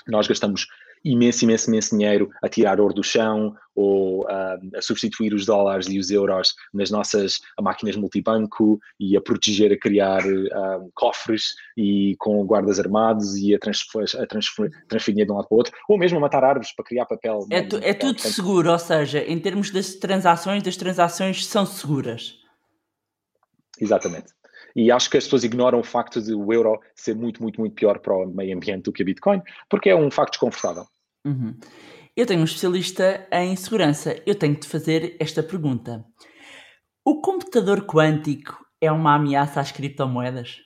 nós 0.08 0.26
gastamos 0.26 0.66
15% 0.66 0.66
imenso, 1.04 1.44
imenso, 1.44 1.68
imenso 1.68 1.96
dinheiro 1.96 2.30
a 2.42 2.48
tirar 2.48 2.80
ouro 2.80 2.94
do 2.94 3.02
chão 3.02 3.54
ou 3.74 4.22
uh, 4.22 4.76
a 4.76 4.80
substituir 4.80 5.34
os 5.34 5.44
dólares 5.44 5.88
e 5.88 5.98
os 5.98 6.10
euros 6.10 6.54
nas 6.72 6.90
nossas 6.90 7.40
máquinas 7.60 7.96
multibanco 7.96 8.78
e 8.98 9.16
a 9.16 9.20
proteger, 9.20 9.72
a 9.72 9.78
criar 9.78 10.24
uh, 10.24 10.90
cofres 10.94 11.54
e 11.76 12.14
com 12.18 12.44
guardas 12.46 12.78
armados 12.78 13.36
e 13.36 13.54
a, 13.54 13.58
transfer, 13.58 14.04
a 14.18 14.26
transfer, 14.26 14.70
transferir 14.88 15.26
de 15.26 15.32
um 15.32 15.36
lado 15.36 15.48
para 15.48 15.54
o 15.54 15.58
outro, 15.58 15.74
ou 15.88 15.98
mesmo 15.98 16.18
a 16.18 16.20
matar 16.20 16.44
árvores 16.44 16.74
para 16.74 16.84
criar 16.84 17.06
papel. 17.06 17.46
É, 17.50 17.62
tu, 17.62 17.76
é 17.76 17.92
tudo 17.92 18.14
portanto, 18.14 18.32
seguro, 18.32 18.70
ou 18.70 18.78
seja, 18.78 19.18
em 19.20 19.38
termos 19.38 19.70
das 19.70 19.94
transações, 19.94 20.66
as 20.66 20.76
transações 20.76 21.44
são 21.44 21.66
seguras. 21.66 22.38
Exatamente. 23.80 24.32
E 24.76 24.90
acho 24.90 25.08
que 25.08 25.16
as 25.16 25.24
pessoas 25.24 25.44
ignoram 25.44 25.80
o 25.80 25.84
facto 25.84 26.20
de 26.20 26.34
o 26.34 26.52
euro 26.52 26.80
ser 26.96 27.14
muito, 27.14 27.40
muito, 27.42 27.60
muito 27.60 27.74
pior 27.74 27.98
para 28.00 28.14
o 28.14 28.26
meio 28.26 28.56
ambiente 28.56 28.84
do 28.84 28.92
que 28.92 29.02
a 29.02 29.04
Bitcoin, 29.04 29.40
porque 29.68 29.88
é 29.88 29.96
um 29.96 30.10
facto 30.10 30.32
desconfortável. 30.32 30.86
Uhum. 31.24 31.56
Eu 32.16 32.26
tenho 32.26 32.40
um 32.40 32.44
especialista 32.44 33.26
em 33.32 33.56
segurança. 33.56 34.20
Eu 34.26 34.34
tenho 34.34 34.58
de 34.58 34.68
fazer 34.68 35.16
esta 35.18 35.42
pergunta. 35.42 36.04
O 37.04 37.20
computador 37.20 37.86
quântico 37.86 38.64
é 38.80 38.90
uma 38.90 39.14
ameaça 39.14 39.60
às 39.60 39.72
criptomoedas? 39.72 40.60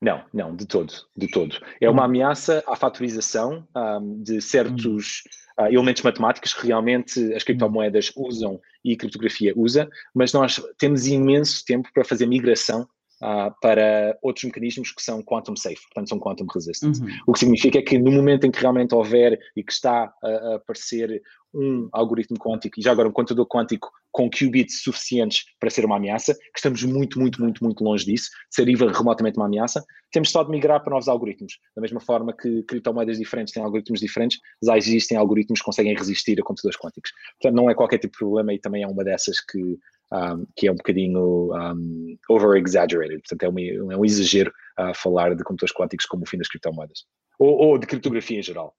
Não, 0.00 0.24
não, 0.34 0.56
de 0.56 0.66
todo, 0.66 0.92
de 1.16 1.28
todo. 1.28 1.56
É 1.80 1.88
uma 1.88 2.02
hum. 2.02 2.06
ameaça 2.06 2.62
à 2.66 2.74
fatorização 2.74 3.66
um, 3.76 4.20
de 4.20 4.40
certos 4.40 5.22
uh, 5.56 5.66
elementos 5.66 6.02
matemáticos 6.02 6.52
que 6.52 6.66
realmente 6.66 7.32
as 7.32 7.44
criptomoedas 7.44 8.12
usam 8.16 8.60
e 8.84 8.94
a 8.94 8.96
criptografia 8.96 9.52
usa, 9.56 9.88
mas 10.12 10.32
nós 10.32 10.60
temos 10.76 11.06
imenso 11.06 11.64
tempo 11.64 11.88
para 11.94 12.04
fazer 12.04 12.26
migração 12.26 12.88
uh, 13.22 13.54
para 13.60 14.18
outros 14.22 14.44
mecanismos 14.44 14.92
que 14.92 15.02
são 15.02 15.22
quantum 15.22 15.56
safe, 15.56 15.82
portanto 15.82 16.08
são 16.08 16.18
quantum 16.18 16.46
resistant. 16.52 16.98
Uhum. 16.98 17.06
O 17.26 17.32
que 17.32 17.38
significa 17.38 17.82
que 17.82 17.98
no 17.98 18.10
momento 18.10 18.46
em 18.46 18.50
que 18.50 18.60
realmente 18.60 18.94
houver 18.94 19.38
e 19.56 19.62
que 19.62 19.72
está 19.72 20.12
a, 20.22 20.54
aparecer 20.56 21.22
um 21.54 21.88
algoritmo 21.92 22.38
quântico 22.38 22.80
e 22.80 22.82
já 22.82 22.92
agora 22.92 23.08
um 23.08 23.12
computador 23.12 23.46
quântico 23.46 23.90
com 24.10 24.28
qubits 24.30 24.82
suficientes 24.82 25.44
para 25.60 25.70
ser 25.70 25.84
uma 25.84 25.96
ameaça, 25.96 26.34
que 26.34 26.58
estamos 26.58 26.82
muito, 26.82 27.18
muito, 27.18 27.42
muito, 27.42 27.64
muito 27.64 27.84
longe 27.84 28.04
disso, 28.04 28.30
de 28.48 28.54
ser 28.54 28.68
even 28.68 28.88
remotamente 28.88 29.38
uma 29.38 29.46
ameaça, 29.46 29.84
temos 30.10 30.30
só 30.30 30.42
de 30.42 30.50
migrar 30.50 30.82
para 30.82 30.92
novos 30.92 31.08
algoritmos. 31.08 31.58
Da 31.74 31.80
mesma 31.80 32.00
forma 32.00 32.34
que 32.34 32.62
criptomoedas 32.64 33.18
diferentes 33.18 33.52
têm 33.52 33.62
algoritmos 33.62 34.00
diferentes, 34.00 34.38
já 34.62 34.76
existem 34.76 35.16
algoritmos 35.16 35.60
que 35.60 35.64
conseguem 35.64 35.94
resistir 35.94 36.38
a 36.40 36.42
computadores 36.42 36.78
quânticos. 36.78 37.12
Portanto, 37.40 37.56
não 37.56 37.70
é 37.70 37.74
qualquer 37.74 37.98
tipo 37.98 38.12
de 38.12 38.18
problema 38.18 38.52
e 38.52 38.58
também 38.58 38.82
é 38.82 38.86
uma 38.86 39.04
dessas 39.04 39.40
que 39.40 39.78
um, 40.12 40.46
que 40.54 40.68
é 40.68 40.72
um 40.72 40.76
bocadinho 40.76 41.54
um, 41.54 42.11
over-exaggerated, 42.34 43.20
portanto 43.20 43.42
é 43.42 43.48
um, 43.48 43.92
é 43.92 43.96
um 43.96 44.04
exagero 44.04 44.52
a 44.76 44.94
falar 44.94 45.34
de 45.34 45.44
computadores 45.44 45.74
quânticos 45.74 46.06
como 46.06 46.24
o 46.24 46.26
fim 46.26 46.38
das 46.38 46.48
criptomoedas, 46.48 47.04
ou, 47.38 47.56
ou 47.56 47.78
de 47.78 47.86
criptografia 47.86 48.38
em 48.38 48.42
geral. 48.42 48.74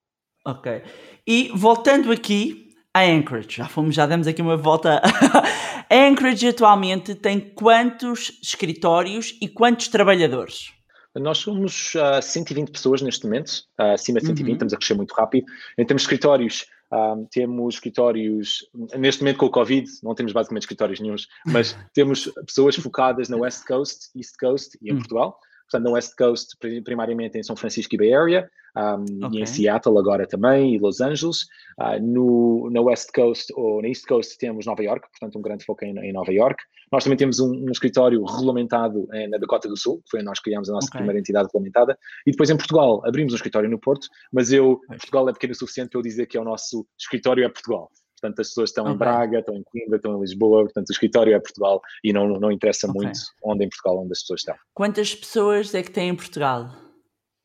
Ok. 0.45 0.81
E 1.25 1.51
voltando 1.55 2.11
aqui 2.11 2.69
a 2.93 3.03
Anchorage, 3.03 3.49
já 3.49 3.67
fomos, 3.67 3.95
já 3.95 4.05
demos 4.05 4.27
aqui 4.27 4.41
uma 4.41 4.57
volta. 4.57 5.01
a 5.03 5.87
Anchorage 5.89 6.47
atualmente 6.47 7.15
tem 7.15 7.39
quantos 7.39 8.39
escritórios 8.41 9.37
e 9.41 9.47
quantos 9.47 9.87
trabalhadores? 9.87 10.71
Nós 11.15 11.37
somos 11.37 11.93
uh, 11.95 12.21
120 12.21 12.71
pessoas 12.71 13.01
neste 13.01 13.25
momento, 13.25 13.63
uh, 13.79 13.93
acima 13.93 14.19
de 14.19 14.25
120, 14.25 14.47
uhum. 14.47 14.53
estamos 14.53 14.73
a 14.73 14.77
crescer 14.77 14.93
muito 14.95 15.13
rápido. 15.13 15.45
Em 15.77 15.85
termos 15.85 16.01
de 16.01 16.05
escritórios, 16.05 16.65
um, 16.93 17.25
temos 17.25 17.75
escritórios, 17.75 18.69
neste 18.95 19.23
momento 19.23 19.37
com 19.37 19.47
o 19.47 19.51
Covid, 19.51 19.89
não 20.03 20.13
temos 20.13 20.31
basicamente 20.31 20.63
escritórios 20.63 20.99
nenhums, 20.99 21.27
mas 21.45 21.75
temos 21.91 22.31
pessoas 22.45 22.75
focadas 22.75 23.29
na 23.29 23.37
West 23.37 23.65
Coast, 23.65 24.09
East 24.15 24.35
Coast 24.39 24.77
e 24.79 24.91
em 24.91 24.93
hum. 24.93 24.97
Portugal. 24.97 25.39
Portanto, 25.69 25.89
na 25.89 25.91
West 25.91 26.15
Coast, 26.15 26.57
primariamente 26.83 27.37
em 27.37 27.43
São 27.43 27.55
Francisco 27.55 27.95
e 27.95 27.97
Bay 27.97 28.13
Area, 28.13 28.49
um, 28.75 29.25
okay. 29.25 29.39
e 29.39 29.43
em 29.43 29.45
Seattle 29.45 29.97
agora 29.97 30.27
também, 30.27 30.75
e 30.75 30.79
Los 30.79 30.99
Angeles. 31.01 31.43
Uh, 31.79 32.01
no, 32.01 32.69
na 32.71 32.81
West 32.81 33.11
Coast 33.13 33.51
ou 33.55 33.81
na 33.81 33.87
East 33.87 34.05
Coast 34.07 34.37
temos 34.37 34.65
Nova 34.65 34.83
York, 34.83 35.07
portanto 35.09 35.37
um 35.37 35.41
grande 35.41 35.65
foco 35.65 35.85
em, 35.85 35.97
em 35.99 36.13
Nova 36.13 36.31
York. 36.31 36.63
Nós 36.91 37.03
também 37.03 37.17
temos 37.17 37.39
um, 37.39 37.51
um 37.51 37.71
escritório 37.71 38.23
regulamentado 38.23 39.07
em, 39.13 39.27
na 39.27 39.37
Dakota 39.37 39.67
do 39.67 39.77
Sul, 39.77 39.97
que 40.03 40.11
foi 40.11 40.19
onde 40.19 40.27
nós 40.27 40.39
criamos 40.39 40.69
a 40.69 40.73
nossa 40.73 40.87
okay. 40.87 40.99
primeira 40.99 41.19
entidade 41.19 41.47
regulamentada. 41.47 41.97
E 42.25 42.31
depois 42.31 42.49
em 42.49 42.57
Portugal 42.57 43.01
abrimos 43.05 43.33
um 43.33 43.35
escritório 43.35 43.69
no 43.69 43.79
Porto, 43.79 44.07
mas 44.31 44.51
eu, 44.51 44.79
Portugal 44.87 45.27
é 45.29 45.33
pequeno 45.33 45.53
o 45.53 45.55
suficiente 45.55 45.89
para 45.89 45.99
eu 45.99 46.03
dizer 46.03 46.27
que 46.27 46.37
é 46.37 46.41
o 46.41 46.43
nosso 46.43 46.85
escritório 46.99 47.43
é 47.43 47.49
Portugal. 47.49 47.89
Portanto, 48.23 48.39
as 48.39 48.47
pessoas 48.47 48.69
estão 48.69 48.85
okay. 48.85 48.95
em 48.95 48.97
Braga, 48.97 49.39
estão 49.39 49.53
em 49.53 49.63
Coimbra, 49.63 49.97
estão 49.97 50.17
em 50.17 50.21
Lisboa, 50.21 50.63
portanto, 50.63 50.87
o 50.87 50.93
escritório 50.93 51.33
é 51.33 51.39
Portugal 51.39 51.81
e 52.01 52.13
não, 52.13 52.39
não 52.39 52.49
interessa 52.49 52.87
okay. 52.87 53.01
muito 53.01 53.19
onde 53.43 53.65
em 53.65 53.69
Portugal 53.69 54.01
onde 54.01 54.13
as 54.13 54.21
pessoas 54.21 54.39
estão. 54.39 54.55
Quantas 54.73 55.13
pessoas 55.13 55.75
é 55.75 55.83
que 55.83 55.91
tem 55.91 56.07
em 56.07 56.15
Portugal? 56.15 56.82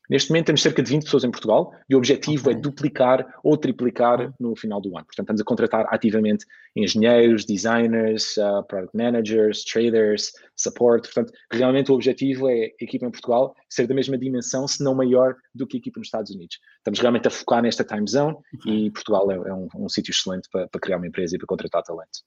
Neste 0.09 0.31
momento 0.31 0.47
temos 0.47 0.63
cerca 0.63 0.81
de 0.81 0.89
20 0.89 1.03
pessoas 1.03 1.23
em 1.23 1.29
Portugal 1.29 1.71
e 1.87 1.93
o 1.93 1.97
objetivo 1.99 2.49
é 2.49 2.53
okay. 2.53 2.55
é 2.55 2.61
duplicar 2.61 3.27
ou 3.43 3.55
triplicar 3.55 4.33
no 4.39 4.55
final 4.55 4.81
do 4.81 4.89
ano. 4.97 5.05
Portanto, 5.05 5.25
estamos 5.25 5.41
a 5.41 5.43
contratar 5.43 5.85
ativamente 5.89 6.45
engenheiros, 6.75 7.45
designers, 7.45 8.35
uh, 8.37 8.63
product 8.67 8.97
managers, 8.97 9.63
traders, 9.63 10.31
support. 10.55 11.03
Portanto, 11.03 11.31
realmente 11.51 11.91
o 11.91 11.95
objetivo 11.95 12.49
é 12.49 12.71
a 12.81 12.83
equipa 12.83 13.05
em 13.05 13.11
Portugal 13.11 13.53
ser 13.69 13.85
da 13.85 13.93
mesma 13.93 14.17
dimensão, 14.17 14.67
se 14.67 14.83
não 14.83 14.95
maior, 14.95 15.35
do 15.53 15.67
que 15.67 15.77
a 15.77 15.79
equipa 15.79 15.99
nos 15.99 16.07
Estados 16.07 16.31
Unidos. 16.31 16.57
Estamos 16.77 16.99
realmente 16.99 17.27
a 17.27 17.31
focar 17.31 17.61
nesta 17.61 17.83
time 17.83 18.09
zone 18.09 18.35
okay. 18.55 18.87
e 18.87 18.91
Portugal 18.91 19.29
é, 19.31 19.35
é 19.35 19.53
um, 19.53 19.67
um 19.75 19.89
sítio 19.89 20.11
excelente 20.11 20.49
para, 20.51 20.67
para 20.67 20.81
criar 20.81 20.97
uma 20.97 21.07
empresa 21.07 21.35
e 21.35 21.37
para 21.37 21.45
contratar 21.45 21.83
talento. 21.83 22.23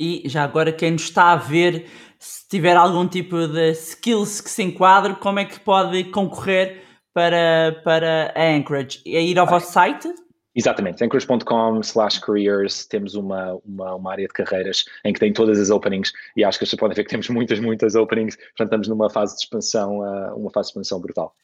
E 0.00 0.22
já 0.24 0.42
agora, 0.42 0.72
quem 0.72 0.92
nos 0.92 1.02
está 1.02 1.32
a 1.32 1.36
ver, 1.36 1.86
se 2.18 2.48
tiver 2.48 2.74
algum 2.74 3.06
tipo 3.06 3.46
de 3.46 3.70
skills 3.72 4.40
que 4.40 4.50
se 4.50 4.62
enquadre, 4.62 5.14
como 5.14 5.38
é 5.38 5.44
que 5.44 5.60
pode 5.60 6.04
concorrer 6.04 6.89
para, 7.14 7.80
para 7.84 8.32
a 8.36 8.56
Anchorage? 8.56 9.02
É 9.06 9.22
ir 9.22 9.38
ao 9.38 9.46
ah, 9.46 9.50
vosso 9.50 9.72
site? 9.72 10.08
Exatamente, 10.54 11.04
anchorage.com 11.04 11.80
slash 11.80 12.20
careers 12.20 12.84
temos 12.86 13.14
uma, 13.14 13.58
uma, 13.64 13.94
uma, 13.94 14.12
área 14.12 14.26
de 14.26 14.32
carreiras 14.32 14.84
em 15.04 15.12
que 15.12 15.20
tem 15.20 15.32
todas 15.32 15.60
as 15.60 15.70
openings 15.70 16.12
e 16.36 16.42
acho 16.42 16.58
que 16.58 16.66
vocês 16.66 16.78
podem 16.78 16.96
ver 16.96 17.04
que 17.04 17.10
temos 17.10 17.28
muitas, 17.28 17.60
muitas 17.60 17.94
openings, 17.94 18.36
portanto 18.36 18.66
estamos 18.66 18.88
numa 18.88 19.08
fase 19.08 19.36
de 19.36 19.42
expansão, 19.42 20.00
uh, 20.00 20.36
uma 20.36 20.50
fase 20.50 20.66
de 20.66 20.70
expansão 20.72 21.00
brutal. 21.00 21.34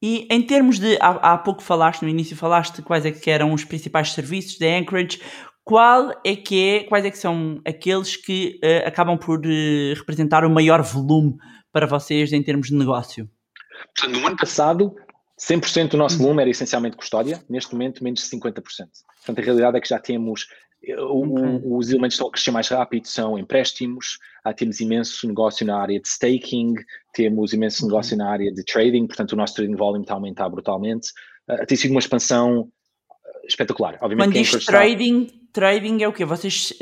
E 0.00 0.26
em 0.30 0.42
termos 0.42 0.78
de, 0.78 0.96
há, 0.98 1.32
há 1.34 1.38
pouco 1.38 1.62
falaste, 1.62 2.02
no 2.02 2.08
início 2.08 2.36
falaste 2.36 2.80
quais 2.80 3.04
é 3.04 3.12
que 3.12 3.30
eram 3.30 3.52
os 3.52 3.64
principais 3.64 4.12
serviços 4.12 4.58
da 4.58 4.66
Anchorage, 4.66 5.20
qual 5.62 6.10
é 6.24 6.34
que 6.34 6.68
é, 6.68 6.84
quais 6.84 7.04
é 7.04 7.10
que 7.10 7.18
são 7.18 7.60
aqueles 7.66 8.16
que 8.16 8.60
uh, 8.62 8.88
acabam 8.88 9.18
por 9.18 9.40
uh, 9.40 9.94
representar 9.94 10.44
o 10.44 10.50
maior 10.50 10.82
volume 10.82 11.36
para 11.70 11.86
vocês 11.86 12.32
em 12.32 12.42
termos 12.42 12.68
de 12.68 12.74
negócio? 12.74 13.28
Portanto, 13.94 14.20
no 14.20 14.26
ano 14.26 14.36
passado 14.36 14.94
100% 15.48 15.90
do 15.90 15.96
nosso 15.98 16.18
volume 16.18 16.40
era 16.40 16.50
essencialmente 16.50 16.96
custódia, 16.96 17.42
neste 17.48 17.72
momento 17.72 18.02
menos 18.02 18.20
de 18.20 18.36
50%. 18.36 18.62
Portanto, 18.62 19.38
a 19.38 19.42
realidade 19.42 19.76
é 19.76 19.80
que 19.80 19.88
já 19.88 19.98
temos, 19.98 20.46
eh, 20.82 20.96
os 20.98 21.90
elementos 21.90 22.14
que 22.14 22.22
estão 22.22 22.28
a 22.28 22.32
crescer 22.32 22.50
mais 22.50 22.68
rápido 22.68 23.06
são 23.06 23.38
empréstimos, 23.38 24.18
ah, 24.42 24.54
temos 24.54 24.80
imenso 24.80 25.26
negócio 25.26 25.66
na 25.66 25.78
área 25.78 26.00
de 26.00 26.08
staking, 26.08 26.74
temos 27.12 27.52
imenso 27.52 27.84
negócio 27.86 28.16
na 28.16 28.30
área 28.30 28.50
de 28.50 28.64
trading, 28.64 29.06
portanto 29.06 29.32
o 29.32 29.36
nosso 29.36 29.54
trading 29.54 29.76
volume 29.76 30.02
está 30.02 30.14
a 30.14 30.16
aumentar 30.16 30.48
brutalmente. 30.48 31.08
Uh, 31.46 31.66
tem 31.66 31.76
sido 31.76 31.90
uma 31.90 32.00
expansão 32.00 32.70
ah, 33.10 33.46
espetacular. 33.46 33.98
Obviamente, 34.00 34.32
Quando 34.32 34.42
diz 34.42 34.64
trading, 34.64 35.26
trading 35.52 36.02
é 36.02 36.08
o 36.08 36.12
quê? 36.12 36.24
Vocês 36.24 36.72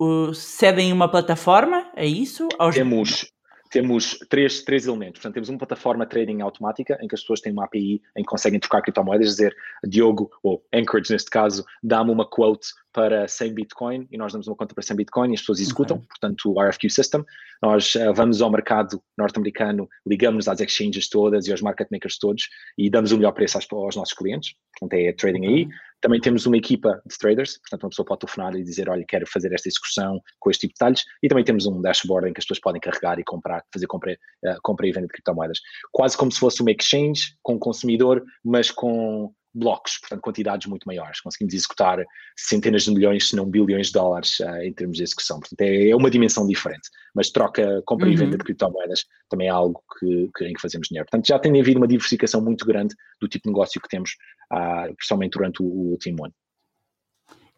uh, 0.00 0.32
cedem 0.32 0.92
uma 0.92 1.10
plataforma? 1.10 1.90
É 1.96 2.06
isso? 2.06 2.46
Temos, 2.72 3.31
temos 3.72 4.18
três, 4.28 4.62
três 4.62 4.86
elementos. 4.86 5.18
Portanto, 5.18 5.34
temos 5.34 5.48
uma 5.48 5.58
plataforma 5.58 6.04
trading 6.04 6.42
automática 6.42 6.98
em 7.00 7.08
que 7.08 7.14
as 7.14 7.22
pessoas 7.22 7.40
têm 7.40 7.52
uma 7.52 7.64
API 7.64 8.02
em 8.16 8.22
que 8.22 8.28
conseguem 8.28 8.60
trocar 8.60 8.82
criptomoedas, 8.82 9.28
dizer 9.28 9.56
Diogo, 9.82 10.30
ou 10.42 10.62
Anchorage 10.72 11.10
neste 11.10 11.30
caso, 11.30 11.64
dá-me 11.82 12.10
uma 12.10 12.28
quote 12.28 12.68
para 12.92 13.26
100 13.26 13.54
Bitcoin 13.54 14.06
e 14.10 14.18
nós 14.18 14.32
damos 14.32 14.46
uma 14.46 14.54
conta 14.54 14.74
para 14.74 14.82
100 14.82 14.98
Bitcoin 14.98 15.30
e 15.30 15.34
as 15.34 15.40
pessoas 15.40 15.60
executam, 15.60 15.96
okay. 15.96 16.08
portanto, 16.08 16.52
o 16.52 16.62
RFQ 16.62 16.90
System. 16.90 17.24
Nós 17.62 17.94
uh, 17.94 18.12
vamos 18.12 18.42
ao 18.42 18.50
mercado 18.50 19.02
norte-americano, 19.16 19.88
ligamos 20.06 20.48
às 20.48 20.60
exchanges 20.60 21.08
todas 21.08 21.46
e 21.46 21.50
aos 21.50 21.62
market 21.62 21.88
makers 21.90 22.18
todos 22.18 22.48
e 22.76 22.90
damos 22.90 23.10
o 23.10 23.16
melhor 23.16 23.32
preço 23.32 23.56
aos, 23.56 23.66
aos 23.72 23.96
nossos 23.96 24.12
clientes. 24.12 24.54
Portanto, 24.78 25.00
é 25.00 25.12
trading 25.12 25.46
aí. 25.46 25.68
Também 26.02 26.20
temos 26.20 26.44
uma 26.46 26.56
equipa 26.56 27.00
de 27.06 27.16
traders, 27.16 27.58
portanto, 27.58 27.84
uma 27.84 27.90
pessoa 27.90 28.04
pode 28.04 28.20
telefonar 28.20 28.54
e 28.56 28.62
dizer: 28.62 28.90
Olha, 28.90 29.04
quero 29.06 29.24
fazer 29.26 29.52
esta 29.52 29.68
execução 29.68 30.20
com 30.40 30.50
este 30.50 30.62
tipo 30.62 30.74
de 30.74 30.78
detalhes. 30.78 31.04
E 31.22 31.28
também 31.28 31.44
temos 31.44 31.64
um 31.64 31.80
dashboard 31.80 32.28
em 32.28 32.32
que 32.32 32.40
as 32.40 32.44
pessoas 32.44 32.60
podem 32.60 32.80
carregar 32.80 33.18
e 33.20 33.24
comprar, 33.24 33.64
fazer 33.72 33.86
compra, 33.86 34.12
uh, 34.12 34.58
compra 34.62 34.86
e 34.86 34.92
venda 34.92 35.06
de 35.06 35.12
criptomoedas. 35.12 35.60
Quase 35.92 36.16
como 36.16 36.32
se 36.32 36.40
fosse 36.40 36.60
uma 36.60 36.72
exchange 36.72 37.36
com 37.40 37.58
consumidor, 37.58 38.22
mas 38.44 38.70
com 38.70 39.32
blocos, 39.54 39.98
portanto, 39.98 40.20
quantidades 40.20 40.66
muito 40.66 40.84
maiores. 40.84 41.20
Conseguimos 41.20 41.54
executar 41.54 42.04
centenas 42.36 42.82
de 42.82 42.92
milhões, 42.92 43.28
se 43.28 43.36
não 43.36 43.48
bilhões 43.48 43.88
de 43.88 43.92
dólares 43.92 44.40
uh, 44.40 44.62
em 44.62 44.72
termos 44.72 44.96
de 44.96 45.02
execução. 45.02 45.40
Portanto, 45.40 45.60
é, 45.60 45.90
é 45.90 45.96
uma 45.96 46.10
dimensão 46.10 46.46
diferente. 46.46 46.88
Mas 47.14 47.30
troca, 47.30 47.82
compra 47.84 48.06
uhum. 48.06 48.12
e 48.12 48.16
venda 48.16 48.36
de 48.36 48.44
criptomoedas 48.44 49.04
também 49.28 49.48
é 49.48 49.50
algo 49.50 49.82
que, 49.98 50.30
que, 50.36 50.44
em 50.46 50.54
que 50.54 50.60
fazemos 50.60 50.88
dinheiro. 50.88 51.06
Portanto, 51.10 51.26
já 51.26 51.38
tem 51.38 51.60
havido 51.60 51.78
uma 51.78 51.88
diversificação 51.88 52.40
muito 52.40 52.64
grande 52.64 52.94
do 53.20 53.28
tipo 53.28 53.44
de 53.44 53.50
negócio 53.50 53.80
que 53.80 53.88
temos, 53.88 54.12
uh, 54.52 54.94
principalmente 54.94 55.32
durante 55.32 55.62
o, 55.62 55.66
o 55.66 55.90
último 55.90 56.24
ano. 56.24 56.34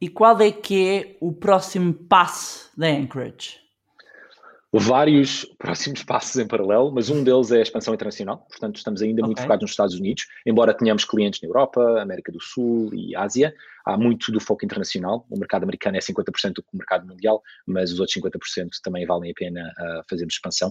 E 0.00 0.08
qual 0.08 0.40
é 0.40 0.50
que 0.50 0.86
é 0.86 1.16
o 1.20 1.32
próximo 1.32 1.94
passo 1.94 2.70
da 2.76 2.88
Anchorage? 2.88 3.63
Vários 4.80 5.44
próximos 5.56 6.02
passos 6.02 6.36
em 6.36 6.46
paralelo, 6.46 6.90
mas 6.92 7.08
um 7.08 7.22
deles 7.22 7.52
é 7.52 7.58
a 7.58 7.62
expansão 7.62 7.94
internacional. 7.94 8.38
Portanto, 8.48 8.76
estamos 8.76 9.02
ainda 9.02 9.22
okay. 9.22 9.26
muito 9.26 9.42
focados 9.42 9.62
nos 9.62 9.70
Estados 9.70 9.94
Unidos, 9.94 10.26
embora 10.44 10.74
tenhamos 10.74 11.04
clientes 11.04 11.40
na 11.40 11.48
Europa, 11.48 12.00
América 12.00 12.32
do 12.32 12.40
Sul 12.42 12.92
e 12.92 13.14
Ásia. 13.14 13.54
Há 13.86 13.96
muito 13.96 14.32
do 14.32 14.40
foco 14.40 14.64
internacional. 14.64 15.26
O 15.30 15.38
mercado 15.38 15.62
americano 15.62 15.96
é 15.96 16.00
50% 16.00 16.54
do 16.54 16.64
mercado 16.72 17.06
mundial, 17.06 17.40
mas 17.64 17.92
os 17.92 18.00
outros 18.00 18.16
50% 18.16 18.68
também 18.82 19.06
valem 19.06 19.30
a 19.30 19.34
pena 19.34 19.72
uh, 19.78 20.02
fazermos 20.10 20.34
expansão. 20.34 20.70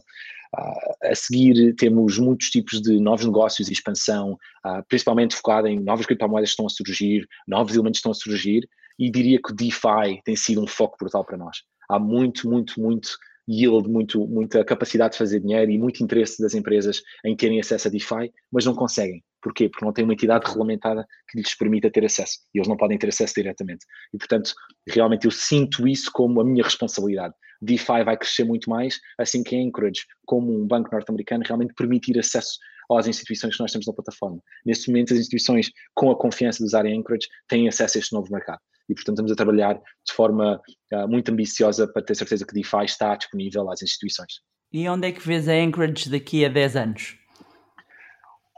Uh, 0.53 1.09
a 1.11 1.15
seguir, 1.15 1.73
temos 1.75 2.17
muitos 2.17 2.49
tipos 2.49 2.81
de 2.81 2.99
novos 2.99 3.25
negócios 3.25 3.69
e 3.69 3.73
expansão, 3.73 4.33
uh, 4.65 4.83
principalmente 4.89 5.35
focada 5.35 5.69
em 5.69 5.79
novas 5.79 6.05
criptomoedas 6.05 6.49
que 6.49 6.53
estão 6.53 6.65
a 6.65 6.69
surgir, 6.69 7.25
novos 7.47 7.73
elementos 7.73 7.99
que 7.99 8.09
estão 8.09 8.11
a 8.11 8.15
surgir, 8.15 8.67
e 8.99 9.09
diria 9.09 9.39
que 9.41 9.53
o 9.53 9.55
DeFi 9.55 10.21
tem 10.25 10.35
sido 10.35 10.61
um 10.61 10.67
foco 10.67 10.97
brutal 10.99 11.23
para 11.23 11.37
nós. 11.37 11.63
Há 11.89 11.99
muito, 11.99 12.49
muito, 12.49 12.79
muito 12.81 13.17
yield, 13.49 13.89
muito, 13.89 14.25
muita 14.27 14.63
capacidade 14.63 15.13
de 15.13 15.17
fazer 15.17 15.39
dinheiro 15.39 15.71
e 15.71 15.77
muito 15.77 16.03
interesse 16.03 16.41
das 16.41 16.53
empresas 16.53 17.01
em 17.25 17.35
terem 17.35 17.59
acesso 17.59 17.87
a 17.87 17.91
DeFi, 17.91 18.31
mas 18.51 18.65
não 18.65 18.75
conseguem. 18.75 19.23
Porquê? 19.41 19.67
Porque 19.67 19.83
não 19.83 19.91
tem 19.91 20.05
uma 20.05 20.13
entidade 20.13 20.47
regulamentada 20.47 21.05
que 21.29 21.37
lhes 21.37 21.55
permita 21.55 21.91
ter 21.91 22.05
acesso 22.05 22.39
e 22.53 22.59
eles 22.59 22.67
não 22.67 22.77
podem 22.77 22.97
ter 22.97 23.09
acesso 23.09 23.33
diretamente. 23.35 23.85
E, 24.13 24.17
portanto, 24.17 24.53
realmente 24.87 25.25
eu 25.25 25.31
sinto 25.31 25.85
isso 25.87 26.09
como 26.13 26.39
a 26.39 26.45
minha 26.45 26.63
responsabilidade. 26.63 27.33
DeFi 27.61 28.03
vai 28.05 28.17
crescer 28.17 28.45
muito 28.45 28.69
mais, 28.69 28.99
assim 29.17 29.43
que 29.43 29.55
a 29.55 29.59
Anchorage, 29.59 30.01
como 30.25 30.51
um 30.51 30.65
banco 30.65 30.89
norte-americano, 30.91 31.43
realmente 31.45 31.73
permitir 31.73 32.17
acesso 32.17 32.57
às 32.91 33.07
instituições 33.07 33.55
que 33.55 33.61
nós 33.61 33.71
temos 33.71 33.87
na 33.87 33.93
plataforma. 33.93 34.39
Neste 34.65 34.89
momento, 34.89 35.13
as 35.13 35.19
instituições, 35.19 35.71
com 35.93 36.11
a 36.11 36.17
confiança 36.17 36.59
de 36.59 36.65
usarem 36.65 36.97
Anchorage, 36.97 37.27
têm 37.47 37.67
acesso 37.67 37.97
a 37.97 37.99
este 37.99 38.13
novo 38.13 38.31
mercado 38.31 38.59
e, 38.89 38.93
portanto, 38.93 39.15
estamos 39.15 39.31
a 39.31 39.35
trabalhar 39.35 39.75
de 39.75 40.13
forma 40.13 40.61
uh, 40.93 41.07
muito 41.07 41.31
ambiciosa 41.31 41.87
para 41.87 42.03
ter 42.03 42.15
certeza 42.15 42.45
que 42.45 42.53
DeFi 42.53 42.85
está 42.85 43.15
disponível 43.15 43.69
às 43.69 43.81
instituições. 43.81 44.33
E 44.71 44.87
onde 44.89 45.07
é 45.07 45.11
que 45.11 45.25
vês 45.25 45.47
a 45.47 45.53
Anchorage 45.53 46.09
daqui 46.09 46.43
a 46.43 46.49
10 46.49 46.75
anos? 46.75 47.17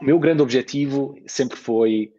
O 0.00 0.04
meu 0.04 0.18
grande 0.18 0.42
objetivo 0.42 1.14
sempre 1.26 1.56
foi 1.56 2.12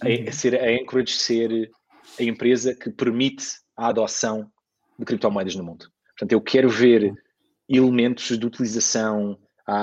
a, 0.00 0.06
a 0.06 0.10
uhum. 0.10 0.32
ser 0.32 0.60
a 0.60 0.82
Anchorage 0.82 1.12
ser 1.12 1.70
a 2.18 2.22
empresa 2.22 2.74
que 2.74 2.90
permite 2.90 3.44
a 3.76 3.88
adoção 3.88 4.50
de 4.98 5.04
criptomoedas 5.04 5.54
no 5.54 5.64
mundo. 5.64 5.86
Portanto, 6.08 6.32
eu 6.32 6.40
quero 6.40 6.68
ver 6.68 7.04
uhum. 7.04 7.16
elementos 7.68 8.38
de 8.38 8.46
utilização 8.46 9.38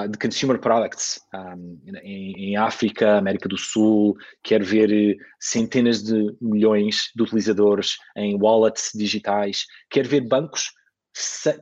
de 0.09 0.17
consumer 0.17 0.59
products 0.59 1.19
um, 1.33 1.79
em, 2.03 2.51
em, 2.51 2.57
África, 2.57 3.17
América 3.17 3.47
do 3.47 3.57
Sul, 3.57 4.15
quer 4.43 4.63
ver 4.63 4.91
eh, 4.91 5.17
centenas 5.39 6.03
de 6.03 6.35
milhões 6.41 7.11
de 7.15 7.23
utilizadores 7.23 7.97
em 8.15 8.37
wallets 8.41 8.91
digitais, 8.93 9.65
quer 9.89 10.07
ver 10.07 10.21
bancos 10.21 10.71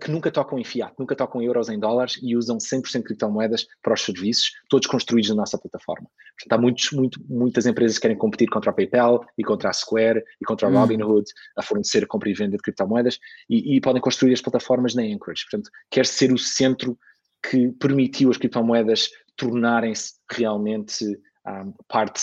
que 0.01 0.11
nunca 0.11 0.29
tocam 0.29 0.59
em 0.59 0.63
fiat, 0.63 0.93
nunca 0.99 1.15
tocam 1.15 1.41
euros, 1.41 1.69
em 1.69 1.79
dólares 1.79 2.19
e 2.21 2.35
usam 2.35 2.57
100% 2.57 3.03
criptomoedas 3.03 3.65
para 3.81 3.93
os 3.93 4.01
serviços, 4.01 4.51
todos 4.69 4.87
construídos 4.87 5.29
na 5.29 5.37
nossa 5.37 5.57
plataforma. 5.57 6.07
Portanto, 6.37 6.53
há 6.53 6.61
muitos, 6.61 6.91
muito, 6.91 7.19
muitas 7.27 7.65
empresas 7.65 7.97
que 7.97 8.01
querem 8.01 8.17
competir 8.17 8.49
contra 8.49 8.69
a 8.69 8.73
PayPal 8.73 9.25
e 9.37 9.43
contra 9.43 9.69
a 9.69 9.73
Square 9.73 10.23
e 10.39 10.45
contra 10.45 10.67
a 10.67 10.71
hum. 10.71 10.73
Robinhood 10.73 11.25
a 11.57 11.63
fornecer 11.63 12.05
compra 12.05 12.29
e 12.29 12.33
venda 12.33 12.57
de 12.57 12.61
criptomoedas 12.61 13.19
e, 13.49 13.75
e 13.77 13.81
podem 13.81 14.01
construir 14.01 14.33
as 14.33 14.41
plataformas 14.41 14.93
na 14.93 15.01
Anchorage. 15.01 15.45
Portanto, 15.49 15.71
quer 15.89 16.05
ser 16.05 16.31
o 16.31 16.37
centro 16.37 16.97
que 17.41 17.71
permitiu 17.73 18.29
as 18.29 18.37
criptomoedas 18.37 19.09
tornarem-se 19.35 20.13
realmente 20.31 21.05
um, 21.47 21.73
parte, 21.87 22.21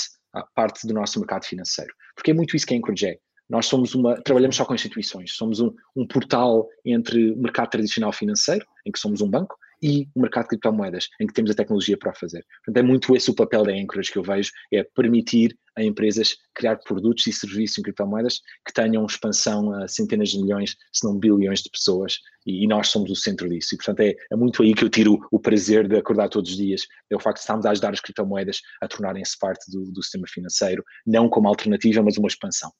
parte 0.55 0.87
do 0.87 0.95
nosso 0.95 1.19
mercado 1.19 1.45
financeiro. 1.45 1.93
Porque 2.15 2.31
é 2.31 2.35
muito 2.35 2.57
isso 2.57 2.67
que 2.67 2.75
a 2.75 2.79
Anchorage 2.79 3.07
é. 3.07 3.19
Nós 3.49 3.67
somos 3.67 3.95
uma, 3.95 4.21
trabalhamos 4.23 4.57
só 4.57 4.65
com 4.65 4.75
instituições, 4.75 5.37
somos 5.37 5.61
um, 5.61 5.71
um 5.95 6.07
portal 6.07 6.67
entre 6.85 7.33
o 7.33 7.37
mercado 7.37 7.71
tradicional 7.71 8.13
financeiro, 8.13 8.65
em 8.87 8.91
que 8.91 8.99
somos 8.99 9.21
um 9.21 9.29
banco, 9.29 9.57
e 9.83 10.09
o 10.15 10.21
mercado 10.21 10.45
de 10.45 10.49
criptomoedas, 10.51 11.09
em 11.21 11.27
que 11.27 11.35
temos 11.35 11.51
a 11.51 11.55
tecnologia 11.55 11.99
para 11.99 12.15
fazer. 12.15 12.45
Portanto, 12.65 12.83
é 12.83 12.87
muito 12.87 13.15
esse 13.15 13.31
o 13.31 13.35
papel 13.35 13.65
da 13.65 13.73
Anchorage 13.73 14.11
que 14.11 14.19
eu 14.19 14.23
vejo, 14.23 14.51
é 14.73 14.83
permitir 14.83 15.59
a 15.77 15.83
empresas 15.83 16.37
criar 16.55 16.77
produtos 16.77 17.27
e 17.27 17.33
serviços 17.33 17.79
em 17.79 17.83
criptomoedas 17.83 18.41
que 18.67 18.73
tenham 18.73 19.05
expansão 19.07 19.73
a 19.75 19.89
centenas 19.89 20.31
de 20.31 20.41
milhões, 20.41 20.77
se 20.93 21.05
não 21.07 21.19
bilhões 21.19 21.63
de 21.63 21.71
pessoas, 21.71 22.19
e, 22.47 22.65
e 22.65 22.67
nós 22.67 22.89
somos 22.89 23.11
o 23.11 23.17
centro 23.17 23.49
disso. 23.49 23.75
E, 23.75 23.79
portanto, 23.79 24.01
é, 24.01 24.15
é, 24.33 24.37
muito 24.37 24.63
aí 24.63 24.75
que 24.75 24.85
eu 24.85 24.89
tiro 24.89 25.19
o 25.31 25.39
prazer 25.39 25.89
de 25.89 25.97
acordar 25.97 26.29
todos 26.29 26.51
os 26.51 26.57
dias, 26.57 26.83
é 27.11 27.17
o 27.17 27.21
facto 27.21 27.37
de 27.37 27.43
estarmos 27.43 27.67
a 27.67 27.71
ajudar 27.71 27.93
as 27.93 28.01
criptomoedas 28.01 28.61
a 28.81 28.89
tornarem-se 28.89 29.39
parte 29.39 29.71
do, 29.71 29.91
do 29.91 30.03
sistema 30.03 30.27
financeiro, 30.29 30.85
não 31.07 31.29
como 31.29 31.49
alternativa, 31.49 32.03
mas 32.03 32.17
uma 32.17 32.29
expansão. 32.29 32.71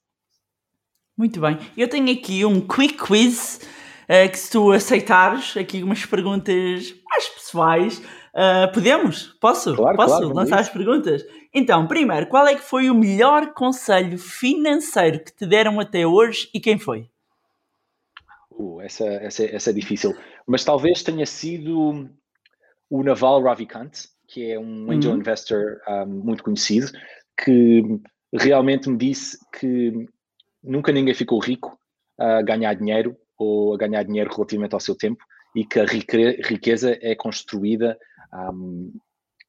Muito 1.17 1.39
bem. 1.39 1.57
Eu 1.77 1.87
tenho 1.87 2.11
aqui 2.11 2.43
um 2.43 2.59
quick 2.59 2.97
quiz 2.97 3.61
uh, 4.03 4.29
que 4.29 4.37
se 4.37 4.51
tu 4.51 4.71
aceitares, 4.71 5.55
aqui 5.55 5.81
umas 5.81 6.05
perguntas 6.05 6.93
mais 7.09 7.29
pessoais, 7.29 8.01
uh, 8.35 8.71
podemos? 8.73 9.35
Posso? 9.39 9.75
Claro, 9.75 9.97
Posso 9.97 10.17
claro, 10.17 10.33
lançar 10.33 10.59
as 10.59 10.69
perguntas? 10.69 11.25
Então, 11.53 11.87
primeiro, 11.87 12.27
qual 12.27 12.45
é 12.47 12.55
que 12.55 12.61
foi 12.61 12.89
o 12.89 12.95
melhor 12.95 13.53
conselho 13.53 14.17
financeiro 14.17 15.23
que 15.23 15.33
te 15.33 15.45
deram 15.45 15.79
até 15.79 16.05
hoje 16.05 16.49
e 16.53 16.59
quem 16.59 16.77
foi? 16.77 17.09
Uh, 18.51 18.81
essa, 18.81 19.05
essa, 19.05 19.43
essa 19.45 19.69
é 19.69 19.73
difícil, 19.73 20.15
mas 20.45 20.63
talvez 20.63 21.01
tenha 21.01 21.25
sido 21.25 22.09
o 22.89 23.03
Naval 23.03 23.41
Ravikant, 23.41 23.91
que 24.27 24.51
é 24.51 24.59
um 24.59 24.91
angel 24.91 25.11
uhum. 25.11 25.19
investor 25.19 25.79
um, 25.87 26.05
muito 26.05 26.43
conhecido, 26.43 26.91
que 27.43 27.83
realmente 28.33 28.89
me 28.89 28.97
disse 28.97 29.37
que 29.59 30.07
nunca 30.63 30.91
ninguém 30.91 31.13
ficou 31.13 31.39
rico 31.39 31.77
a 32.17 32.41
ganhar 32.41 32.73
dinheiro 32.73 33.15
ou 33.37 33.73
a 33.73 33.77
ganhar 33.77 34.03
dinheiro 34.03 34.31
relativamente 34.33 34.73
ao 34.73 34.79
seu 34.79 34.95
tempo 34.95 35.23
e 35.55 35.65
que 35.65 35.79
a 35.79 35.85
riqueza 35.85 36.97
é 37.01 37.15
construída 37.15 37.97
um, 38.51 38.91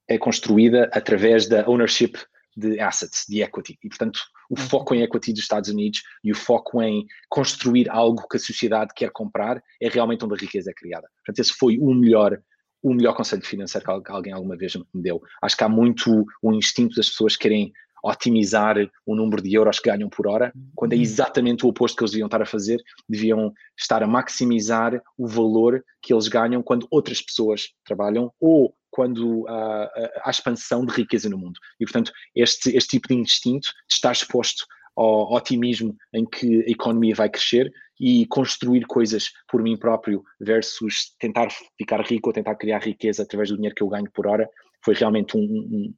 é 0.07 0.17
construída 0.17 0.89
através 0.93 1.47
da 1.47 1.67
ownership 1.67 2.13
de 2.55 2.79
assets, 2.79 3.25
de 3.29 3.43
equity. 3.43 3.77
E, 3.83 3.89
portanto, 3.89 4.19
o 4.49 4.59
uhum. 4.59 4.65
foco 4.65 4.95
em 4.95 5.03
equity 5.03 5.31
dos 5.31 5.43
Estados 5.43 5.69
Unidos 5.69 6.01
e 6.23 6.31
o 6.31 6.35
foco 6.35 6.81
em 6.81 7.05
construir 7.29 7.89
algo 7.89 8.27
que 8.27 8.37
a 8.37 8.39
sociedade 8.39 8.93
quer 8.95 9.11
comprar 9.11 9.61
é 9.79 9.87
realmente 9.87 10.25
onde 10.25 10.33
a 10.33 10.37
riqueza 10.37 10.71
é 10.71 10.73
criada. 10.73 11.07
Portanto, 11.17 11.39
esse 11.39 11.53
foi 11.53 11.77
o 11.77 11.93
melhor 11.93 12.39
o 12.81 12.93
melhor 12.93 13.13
conselho 13.15 13.43
financeiro 13.43 14.03
que 14.03 14.11
alguém 14.11 14.31
alguma 14.31 14.55
vez 14.55 14.75
me 14.75 15.01
deu. 15.01 15.19
Acho 15.41 15.57
que 15.57 15.63
há 15.63 15.69
muito 15.69 16.25
o 16.41 16.53
instinto 16.53 16.95
das 16.95 17.09
pessoas 17.09 17.35
querem 17.35 17.73
otimizar 18.03 18.75
o 19.05 19.15
número 19.15 19.41
de 19.41 19.53
euros 19.53 19.79
que 19.79 19.89
ganham 19.89 20.09
por 20.09 20.27
hora, 20.27 20.53
quando 20.75 20.93
é 20.93 20.95
uhum. 20.95 21.01
exatamente 21.01 21.65
o 21.65 21.69
oposto 21.69 21.97
que 21.97 22.03
eles 22.03 22.11
deviam 22.11 22.27
estar 22.27 22.41
a 22.41 22.45
fazer, 22.45 22.81
deviam 23.07 23.53
estar 23.77 24.03
a 24.03 24.07
maximizar 24.07 25.01
o 25.17 25.27
valor 25.27 25.83
que 26.01 26.13
eles 26.13 26.27
ganham 26.27 26.61
quando 26.63 26.87
outras 26.89 27.21
pessoas 27.21 27.69
trabalham 27.85 28.31
ou 28.39 28.75
quando 28.89 29.47
há, 29.47 30.11
há 30.23 30.29
expansão 30.29 30.85
de 30.85 30.93
riqueza 30.93 31.29
no 31.29 31.37
mundo. 31.37 31.59
E, 31.79 31.85
portanto, 31.85 32.11
este, 32.35 32.75
este 32.75 32.91
tipo 32.91 33.07
de 33.07 33.15
instinto 33.15 33.67
de 33.87 33.93
estar 33.93 34.11
exposto 34.11 34.65
ao 34.95 35.31
otimismo 35.33 35.95
em 36.11 36.25
que 36.25 36.63
a 36.63 36.71
economia 36.71 37.13
vai 37.13 37.29
crescer 37.29 37.71
e 37.99 38.25
construir 38.25 38.85
coisas 38.85 39.29
por 39.47 39.61
mim 39.61 39.77
próprio 39.77 40.23
versus 40.39 41.15
tentar 41.19 41.49
ficar 41.77 42.01
rico 42.01 42.29
ou 42.29 42.33
tentar 42.33 42.55
criar 42.55 42.79
riqueza 42.79 43.23
através 43.23 43.49
do 43.49 43.55
dinheiro 43.55 43.75
que 43.75 43.83
eu 43.83 43.89
ganho 43.89 44.09
por 44.11 44.25
hora, 44.25 44.49
foi 44.83 44.95
realmente 44.95 45.37
um, 45.37 45.41
um 45.41 45.93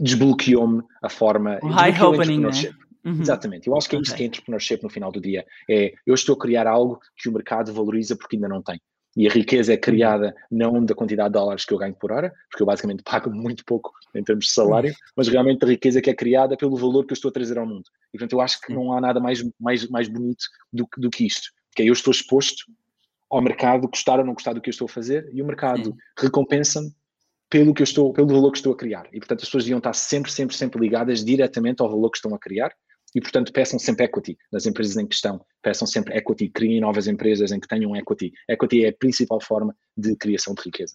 desbloqueou-me 0.00 0.82
a 1.02 1.08
forma. 1.08 1.58
Um 1.62 1.68
high 1.68 2.00
opening, 2.02 2.40
né? 2.40 2.50
Uhum. 3.04 3.20
Exatamente. 3.20 3.66
Eu 3.66 3.76
acho 3.76 3.88
que 3.88 3.96
é 3.96 4.00
isso 4.00 4.12
okay. 4.12 4.18
que 4.18 4.22
é 4.24 4.26
entrepreneurship 4.26 4.82
no 4.82 4.90
final 4.90 5.10
do 5.10 5.20
dia. 5.20 5.44
É 5.68 5.94
eu 6.06 6.14
estou 6.14 6.34
a 6.34 6.38
criar 6.38 6.66
algo 6.66 7.00
que 7.16 7.28
o 7.28 7.32
mercado 7.32 7.72
valoriza 7.72 8.16
porque 8.16 8.36
ainda 8.36 8.48
não 8.48 8.62
tem. 8.62 8.80
E 9.16 9.26
a 9.26 9.30
riqueza 9.30 9.72
é 9.72 9.74
uhum. 9.74 9.80
criada 9.80 10.34
não 10.50 10.84
da 10.84 10.94
quantidade 10.94 11.30
de 11.30 11.32
dólares 11.32 11.64
que 11.64 11.74
eu 11.74 11.78
ganho 11.78 11.94
por 11.94 12.12
hora, 12.12 12.32
porque 12.48 12.62
eu 12.62 12.66
basicamente 12.66 13.02
pago 13.04 13.30
muito 13.30 13.64
pouco 13.64 13.92
em 14.14 14.22
termos 14.22 14.46
de 14.46 14.52
salário, 14.52 14.94
mas 15.16 15.28
realmente 15.28 15.64
a 15.64 15.68
riqueza 15.68 16.00
que 16.00 16.10
é 16.10 16.14
criada 16.14 16.56
pelo 16.56 16.76
valor 16.76 17.04
que 17.04 17.12
eu 17.12 17.16
estou 17.16 17.28
a 17.28 17.32
trazer 17.32 17.58
ao 17.58 17.66
mundo. 17.66 17.84
E 18.12 18.18
portanto 18.18 18.32
eu 18.32 18.40
acho 18.40 18.60
que 18.60 18.72
não 18.72 18.92
há 18.92 19.00
nada 19.00 19.18
mais, 19.18 19.42
mais, 19.58 19.88
mais 19.88 20.08
bonito 20.08 20.44
do, 20.72 20.86
do 20.96 21.10
que 21.10 21.26
isto. 21.26 21.48
Que 21.74 21.82
é 21.82 21.86
eu 21.86 21.92
estou 21.92 22.10
exposto 22.10 22.64
ao 23.28 23.40
mercado 23.40 23.88
gostar 23.88 24.18
ou 24.18 24.26
não 24.26 24.34
gostar 24.34 24.52
do 24.52 24.60
que 24.60 24.68
eu 24.68 24.72
estou 24.72 24.86
a 24.86 24.88
fazer 24.88 25.28
e 25.32 25.40
o 25.40 25.46
mercado 25.46 25.94
recompensa-me 26.18 26.92
pelo 27.50 27.74
que 27.74 27.82
eu 27.82 27.84
estou, 27.84 28.12
pelo 28.12 28.28
valor 28.28 28.52
que 28.52 28.58
estou 28.58 28.72
a 28.72 28.76
criar. 28.76 29.08
E 29.12 29.18
portanto 29.18 29.40
as 29.40 29.48
pessoas 29.48 29.64
deviam 29.64 29.78
estar 29.78 29.92
sempre, 29.92 30.30
sempre, 30.30 30.56
sempre 30.56 30.80
ligadas 30.80 31.24
diretamente 31.24 31.82
ao 31.82 31.90
valor 31.90 32.08
que 32.10 32.18
estão 32.18 32.32
a 32.32 32.38
criar 32.38 32.72
e 33.12 33.20
portanto 33.20 33.52
peçam 33.52 33.76
sempre 33.76 34.04
equity 34.04 34.38
nas 34.52 34.66
empresas 34.66 34.96
em 34.96 35.06
questão, 35.06 35.44
peçam 35.60 35.86
sempre 35.86 36.16
equity, 36.16 36.48
criem 36.48 36.80
novas 36.80 37.08
empresas 37.08 37.50
em 37.50 37.58
que 37.58 37.66
tenham 37.66 37.96
equity. 37.96 38.32
Equity 38.48 38.84
é 38.84 38.88
a 38.90 38.92
principal 38.92 39.40
forma 39.40 39.74
de 39.96 40.14
criação 40.14 40.54
de 40.54 40.62
riqueza. 40.62 40.94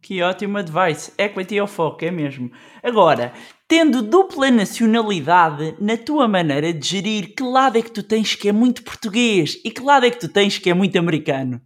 Que 0.00 0.22
ótimo 0.22 0.58
advice. 0.58 1.12
Equity 1.18 1.58
é 1.58 1.62
o 1.62 1.66
foco, 1.66 2.04
é 2.04 2.10
mesmo. 2.12 2.52
Agora, 2.80 3.32
tendo 3.66 4.00
dupla 4.00 4.48
nacionalidade, 4.48 5.74
na 5.80 5.96
tua 5.96 6.28
maneira 6.28 6.72
de 6.72 6.86
gerir, 6.86 7.34
que 7.34 7.42
lado 7.42 7.76
é 7.76 7.82
que 7.82 7.90
tu 7.90 8.04
tens 8.04 8.36
que 8.36 8.48
é 8.48 8.52
muito 8.52 8.84
português 8.84 9.60
e 9.64 9.72
que 9.72 9.82
lado 9.82 10.06
é 10.06 10.10
que 10.10 10.20
tu 10.20 10.28
tens 10.28 10.56
que 10.56 10.70
é 10.70 10.74
muito 10.74 10.96
americano? 10.96 11.60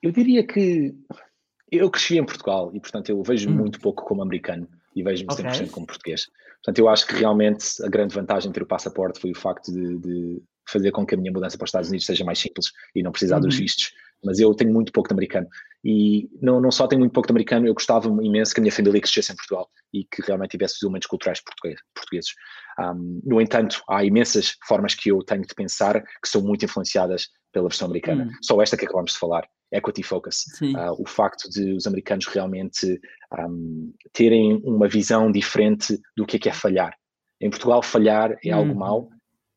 Eu 0.00 0.12
diria 0.12 0.46
que 0.46 0.94
eu 1.70 1.90
cresci 1.90 2.18
em 2.18 2.24
Portugal 2.24 2.70
e, 2.74 2.80
portanto, 2.80 3.08
eu 3.10 3.22
vejo 3.22 3.48
hum. 3.50 3.54
muito 3.54 3.80
pouco 3.80 4.04
como 4.04 4.22
americano 4.22 4.68
e 4.94 5.02
vejo-me 5.02 5.32
okay. 5.32 5.44
100% 5.44 5.70
como 5.70 5.86
português. 5.86 6.26
Portanto, 6.56 6.78
eu 6.78 6.88
acho 6.88 7.06
que 7.06 7.14
realmente 7.14 7.64
a 7.84 7.88
grande 7.88 8.14
vantagem 8.14 8.50
de 8.50 8.54
ter 8.54 8.62
o 8.62 8.66
passaporte 8.66 9.20
foi 9.20 9.30
o 9.30 9.36
facto 9.36 9.72
de, 9.72 9.98
de, 9.98 10.42
fazer 10.68 10.90
com 10.90 11.06
que 11.06 11.14
a 11.14 11.18
minha 11.18 11.32
mudança 11.32 11.56
para 11.56 11.64
os 11.64 11.68
Estados 11.68 11.88
Unidos 11.88 12.04
seja 12.04 12.24
mais 12.24 12.38
simples 12.38 12.72
e 12.94 13.02
não 13.02 13.12
precisar 13.12 13.36
uhum. 13.36 13.42
dos 13.42 13.56
vistos 13.56 13.92
mas 14.24 14.38
eu 14.38 14.54
tenho 14.54 14.72
muito 14.72 14.92
pouco 14.92 15.08
de 15.08 15.14
americano. 15.14 15.46
E 15.84 16.28
não, 16.42 16.60
não 16.60 16.70
só 16.70 16.86
tenho 16.86 17.00
muito 17.00 17.12
pouco 17.12 17.28
de 17.28 17.32
americano, 17.32 17.66
eu 17.66 17.74
gostava 17.74 18.08
imenso 18.22 18.52
que 18.52 18.60
a 18.60 18.62
minha 18.62 18.72
família 18.72 19.00
crescesse 19.00 19.32
em 19.32 19.36
Portugal 19.36 19.68
e 19.92 20.04
que 20.04 20.22
realmente 20.22 20.50
tivesse 20.50 20.74
os 20.76 20.82
elementos 20.82 21.06
culturais 21.06 21.40
portugueses. 21.94 22.32
Um, 22.78 23.20
no 23.24 23.40
entanto, 23.40 23.82
há 23.88 24.04
imensas 24.04 24.56
formas 24.66 24.94
que 24.94 25.10
eu 25.10 25.22
tenho 25.22 25.42
de 25.42 25.54
pensar 25.54 26.02
que 26.02 26.28
são 26.28 26.42
muito 26.42 26.64
influenciadas 26.64 27.28
pela 27.52 27.68
versão 27.68 27.86
americana. 27.86 28.24
Hum. 28.24 28.30
Só 28.42 28.60
esta 28.60 28.76
que 28.76 28.84
acabamos 28.84 29.12
de 29.12 29.18
falar, 29.18 29.46
equity 29.72 30.02
focus. 30.02 30.44
Uh, 30.62 31.00
o 31.00 31.06
facto 31.06 31.48
de 31.50 31.72
os 31.72 31.86
americanos 31.86 32.26
realmente 32.26 33.00
um, 33.38 33.92
terem 34.12 34.60
uma 34.64 34.88
visão 34.88 35.30
diferente 35.30 35.98
do 36.16 36.26
que 36.26 36.36
é, 36.36 36.38
que 36.38 36.48
é 36.48 36.52
falhar. 36.52 36.94
Em 37.40 37.50
Portugal, 37.50 37.82
falhar 37.82 38.36
é 38.44 38.50
algo 38.50 38.72
hum. 38.72 38.76
mau. 38.76 39.08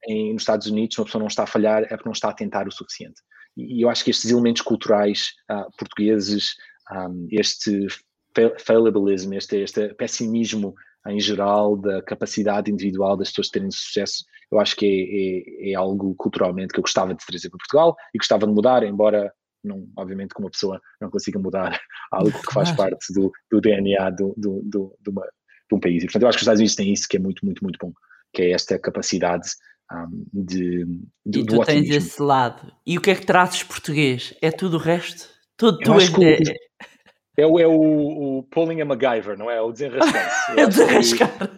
Em, 0.07 0.33
nos 0.33 0.43
Estados 0.43 0.67
Unidos, 0.67 0.97
uma 0.97 1.05
pessoa 1.05 1.19
não 1.19 1.27
está 1.27 1.43
a 1.43 1.47
falhar 1.47 1.83
é 1.83 1.89
porque 1.89 2.05
não 2.05 2.13
está 2.13 2.29
a 2.29 2.33
tentar 2.33 2.67
o 2.67 2.71
suficiente. 2.71 3.21
E 3.55 3.83
eu 3.83 3.89
acho 3.89 4.03
que 4.03 4.11
estes 4.11 4.31
elementos 4.31 4.61
culturais 4.61 5.33
uh, 5.49 5.69
portugueses, 5.77 6.55
um, 6.91 7.27
este 7.31 7.87
fallibilism, 8.59 9.33
este, 9.33 9.57
este 9.57 9.93
pessimismo 9.95 10.73
em 11.07 11.19
geral 11.19 11.75
da 11.75 12.01
capacidade 12.01 12.71
individual 12.71 13.17
das 13.17 13.29
pessoas 13.29 13.49
terem 13.49 13.71
sucesso, 13.71 14.23
eu 14.51 14.59
acho 14.59 14.75
que 14.75 14.85
é, 14.85 15.69
é, 15.69 15.71
é, 15.71 15.75
algo 15.75 16.13
culturalmente 16.15 16.73
que 16.73 16.79
eu 16.79 16.83
gostava 16.83 17.13
de 17.13 17.25
trazer 17.25 17.49
para 17.49 17.57
Portugal 17.57 17.95
e 18.13 18.17
gostava 18.17 18.45
de 18.45 18.53
mudar, 18.53 18.83
embora 18.83 19.33
não, 19.63 19.87
obviamente 19.97 20.33
que 20.33 20.39
uma 20.39 20.49
pessoa 20.49 20.81
não 20.99 21.09
consiga 21.09 21.39
mudar 21.39 21.79
algo 22.11 22.31
que 22.31 22.53
faz 22.53 22.71
parte 22.71 23.13
do, 23.13 23.31
do 23.49 23.61
DNA 23.61 24.09
do, 24.11 24.33
do, 24.37 24.61
do, 24.63 24.97
de, 24.99 25.09
uma, 25.09 25.23
de 25.23 25.75
um 25.75 25.79
país. 25.79 26.03
E, 26.03 26.05
portanto, 26.05 26.23
eu 26.23 26.29
acho 26.29 26.37
que 26.37 26.41
os 26.41 26.43
Estados 26.43 26.59
Unidos 26.59 26.75
têm 26.75 26.93
isso 26.93 27.07
que 27.07 27.17
é 27.17 27.19
muito, 27.19 27.45
muito, 27.45 27.63
muito 27.63 27.77
bom, 27.81 27.93
que 28.33 28.43
é 28.43 28.51
esta 28.51 28.77
capacidade 28.79 29.49
um, 29.91 30.25
de, 30.33 30.85
de, 31.25 31.39
E 31.39 31.45
tu 31.45 31.63
tens 31.63 31.89
esse 31.89 32.21
lado. 32.21 32.71
E 32.85 32.97
o 32.97 33.01
que 33.01 33.11
é 33.11 33.15
que 33.15 33.25
trazes 33.25 33.63
português? 33.63 34.35
É 34.41 34.51
tudo 34.51 34.77
o 34.77 34.79
resto? 34.79 35.29
Tudo, 35.57 35.77
tu 35.79 35.93
és, 35.93 36.09
que, 36.09 36.53
é, 37.37 37.45
o, 37.45 37.59
é 37.59 37.67
o, 37.67 38.39
o 38.39 38.43
pulling 38.43 38.81
a 38.81 38.85
MacGyver, 38.85 39.37
não 39.37 39.49
é? 39.49 39.61
O 39.61 39.71
desenrascar. 39.73 40.55
é 40.57 40.65
desenrascar. 40.65 41.51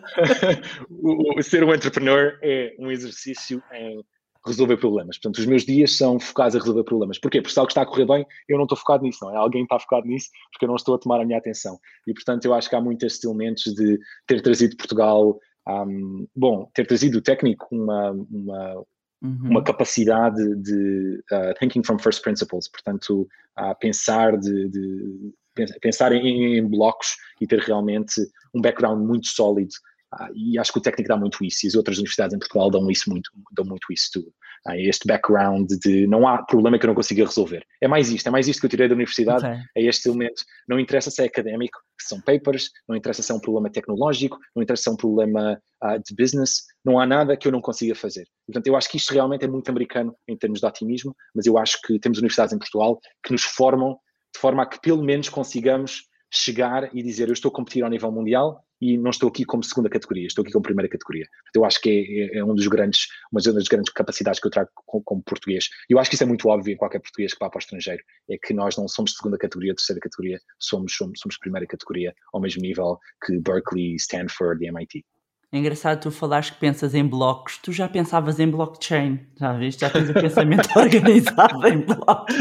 o, 0.90 1.40
o, 1.40 1.44
ser 1.44 1.64
um 1.64 1.74
entrepreneur 1.74 2.38
é 2.42 2.76
um 2.80 2.92
exercício 2.92 3.62
em 3.72 4.04
resolver 4.46 4.78
problemas. 4.78 5.18
Portanto, 5.18 5.40
os 5.40 5.46
meus 5.46 5.64
dias 5.64 5.96
são 5.96 6.20
focados 6.20 6.56
a 6.56 6.60
resolver 6.60 6.84
problemas. 6.84 7.18
Porquê? 7.18 7.42
Porque 7.42 7.54
se 7.54 7.60
algo 7.60 7.70
está 7.70 7.82
a 7.82 7.86
correr 7.86 8.06
bem, 8.06 8.26
eu 8.48 8.58
não 8.58 8.64
estou 8.64 8.78
focado 8.78 9.04
nisso, 9.04 9.20
não 9.24 9.34
é? 9.34 9.38
Alguém 9.38 9.64
está 9.64 9.80
focado 9.80 10.08
nisso 10.08 10.30
porque 10.52 10.66
eu 10.66 10.68
não 10.68 10.76
estou 10.76 10.96
a 10.96 10.98
tomar 10.98 11.22
a 11.22 11.26
minha 11.26 11.38
atenção. 11.38 11.80
E, 12.06 12.14
portanto, 12.14 12.46
eu 12.46 12.54
acho 12.54 12.70
que 12.70 12.76
há 12.76 12.82
muitos 12.82 13.24
elementos 13.24 13.74
de 13.74 14.00
ter 14.28 14.42
trazido 14.42 14.76
Portugal 14.76 15.40
um, 15.68 16.28
bom, 16.36 16.70
ter 16.74 16.86
trazido 16.86 17.20
o 17.20 17.22
técnico 17.22 17.68
uma, 17.72 18.12
uma, 18.12 18.76
uhum. 19.22 19.50
uma 19.50 19.64
capacidade 19.64 20.56
de 20.58 21.24
uh, 21.32 21.54
thinking 21.60 21.84
from 21.84 21.98
first 21.98 22.22
principles, 22.22 22.68
portanto, 22.68 23.28
a 23.56 23.74
pensar 23.74 24.38
de, 24.38 24.70
de 24.70 25.34
pensar 25.82 26.12
em, 26.12 26.58
em, 26.58 26.68
blocos 26.68 27.16
e 27.40 27.48
ter 27.48 27.60
realmente 27.60 28.20
um 28.54 28.62
background 28.62 29.06
muito 29.06 29.28
sólido. 29.28 29.74
Uh, 30.20 30.32
e 30.36 30.60
acho 30.60 30.72
que 30.72 30.80
o 30.80 30.82
técnico 30.82 31.10
dá 31.10 31.18
muito 31.18 31.44
isso, 31.44 31.66
e 31.66 31.68
as 31.68 31.76
outras 31.76 31.98
universidades 31.98 32.36
em 32.36 32.40
Portugal 32.40 32.70
dão 32.70 32.90
isso 32.90 33.10
muito, 33.10 33.32
dão 33.52 33.66
muito 33.66 33.92
isso 33.92 34.10
tudo 34.14 34.34
este 34.78 35.06
background 35.06 35.70
de 35.82 36.08
não 36.08 36.28
há 36.28 36.42
problema 36.42 36.80
que 36.80 36.86
eu 36.86 36.88
não 36.88 36.96
consiga 36.96 37.26
resolver. 37.26 37.66
É 37.82 37.88
mais 37.88 38.10
isto, 38.10 38.28
é 38.28 38.32
mais 38.32 38.48
isto 38.48 38.62
que 38.62 38.66
eu 38.66 38.70
tirei 38.70 38.88
da 38.88 38.96
universidade, 38.96 39.46
okay. 39.46 39.60
é 39.76 39.84
este 39.84 40.08
elemento. 40.08 40.44
Não 40.68 40.80
interessa 40.80 41.12
se 41.12 41.22
é 41.22 41.26
académico, 41.26 41.80
se 42.00 42.08
são 42.08 42.22
papers, 42.22 42.70
não 42.88 42.96
interessa 42.96 43.22
se 43.22 43.32
é 43.32 43.36
um 43.36 43.40
problema 43.40 43.70
tecnológico, 43.70 44.38
não 44.56 44.64
interessa 44.64 44.84
se 44.84 44.90
é 44.90 44.92
um 44.94 44.96
problema 44.96 45.60
uh, 45.84 46.02
de 46.02 46.16
business, 46.16 46.64
não 46.86 46.98
há 46.98 47.06
nada 47.06 47.36
que 47.36 47.48
eu 47.48 47.52
não 47.52 47.60
consiga 47.60 47.94
fazer. 47.94 48.26
Portanto, 48.48 48.68
eu 48.68 48.76
acho 48.78 48.90
que 48.90 48.98
isto 48.98 49.14
realmente 49.14 49.44
é 49.44 49.48
muito 49.48 49.70
americano 49.70 50.16
em 50.28 50.38
termos 50.38 50.62
de 50.62 50.66
otimismo, 50.66 51.14
mas 51.36 51.46
eu 51.46 51.58
acho 51.58 51.80
que 51.86 52.00
temos 52.00 52.20
universidades 52.20 52.54
em 52.54 52.58
Portugal 52.58 53.00
que 53.26 53.34
nos 53.34 53.44
formam 53.44 53.98
de 54.34 54.40
forma 54.40 54.64
a 54.64 54.66
que 54.66 54.80
pelo 54.80 55.04
menos 55.04 55.28
consigamos 55.28 56.04
chegar 56.32 56.90
e 56.96 57.04
dizer 57.04 57.28
eu 57.28 57.34
estou 57.34 57.50
a 57.50 57.54
competir 57.54 57.84
ao 57.84 57.90
nível 57.90 58.12
mundial 58.12 58.64
e 58.84 58.98
não 58.98 59.12
estou 59.12 59.30
aqui 59.30 59.46
como 59.46 59.64
segunda 59.64 59.90
categoria, 59.90 60.28
estou 60.28 60.42
aqui 60.42 60.52
como 60.52 60.62
primeira 60.62 60.90
categoria. 60.90 61.26
Eu 61.56 61.64
acho 61.64 61.80
que 61.80 61.90
é, 61.90 62.36
é, 62.36 62.40
é 62.40 62.44
um 62.44 62.54
dos 62.54 62.68
grandes, 62.68 63.08
uma 63.32 63.42
das 63.42 63.68
grandes 63.70 63.94
capacidades 63.94 64.42
que 64.42 64.48
eu 64.48 64.52
trago 64.52 64.70
como, 64.74 65.02
como 65.06 65.24
português. 65.24 65.70
E 65.90 65.94
eu 65.94 66.00
acho 66.00 66.10
que 66.10 66.16
isso 66.16 66.24
é 66.24 66.28
muito 66.28 66.50
óbvio 66.50 66.74
em 66.74 66.78
qualquer 66.78 67.00
português 67.00 67.34
que 67.34 67.40
vá 67.40 67.50
para 67.50 67.60
o 67.60 67.62
estrangeiro, 67.62 68.04
é 68.30 68.38
que 68.38 68.54
nós 68.54 68.76
não 68.76 68.86
somos 68.90 69.14
segunda 69.14 69.38
categoria, 69.38 69.74
terceira 69.74 70.02
categoria, 70.02 70.38
somos, 70.60 70.94
somos, 70.94 71.20
somos 71.22 71.38
primeira 71.38 71.66
categoria, 71.66 72.14
ao 72.34 72.42
mesmo 72.42 72.62
nível 72.62 73.00
que 73.26 73.40
Berkeley, 73.40 73.96
Stanford 73.96 74.66
e 74.66 74.68
MIT. 74.68 75.06
É 75.54 75.60
engraçado 75.60 76.02
tu 76.02 76.12
falares 76.12 76.50
que 76.50 76.60
pensas 76.60 76.96
em 76.96 77.06
blocos. 77.06 77.60
Tu 77.60 77.72
já 77.72 77.88
pensavas 77.88 78.40
em 78.40 78.50
blockchain, 78.50 79.20
já 79.40 79.54
viste? 79.54 79.82
Já 79.82 79.90
tens 79.92 80.10
o 80.10 80.14
pensamento 80.14 80.68
organizado 80.76 81.68
em 81.68 81.78
blocos. 81.78 82.36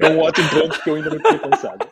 É 0.00 0.08
um 0.08 0.20
ótimo 0.20 0.48
ponto 0.48 0.82
que 0.82 0.90
eu 0.90 0.94
ainda 0.96 1.10
não 1.10 1.18
tinha 1.18 1.38
pensado. 1.38 1.86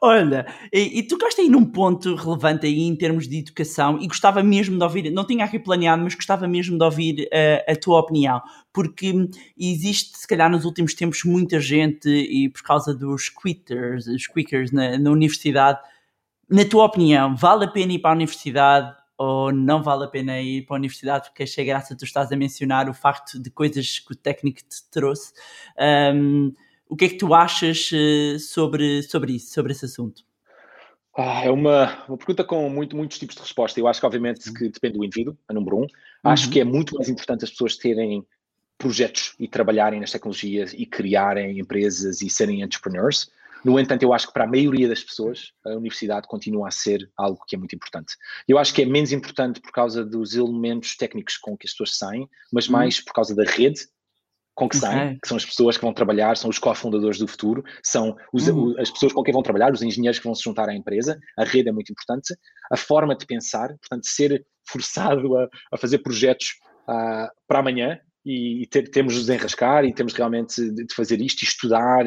Olha, 0.00 0.46
e, 0.72 0.98
e 0.98 1.02
tocaste 1.02 1.40
aí 1.40 1.48
num 1.48 1.64
ponto 1.64 2.14
relevante 2.14 2.66
aí 2.66 2.82
em 2.82 2.94
termos 2.96 3.28
de 3.28 3.38
educação 3.38 3.98
e 4.00 4.06
gostava 4.06 4.42
mesmo 4.42 4.76
de 4.76 4.84
ouvir, 4.84 5.10
não 5.10 5.26
tinha 5.26 5.44
aqui 5.44 5.58
planeado, 5.58 6.02
mas 6.02 6.14
gostava 6.14 6.46
mesmo 6.46 6.78
de 6.78 6.84
ouvir 6.84 7.28
uh, 7.28 7.72
a 7.72 7.76
tua 7.76 8.00
opinião, 8.00 8.40
porque 8.72 9.12
existe, 9.58 10.18
se 10.18 10.26
calhar, 10.26 10.50
nos 10.50 10.64
últimos 10.64 10.94
tempos 10.94 11.24
muita 11.24 11.58
gente 11.60 12.08
e 12.08 12.48
por 12.48 12.62
causa 12.62 12.94
dos 12.94 13.28
quitters, 13.28 14.06
os 14.06 14.26
quickers 14.26 14.72
na, 14.72 14.98
na 14.98 15.10
universidade, 15.10 15.80
na 16.48 16.64
tua 16.64 16.84
opinião, 16.84 17.34
vale 17.36 17.64
a 17.64 17.68
pena 17.68 17.92
ir 17.92 17.98
para 17.98 18.10
a 18.10 18.14
universidade? 18.14 19.04
ou 19.16 19.52
não 19.52 19.82
vale 19.82 20.04
a 20.04 20.08
pena 20.08 20.40
ir 20.40 20.62
para 20.66 20.76
a 20.76 20.78
universidade 20.78 21.28
porque 21.28 21.44
achei 21.44 21.64
graça 21.64 21.96
tu 21.96 22.04
estás 22.04 22.32
a 22.32 22.36
mencionar 22.36 22.88
o 22.88 22.94
facto 22.94 23.40
de 23.40 23.48
coisas 23.50 24.00
que 24.00 24.12
o 24.12 24.16
técnico 24.16 24.58
te 24.58 24.90
trouxe. 24.90 25.32
Um, 26.12 26.52
o 26.88 26.96
que 26.96 27.06
é 27.06 27.08
que 27.08 27.18
tu 27.18 27.34
achas 27.34 27.90
eh, 27.92 28.38
sobre, 28.38 29.02
sobre 29.02 29.34
isso, 29.34 29.52
sobre 29.52 29.72
esse 29.72 29.84
assunto? 29.84 30.22
Ah, 31.16 31.44
é 31.44 31.50
uma, 31.50 32.04
uma 32.08 32.16
pergunta 32.16 32.42
com 32.42 32.68
muito, 32.68 32.96
muitos 32.96 33.18
tipos 33.18 33.36
de 33.36 33.42
resposta. 33.42 33.78
Eu 33.78 33.86
acho 33.86 34.00
que, 34.00 34.06
obviamente, 34.06 34.52
que 34.52 34.68
depende 34.68 34.98
do 34.98 35.04
indivíduo, 35.04 35.36
a 35.48 35.54
número 35.54 35.76
um. 35.76 35.80
Uhum. 35.82 35.88
Acho 36.24 36.50
que 36.50 36.60
é 36.60 36.64
muito 36.64 36.94
mais 36.96 37.08
importante 37.08 37.44
as 37.44 37.50
pessoas 37.50 37.76
terem 37.76 38.26
projetos 38.76 39.34
e 39.38 39.46
trabalharem 39.46 40.00
nas 40.00 40.10
tecnologias 40.10 40.74
e 40.76 40.84
criarem 40.84 41.58
empresas 41.58 42.20
e 42.20 42.28
serem 42.28 42.62
entrepreneurs 42.62 43.30
no 43.64 43.80
entanto, 43.80 44.02
eu 44.02 44.12
acho 44.12 44.26
que 44.26 44.32
para 44.34 44.44
a 44.44 44.46
maioria 44.46 44.86
das 44.86 45.02
pessoas 45.02 45.52
a 45.64 45.70
universidade 45.70 46.28
continua 46.28 46.68
a 46.68 46.70
ser 46.70 47.10
algo 47.16 47.42
que 47.46 47.56
é 47.56 47.58
muito 47.58 47.74
importante. 47.74 48.14
Eu 48.46 48.58
acho 48.58 48.74
que 48.74 48.82
é 48.82 48.84
menos 48.84 49.10
importante 49.10 49.58
por 49.58 49.72
causa 49.72 50.04
dos 50.04 50.34
elementos 50.34 50.94
técnicos 50.96 51.38
com 51.38 51.56
que 51.56 51.66
as 51.66 51.72
pessoas 51.72 51.96
saem, 51.96 52.28
mas 52.52 52.66
uhum. 52.66 52.72
mais 52.72 53.00
por 53.00 53.14
causa 53.14 53.34
da 53.34 53.44
rede 53.44 53.88
com 54.54 54.68
que 54.68 54.76
saem, 54.76 55.06
okay. 55.06 55.18
que 55.20 55.28
são 55.28 55.36
as 55.36 55.44
pessoas 55.44 55.76
que 55.76 55.82
vão 55.82 55.92
trabalhar, 55.92 56.36
são 56.36 56.48
os 56.48 56.58
cofundadores 56.58 57.18
do 57.18 57.26
futuro, 57.26 57.64
são 57.82 58.16
os, 58.32 58.46
uhum. 58.46 58.74
as 58.78 58.90
pessoas 58.90 59.12
com 59.12 59.22
quem 59.22 59.32
vão 59.32 59.42
trabalhar, 59.42 59.72
os 59.72 59.82
engenheiros 59.82 60.18
que 60.18 60.24
vão 60.24 60.34
se 60.34 60.44
juntar 60.44 60.68
à 60.68 60.74
empresa, 60.74 61.18
a 61.36 61.44
rede 61.44 61.68
é 61.68 61.72
muito 61.72 61.90
importante, 61.90 62.34
a 62.70 62.76
forma 62.76 63.16
de 63.16 63.26
pensar, 63.26 63.68
portanto, 63.68 64.06
ser 64.06 64.46
forçado 64.68 65.36
a, 65.36 65.48
a 65.72 65.76
fazer 65.76 65.98
projetos 65.98 66.54
uh, 66.88 67.28
para 67.48 67.58
amanhã 67.58 67.98
e, 68.24 68.62
e 68.62 68.66
ter, 68.66 68.88
temos 68.90 69.14
de 69.14 69.20
desenrascar 69.20 69.84
e 69.84 69.92
temos 69.92 70.14
realmente 70.14 70.56
de, 70.56 70.86
de 70.86 70.94
fazer 70.94 71.20
isto 71.20 71.42
e 71.42 71.44
estudar 71.44 72.04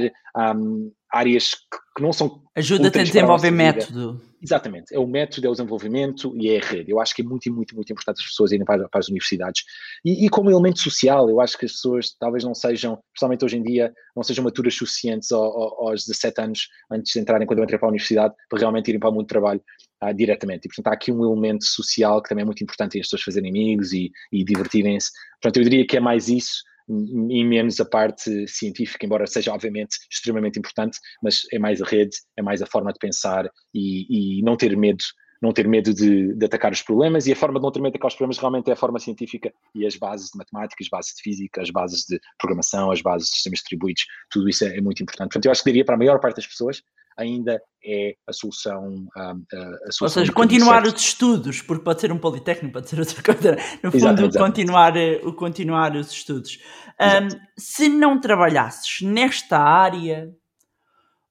um, 0.56 0.92
áreas 1.12 1.54
que, 1.96 2.02
não 2.02 2.14
são. 2.14 2.44
Ajuda-te 2.56 3.00
a 3.00 3.04
desenvolver 3.04 3.52
método. 3.52 4.22
Exatamente, 4.40 4.94
é 4.94 5.00
o 5.00 5.08
método, 5.08 5.48
é 5.48 5.50
o 5.50 5.54
desenvolvimento 5.54 6.32
e 6.38 6.50
é 6.50 6.60
a 6.60 6.64
rede. 6.64 6.92
Eu 6.92 7.00
acho 7.00 7.16
que 7.16 7.24
é 7.24 7.26
muito, 7.26 7.52
muito, 7.52 7.74
muito 7.74 7.92
importante 7.92 8.20
as 8.20 8.28
pessoas 8.28 8.52
irem 8.52 8.66
para, 8.66 8.88
para 8.88 9.00
as 9.00 9.08
universidades. 9.08 9.64
E, 10.06 10.26
e, 10.26 10.30
como 10.30 10.52
elemento 10.52 10.80
social, 10.80 11.28
eu 11.28 11.42
acho 11.42 11.58
que 11.58 11.66
as 11.66 11.72
pessoas 11.72 12.16
talvez 12.20 12.44
não 12.44 12.54
sejam, 12.54 13.00
principalmente 13.12 13.44
hoje 13.44 13.58
em 13.58 13.64
dia, 13.64 13.92
não 14.16 14.22
sejam 14.22 14.44
maturas 14.44 14.76
suficientes 14.76 15.32
aos, 15.32 15.74
aos 15.80 16.06
17 16.06 16.42
anos 16.42 16.68
antes 16.92 17.14
de 17.14 17.20
entrarem, 17.20 17.48
quando 17.48 17.64
entrei 17.64 17.80
para 17.80 17.88
a 17.88 17.90
universidade, 17.90 18.36
para 18.48 18.60
realmente 18.60 18.90
irem 18.90 19.00
para 19.00 19.10
o 19.10 19.12
mundo 19.12 19.24
de 19.24 19.30
trabalho 19.30 19.62
uh, 20.04 20.14
diretamente. 20.14 20.66
E, 20.66 20.70
portanto, 20.70 20.88
há 20.88 20.94
aqui 20.94 21.12
um 21.12 21.24
elemento 21.24 21.66
social 21.66 22.22
que 22.22 22.30
também 22.30 22.44
é 22.44 22.46
muito 22.46 22.64
importante 22.64 23.00
as 23.00 23.08
pessoas 23.08 23.24
fazerem 23.24 23.50
amigos 23.50 23.92
e, 23.92 24.12
e 24.32 24.44
divertirem-se. 24.44 25.10
Portanto, 25.42 25.58
eu 25.58 25.64
diria 25.64 25.88
que 25.88 25.98
é 25.98 26.00
mais 26.00 26.30
isso 26.30 26.62
e 26.90 27.44
menos 27.44 27.80
a 27.80 27.86
parte 27.86 28.48
científica, 28.48 29.06
embora 29.06 29.28
seja 29.28 29.54
obviamente 29.54 29.98
extremamente 30.12 30.58
importante, 30.58 30.98
mas 31.22 31.42
é 31.52 31.60
mais 31.60 31.82
a 31.82 31.86
rede, 31.86 32.16
é 32.38 32.42
mais 32.42 32.62
a 32.62 32.66
forma 32.66 32.94
de 32.94 33.00
pensar 33.00 33.50
e, 33.74 34.40
e 34.40 34.42
não 34.42 34.56
ter 34.56 34.76
medo 34.78 35.04
não 35.42 35.52
ter 35.52 35.68
medo 35.68 35.94
de, 35.94 36.34
de, 36.34 36.46
atacar 36.46 36.72
os 36.72 36.82
problemas 36.82 37.28
e 37.28 37.34
a 37.34 37.36
forma 37.36 37.60
de 37.60 37.64
não 37.64 37.72
ter 37.72 37.80
medo 37.80 37.92
de 37.92 37.98
atacar 37.98 38.10
os 38.10 38.16
problemas 38.16 38.38
realmente 38.38 38.70
é 38.70 38.74
a 38.74 38.76
forma 38.76 39.00
científica 39.00 39.54
e 39.76 39.86
as 39.86 39.96
bases 39.96 40.30
de 40.32 40.38
matemática, 40.38 40.84
as 40.84 40.90
bases 40.90 41.14
de 41.16 41.22
física, 41.22 41.62
as 41.62 41.70
bases 41.70 42.06
de 42.06 42.20
programação, 42.38 42.92
as 42.92 43.02
bases 43.02 43.30
de 43.30 43.36
sistemas 43.36 43.60
distribuídos, 43.60 44.06
tudo 44.30 44.50
isso 44.50 44.66
é, 44.66 44.78
é 44.78 44.82
muito 44.82 45.02
importante. 45.04 45.30
Portanto, 45.30 45.46
eu 45.46 45.52
acho 45.52 45.64
que 45.64 45.70
diria 45.70 45.86
para 45.86 45.96
a 45.96 45.98
maior 45.98 46.20
parte 46.20 46.38
das 46.38 46.48
pessoas 46.48 46.82
ainda 47.18 47.60
é 47.84 48.16
a 48.28 48.32
solução. 48.32 49.08
A, 49.16 49.32
a 49.32 49.92
solução 49.92 50.06
Ou 50.06 50.10
seja, 50.10 50.32
continuar 50.32 50.86
os 50.86 51.02
estudos, 51.02 51.62
porque 51.62 51.84
pode 51.84 52.00
ser 52.00 52.12
um 52.12 52.20
politécnico, 52.20 52.74
pode 52.74 52.90
ser 52.90 53.00
outra 53.00 53.22
coisa. 53.24 53.56
No 53.84 53.92
fundo, 53.92 53.96
exato, 53.96 54.22
exato. 54.22 54.46
Continuar, 54.46 54.94
o 55.24 55.34
continuar 55.34 55.96
os 55.96 56.12
estudos. 56.12 56.60
Um, 57.02 57.28
se 57.58 57.90
não 57.90 58.22
trabalhasses 58.22 59.02
nesta 59.02 59.58
área, 59.58 60.32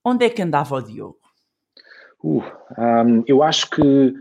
onde 0.05 0.27
é 0.27 0.31
que 0.31 0.43
andava 0.43 0.75
o 0.75 0.83
Diogo? 0.83 1.26
Uh, 2.23 2.43
um, 2.79 3.25
eu 3.27 3.43
acho 3.43 3.71
que, 3.71 4.15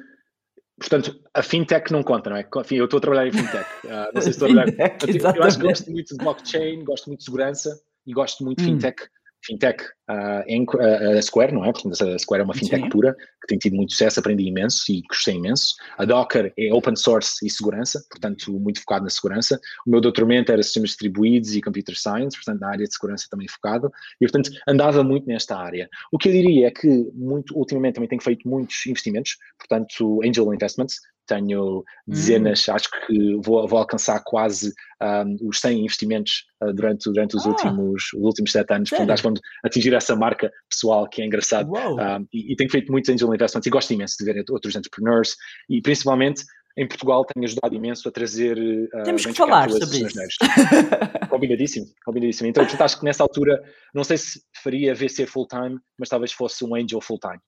portanto, 0.79 1.19
a 1.33 1.41
fintech 1.41 1.91
não 1.91 2.03
conta, 2.03 2.29
não 2.29 2.37
é? 2.37 2.47
Enfim, 2.57 2.75
eu 2.75 2.85
estou 2.85 2.97
a 2.97 3.01
trabalhar 3.01 3.27
em 3.27 3.31
fintech. 3.31 3.69
Uh, 3.85 4.13
não 4.13 4.21
sei 4.21 4.33
se 4.33 4.43
estou 4.43 4.47
a 4.47 4.51
trabalhar. 4.51 4.99
eu, 5.07 5.35
eu 5.35 5.43
acho 5.43 5.57
que 5.57 5.67
gosto 5.67 5.91
muito 5.91 6.17
de 6.17 6.23
blockchain, 6.23 6.83
gosto 6.83 7.07
muito 7.07 7.19
de 7.19 7.25
segurança 7.25 7.81
e 8.05 8.13
gosto 8.13 8.43
muito 8.43 8.63
de 8.63 8.69
hum. 8.69 8.73
fintech 8.75 9.03
fintech, 9.45 9.83
uh, 10.09 11.17
a 11.17 11.21
Square, 11.21 11.53
não 11.53 11.63
é? 11.65 11.71
Portanto, 11.71 12.03
a 12.03 12.19
Square 12.19 12.41
é 12.41 12.43
uma 12.43 12.53
fintech 12.53 12.83
Sim. 12.83 12.89
pura, 12.89 13.13
que 13.13 13.47
tem 13.47 13.57
tido 13.57 13.75
muito 13.75 13.91
sucesso, 13.91 14.19
aprendi 14.19 14.43
imenso 14.43 14.91
e 14.91 15.01
gostei 15.03 15.35
imenso. 15.35 15.75
A 15.97 16.05
Docker 16.05 16.53
é 16.57 16.73
open 16.73 16.95
source 16.95 17.45
e 17.45 17.49
segurança, 17.49 18.03
portanto, 18.09 18.51
muito 18.59 18.79
focado 18.79 19.03
na 19.03 19.09
segurança. 19.09 19.59
O 19.85 19.91
meu 19.91 20.01
doutoramento 20.01 20.51
era 20.51 20.61
sistemas 20.63 20.89
distribuídos 20.89 21.55
e 21.55 21.61
computer 21.61 21.95
science, 21.95 22.35
portanto, 22.35 22.61
na 22.61 22.69
área 22.69 22.85
de 22.85 22.93
segurança 22.93 23.27
também 23.29 23.47
focado. 23.47 23.91
E, 24.19 24.25
portanto, 24.25 24.49
andava 24.67 25.03
muito 25.03 25.27
nesta 25.27 25.57
área. 25.57 25.89
O 26.11 26.17
que 26.17 26.29
eu 26.29 26.33
diria 26.33 26.67
é 26.67 26.71
que, 26.71 26.87
muito, 27.13 27.57
ultimamente, 27.57 27.95
também 27.95 28.09
tenho 28.09 28.21
feito 28.21 28.47
muitos 28.47 28.85
investimentos, 28.85 29.37
portanto, 29.57 30.21
angel 30.23 30.53
investments, 30.53 30.99
tenho 31.25 31.83
dezenas, 32.07 32.67
hum. 32.67 32.73
acho 32.73 32.89
que 32.89 33.35
vou, 33.43 33.67
vou 33.67 33.79
alcançar 33.79 34.21
quase 34.23 34.73
um, 35.01 35.47
os 35.47 35.59
100 35.59 35.81
investimentos 35.81 36.45
uh, 36.63 36.73
durante, 36.73 37.11
durante 37.11 37.35
os, 37.35 37.45
ah, 37.45 37.49
últimos, 37.49 38.03
os 38.13 38.23
últimos 38.23 38.51
sete 38.51 38.73
anos. 38.73 38.89
Sério? 38.89 39.05
Portanto, 39.05 39.13
acho 39.13 39.21
que 39.21 39.27
vamos 39.27 39.41
atingir 39.63 39.93
essa 39.93 40.15
marca 40.15 40.51
pessoal 40.69 41.07
que 41.09 41.21
é 41.21 41.25
engraçado. 41.25 41.71
Um, 41.71 42.27
e, 42.33 42.53
e, 42.53 42.55
tenho 42.55 42.69
feito 42.69 42.91
muitos 42.91 43.09
angel 43.09 43.33
investments 43.33 43.65
e 43.65 43.69
gosto 43.69 43.93
imenso 43.93 44.15
de 44.19 44.25
ver 44.25 44.43
outros 44.49 44.75
entrepreneurs 44.75 45.35
e 45.69 45.81
principalmente 45.81 46.43
em 46.77 46.87
Portugal 46.87 47.25
tenho 47.25 47.45
ajudado 47.45 47.73
imenso 47.73 48.07
a 48.07 48.11
trazer. 48.11 48.57
Uh, 48.57 49.03
Temos 49.03 49.25
que 49.25 49.33
falar 49.33 49.69
sobre 49.69 49.99
isso. 49.99 50.37
combinadíssimo, 51.29 51.85
combinadíssimo. 52.05 52.49
Então, 52.49 52.63
portanto, 52.63 52.81
acho 52.81 52.99
que 52.99 53.05
nessa 53.05 53.23
altura, 53.23 53.61
não 53.93 54.03
sei 54.03 54.17
se 54.17 54.41
faria 54.61 54.93
VC 54.93 55.25
full-time, 55.25 55.79
mas 55.97 56.09
talvez 56.09 56.31
fosse 56.31 56.65
um 56.65 56.75
angel 56.75 57.01
full-time. 57.01 57.39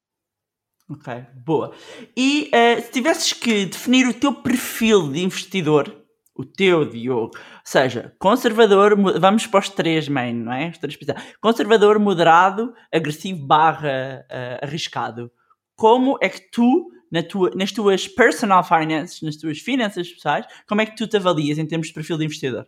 Ok, 0.89 1.25
boa. 1.45 1.73
E 2.15 2.49
uh, 2.53 2.81
se 2.81 2.91
tivesses 2.91 3.33
que 3.33 3.65
definir 3.65 4.07
o 4.07 4.13
teu 4.13 4.33
perfil 4.33 5.11
de 5.11 5.21
investidor, 5.21 5.93
o 6.33 6.45
teu, 6.45 6.85
Diogo, 6.85 7.35
ou 7.35 7.41
seja, 7.63 8.15
conservador, 8.17 8.95
vamos 9.19 9.45
para 9.45 9.59
os 9.59 9.69
três 9.69 10.07
main, 10.07 10.33
não 10.33 10.53
é? 10.53 10.69
Os 10.69 10.77
três 10.77 10.97
conservador, 11.41 11.99
moderado, 11.99 12.73
agressivo 12.93 13.45
barra 13.45 14.25
uh, 14.31 14.65
arriscado. 14.65 15.29
Como 15.75 16.17
é 16.21 16.29
que 16.29 16.49
tu, 16.51 16.89
na 17.11 17.21
tua, 17.21 17.51
nas 17.53 17.71
tuas 17.73 18.07
personal 18.07 18.63
finances, 18.63 19.21
nas 19.21 19.35
tuas 19.35 19.59
finanças 19.59 20.09
pessoais, 20.09 20.45
como 20.65 20.79
é 20.79 20.85
que 20.85 20.95
tu 20.95 21.05
te 21.05 21.17
avalias 21.17 21.57
em 21.57 21.65
termos 21.65 21.87
de 21.87 21.93
perfil 21.93 22.17
de 22.17 22.25
investidor? 22.25 22.65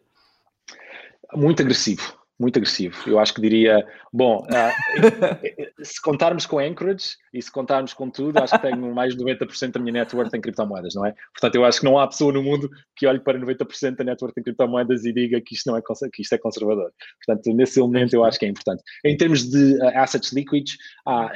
Muito 1.34 1.61
agressivo 1.61 2.20
muito 2.39 2.57
agressivo. 2.57 2.95
Eu 3.05 3.19
acho 3.19 3.33
que 3.33 3.41
diria, 3.41 3.85
bom, 4.13 4.37
uh, 4.45 5.83
se 5.83 6.01
contarmos 6.01 6.45
com 6.45 6.57
Anchorage 6.57 7.17
e 7.33 7.41
se 7.41 7.51
contarmos 7.51 7.93
com 7.93 8.09
tudo, 8.09 8.37
acho 8.39 8.53
que 8.53 8.61
tenho 8.61 8.93
mais 8.95 9.15
de 9.15 9.23
90% 9.23 9.71
da 9.71 9.79
minha 9.79 9.93
network 9.93 10.35
em 10.35 10.39
criptomoedas, 10.39 10.95
não 10.95 11.05
é? 11.05 11.13
Portanto, 11.33 11.55
eu 11.55 11.65
acho 11.65 11.79
que 11.79 11.85
não 11.85 11.99
há 11.99 12.07
pessoa 12.07 12.31
no 12.31 12.41
mundo 12.41 12.69
que 12.95 13.05
olhe 13.05 13.19
para 13.19 13.37
90% 13.37 13.97
da 13.97 14.03
network 14.05 14.39
em 14.39 14.43
criptomoedas 14.43 15.03
e 15.03 15.11
diga 15.11 15.41
que 15.41 15.53
isto, 15.53 15.69
não 15.69 15.77
é, 15.77 15.81
que 15.81 16.21
isto 16.21 16.33
é 16.33 16.37
conservador. 16.37 16.91
Portanto, 17.25 17.53
nesse 17.53 17.79
elemento 17.79 18.13
eu 18.13 18.23
acho 18.23 18.39
que 18.39 18.45
é 18.45 18.49
importante. 18.49 18.81
Em 19.03 19.17
termos 19.17 19.49
de 19.49 19.75
uh, 19.75 19.97
assets 19.99 20.31
líquidos, 20.31 20.77
há 21.05 21.31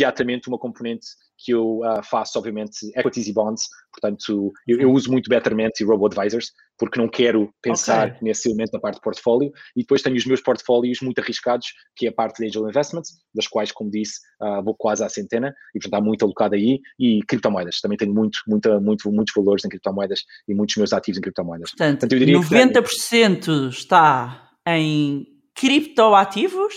imediatamente 0.00 0.48
uma 0.48 0.58
componente 0.58 1.06
que 1.42 1.52
eu 1.52 1.78
uh, 1.78 2.02
faço, 2.02 2.38
obviamente, 2.38 2.76
equities 2.94 3.28
e 3.28 3.32
bonds. 3.32 3.62
Portanto, 3.92 4.52
eu, 4.66 4.78
eu 4.78 4.92
uso 4.92 5.10
muito 5.10 5.28
Betterment 5.28 5.72
e 5.80 5.84
Robo-Advisors, 5.84 6.52
porque 6.78 7.00
não 7.00 7.08
quero 7.08 7.50
pensar 7.62 8.08
okay. 8.08 8.20
nesse 8.22 8.48
elemento 8.48 8.72
da 8.72 8.78
parte 8.78 8.96
do 8.96 9.00
portfólio. 9.00 9.50
E 9.74 9.80
depois 9.80 10.02
tenho 10.02 10.16
os 10.16 10.26
meus 10.26 10.42
portfólios 10.42 11.00
muito 11.00 11.18
arriscados, 11.18 11.66
que 11.96 12.06
é 12.06 12.10
a 12.10 12.12
parte 12.12 12.38
de 12.38 12.48
Angel 12.48 12.68
Investments, 12.68 13.10
das 13.34 13.46
quais, 13.46 13.72
como 13.72 13.90
disse, 13.90 14.18
uh, 14.42 14.62
vou 14.62 14.74
quase 14.76 15.02
à 15.02 15.08
centena, 15.08 15.54
e 15.74 15.78
portanto 15.78 16.00
há 16.00 16.04
muito 16.04 16.24
alocado 16.24 16.54
aí. 16.54 16.78
E 16.98 17.20
criptomoedas, 17.26 17.80
também 17.80 17.96
tenho 17.96 18.12
muito, 18.12 18.38
muita, 18.46 18.78
muito, 18.78 19.10
muitos 19.10 19.32
valores 19.34 19.64
em 19.64 19.68
criptomoedas 19.68 20.20
e 20.46 20.54
muitos 20.54 20.76
meus 20.76 20.92
ativos 20.92 21.18
em 21.18 21.22
criptomoedas. 21.22 21.70
Portanto, 21.70 22.00
portanto 22.00 22.12
eu 22.12 22.18
diria 22.18 22.38
90% 22.38 23.40
que... 23.40 23.76
está 23.76 24.50
em 24.66 25.26
criptoativos 25.54 26.74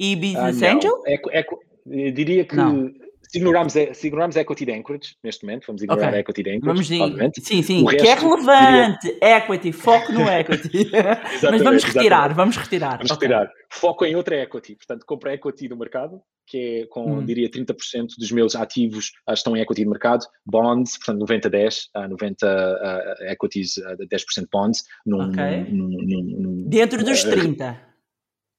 e 0.00 0.16
Business 0.16 0.62
ah, 0.62 0.74
Angel? 0.74 1.02
É, 1.06 1.38
é, 1.38 1.44
eu 1.86 2.12
diria 2.12 2.44
que 2.44 2.56
não 2.56 2.92
se 3.32 3.38
ignorarmos, 3.38 3.72
se 3.72 4.06
ignorarmos 4.06 4.36
equity 4.36 4.66
de 4.66 4.72
Anchorage, 4.72 5.16
neste 5.24 5.46
momento, 5.46 5.66
vamos 5.66 5.82
ignorar 5.82 6.08
okay. 6.08 6.20
equity 6.20 6.42
de 6.42 6.50
Anchorage, 6.50 6.98
vamos 6.98 7.12
obviamente. 7.12 7.40
Sim, 7.40 7.62
sim, 7.62 7.84
que 7.86 8.06
é 8.06 8.14
relevante, 8.14 9.06
diria... 9.10 9.36
equity, 9.38 9.72
foco 9.72 10.12
no 10.12 10.28
equity. 10.28 10.90
Mas 11.50 11.62
vamos 11.62 11.82
retirar, 11.82 12.30
exatamente. 12.30 12.34
vamos 12.34 12.56
retirar. 12.58 12.96
Vamos 12.98 13.10
okay. 13.10 13.28
retirar. 13.28 13.52
Foco 13.70 14.04
em 14.04 14.14
outra 14.16 14.36
equity, 14.36 14.76
portanto, 14.76 15.06
compro 15.06 15.30
equity 15.30 15.66
no 15.66 15.78
mercado, 15.78 16.20
que 16.46 16.82
é 16.82 16.86
com, 16.88 17.20
hum. 17.20 17.24
diria, 17.24 17.48
30% 17.48 17.74
dos 18.18 18.30
meus 18.32 18.54
ativos 18.54 19.12
uh, 19.26 19.32
estão 19.32 19.56
em 19.56 19.62
equity 19.62 19.84
de 19.84 19.88
mercado, 19.88 20.26
bonds, 20.44 20.98
portanto, 20.98 21.24
90-10, 21.24 21.84
uh, 21.96 22.08
90 22.08 22.46
uh, 22.46 23.32
equities, 23.32 23.78
uh, 23.78 23.96
10% 23.96 24.46
bonds. 24.52 24.84
Num, 25.06 25.30
okay. 25.30 25.64
num, 25.70 25.88
num, 25.88 26.22
num, 26.38 26.68
Dentro 26.68 27.02
dos 27.02 27.24
30. 27.24 27.80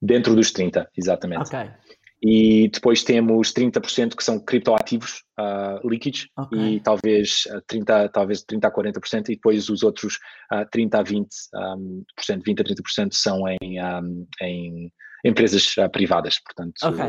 Dentro 0.02 0.34
dos 0.34 0.50
30, 0.50 0.90
exatamente. 0.96 1.42
Ok. 1.42 1.70
E 2.26 2.70
depois 2.72 3.04
temos 3.04 3.52
30% 3.52 4.16
que 4.16 4.24
são 4.24 4.40
criptoativos 4.40 5.22
uh, 5.38 5.86
líquidos 5.86 6.26
okay. 6.38 6.76
e 6.76 6.80
talvez 6.80 7.42
30, 7.66 8.08
talvez 8.08 8.42
30 8.44 8.66
a 8.66 8.72
40% 8.72 9.28
e 9.28 9.34
depois 9.34 9.68
os 9.68 9.82
outros 9.82 10.14
uh, 10.50 10.64
30 10.72 10.98
a 10.98 11.02
20, 11.02 11.28
um, 11.76 12.02
20 12.42 12.60
a 12.60 12.64
30% 12.64 13.08
são 13.12 13.46
em, 13.46 13.78
um, 13.78 14.26
em 14.40 14.90
empresas 15.22 15.76
uh, 15.76 15.90
privadas, 15.90 16.38
portanto, 16.40 16.72
okay. 16.82 17.04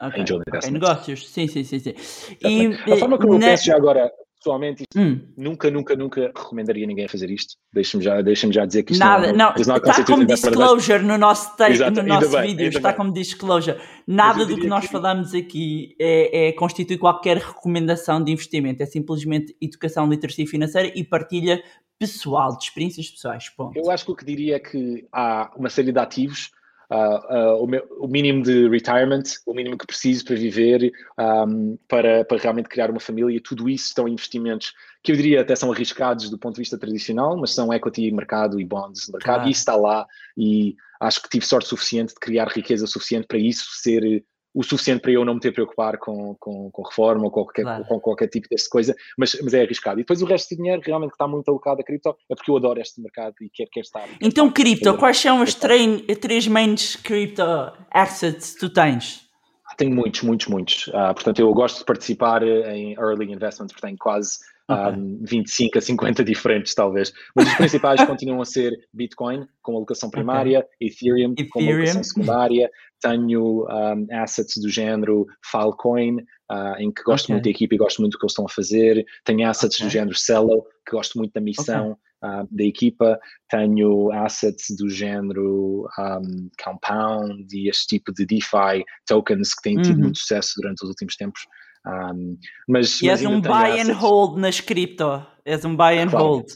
Okay. 0.00 0.22
Angel 0.22 0.40
okay. 0.46 0.70
Negócios, 0.70 1.28
sim, 1.28 1.48
sim, 1.48 1.64
sim. 1.64 1.80
sim. 1.80 1.94
E, 2.40 2.92
a 2.92 2.96
forma 2.96 3.18
como 3.18 3.34
eu 3.34 3.40
penso 3.40 3.64
já 3.64 3.74
agora, 3.74 4.08
pessoalmente, 4.40 4.84
hum. 4.96 5.20
nunca, 5.36 5.70
nunca, 5.70 5.94
nunca 5.94 6.32
recomendaria 6.34 6.86
ninguém 6.86 7.06
fazer 7.06 7.30
isto. 7.30 7.56
Deixa-me 7.72 8.02
já, 8.02 8.22
deixa 8.22 8.50
já 8.50 8.64
dizer 8.64 8.82
que 8.82 8.92
isto 8.92 9.00
Nada, 9.00 9.32
não, 9.32 9.52
não, 9.52 9.76
está 9.76 10.04
como 10.04 10.24
disclosure 10.24 11.04
no 11.04 11.18
nosso, 11.18 11.54
texto, 11.56 11.90
no 11.90 12.02
nosso 12.02 12.30
bem, 12.30 12.56
vídeo, 12.56 12.68
está 12.68 12.88
bem. 12.88 12.96
como 12.96 13.12
disclosure. 13.12 13.78
Nada 14.06 14.46
do 14.46 14.56
que 14.56 14.66
nós 14.66 14.86
que... 14.86 14.92
falamos 14.92 15.34
aqui 15.34 15.94
é, 16.00 16.48
é, 16.48 16.52
constitui 16.52 16.96
qualquer 16.96 17.36
recomendação 17.36 18.24
de 18.24 18.32
investimento, 18.32 18.82
é 18.82 18.86
simplesmente 18.86 19.54
educação, 19.60 20.08
literacia 20.08 20.46
financeira 20.46 20.90
e 20.94 21.04
partilha 21.04 21.62
pessoal, 21.98 22.56
de 22.56 22.64
experiências 22.64 23.10
pessoais. 23.10 23.50
Ponto. 23.50 23.78
Eu 23.78 23.90
acho 23.90 24.06
que 24.06 24.10
o 24.10 24.16
que 24.16 24.24
diria 24.24 24.56
é 24.56 24.58
que 24.58 25.06
há 25.12 25.52
uma 25.54 25.68
série 25.68 25.92
de 25.92 25.98
ativos 25.98 26.50
uh, 26.90 27.54
uh, 27.54 27.62
o, 27.62 27.66
meu, 27.66 27.86
o, 27.98 28.08
mínimo 28.08 28.42
de 28.42 28.68
retirement, 28.68 29.22
o 29.46 29.54
mínimo 29.54 29.78
que 29.78 29.86
preciso 29.86 30.24
para 30.24 30.36
viver, 30.36 30.92
um, 31.18 31.78
para, 31.88 32.24
para 32.24 32.38
realmente 32.38 32.68
criar 32.68 32.90
uma 32.90 33.00
família, 33.00 33.40
tudo 33.42 33.68
isso 33.68 33.86
estão 33.86 34.08
investimentos 34.08 34.74
que 35.02 35.12
eu 35.12 35.16
diria 35.16 35.40
até 35.40 35.56
são 35.56 35.72
arriscados 35.72 36.28
do 36.28 36.38
ponto 36.38 36.56
de 36.56 36.60
vista 36.60 36.78
tradicional, 36.78 37.36
mas 37.36 37.54
são 37.54 37.72
equity 37.72 38.10
mercado 38.10 38.60
e 38.60 38.64
bonds 38.64 39.08
mercado, 39.08 39.36
claro. 39.36 39.48
e 39.48 39.52
isso 39.52 39.60
está 39.60 39.74
lá 39.74 40.06
e 40.36 40.76
acho 41.00 41.22
que 41.22 41.28
tive 41.28 41.46
sorte 41.46 41.68
suficiente 41.68 42.12
de 42.12 42.20
criar 42.20 42.48
riqueza 42.48 42.86
suficiente 42.86 43.26
para 43.26 43.38
isso 43.38 43.64
ser 43.70 44.24
o 44.54 44.62
suficiente 44.62 45.00
para 45.00 45.12
eu 45.12 45.24
não 45.24 45.34
me 45.34 45.40
ter 45.40 45.52
preocupar 45.52 45.96
com, 45.98 46.34
com, 46.38 46.70
com 46.70 46.82
reforma 46.82 47.24
ou 47.24 47.30
qualquer, 47.30 47.62
claro. 47.62 47.84
com 47.84 48.00
qualquer 48.00 48.28
tipo 48.28 48.48
dessa 48.48 48.68
coisa, 48.68 48.94
mas, 49.16 49.36
mas 49.42 49.54
é 49.54 49.62
arriscado. 49.62 50.00
E 50.00 50.02
depois 50.02 50.20
o 50.22 50.26
resto 50.26 50.54
do 50.54 50.58
dinheiro 50.58 50.82
realmente 50.84 51.10
que 51.10 51.14
está 51.14 51.28
muito 51.28 51.48
alocado 51.48 51.80
a 51.80 51.84
cripto 51.84 52.16
é 52.28 52.34
porque 52.34 52.50
eu 52.50 52.56
adoro 52.56 52.80
este 52.80 53.00
mercado 53.00 53.34
e 53.40 53.48
quero, 53.50 53.70
quero 53.70 53.84
estar. 53.84 54.08
Então, 54.20 54.50
cripto, 54.50 54.96
quais 54.96 55.18
são 55.18 55.42
os 55.42 55.54
três 55.54 56.48
mains 56.48 56.96
cripto 56.96 57.42
assets 57.90 58.54
que 58.54 58.60
tu 58.60 58.70
tens? 58.70 59.28
Tenho 59.76 59.94
muitos, 59.94 60.22
muitos, 60.22 60.46
muitos. 60.48 60.88
Uh, 60.88 61.14
portanto, 61.14 61.38
eu 61.38 61.50
gosto 61.54 61.78
de 61.78 61.84
participar 61.86 62.42
em 62.42 62.92
early 62.98 63.32
investments, 63.32 63.72
porque 63.72 63.86
tenho 63.86 63.96
quase 63.98 64.38
okay. 64.72 65.00
um, 65.00 65.18
25 65.22 65.78
a 65.78 65.80
50 65.80 66.24
diferentes, 66.24 66.74
talvez. 66.74 67.12
Mas 67.34 67.48
os 67.48 67.54
principais 67.54 68.02
continuam 68.06 68.40
a 68.40 68.44
ser 68.44 68.72
Bitcoin, 68.92 69.46
com 69.62 69.76
alocação 69.76 70.10
primária, 70.10 70.60
okay. 70.60 70.88
Ethereum, 70.88 71.32
Ethereum, 71.32 71.48
com 71.50 71.60
alocação 71.60 72.02
secundária. 72.02 72.70
Tenho 73.00 73.66
um, 73.66 74.06
assets 74.12 74.56
do 74.60 74.68
género 74.68 75.26
Filecoin, 75.50 76.18
uh, 76.50 76.76
em 76.78 76.92
que 76.92 77.02
gosto 77.02 77.24
okay. 77.24 77.34
muito 77.34 77.44
da 77.44 77.50
equipe 77.50 77.74
e 77.74 77.78
gosto 77.78 78.00
muito 78.00 78.12
do 78.12 78.18
que 78.18 78.24
eles 78.24 78.32
estão 78.32 78.46
a 78.46 78.50
fazer. 78.50 79.04
Tenho 79.24 79.48
assets 79.48 79.80
do 79.80 79.88
género 79.88 80.16
Cello, 80.16 80.62
que 80.86 80.92
gosto 80.92 81.18
muito 81.18 81.32
da 81.32 81.40
missão. 81.40 81.96
Uh, 82.22 82.46
da 82.50 82.64
equipa, 82.64 83.18
tenho 83.48 84.12
assets 84.12 84.76
do 84.76 84.90
género 84.90 85.88
um, 85.98 86.50
Compound 86.62 87.46
e 87.50 87.70
este 87.70 87.96
tipo 87.96 88.12
de 88.12 88.26
DeFi 88.26 88.84
tokens 89.06 89.54
que 89.54 89.62
têm 89.62 89.80
tido 89.80 89.94
uhum. 89.94 90.02
muito 90.02 90.18
sucesso 90.18 90.52
durante 90.58 90.82
os 90.82 90.90
últimos 90.90 91.16
tempos. 91.16 91.40
Um, 91.86 92.36
mas, 92.68 93.00
e 93.00 93.08
és 93.08 93.24
um 93.24 93.40
buy 93.40 93.80
and 93.80 93.92
hold 93.92 94.38
nas 94.38 94.60
cripto. 94.60 95.26
És 95.44 95.64
um 95.64 95.74
buy 95.76 95.98
and 95.98 96.08
hold. 96.08 96.46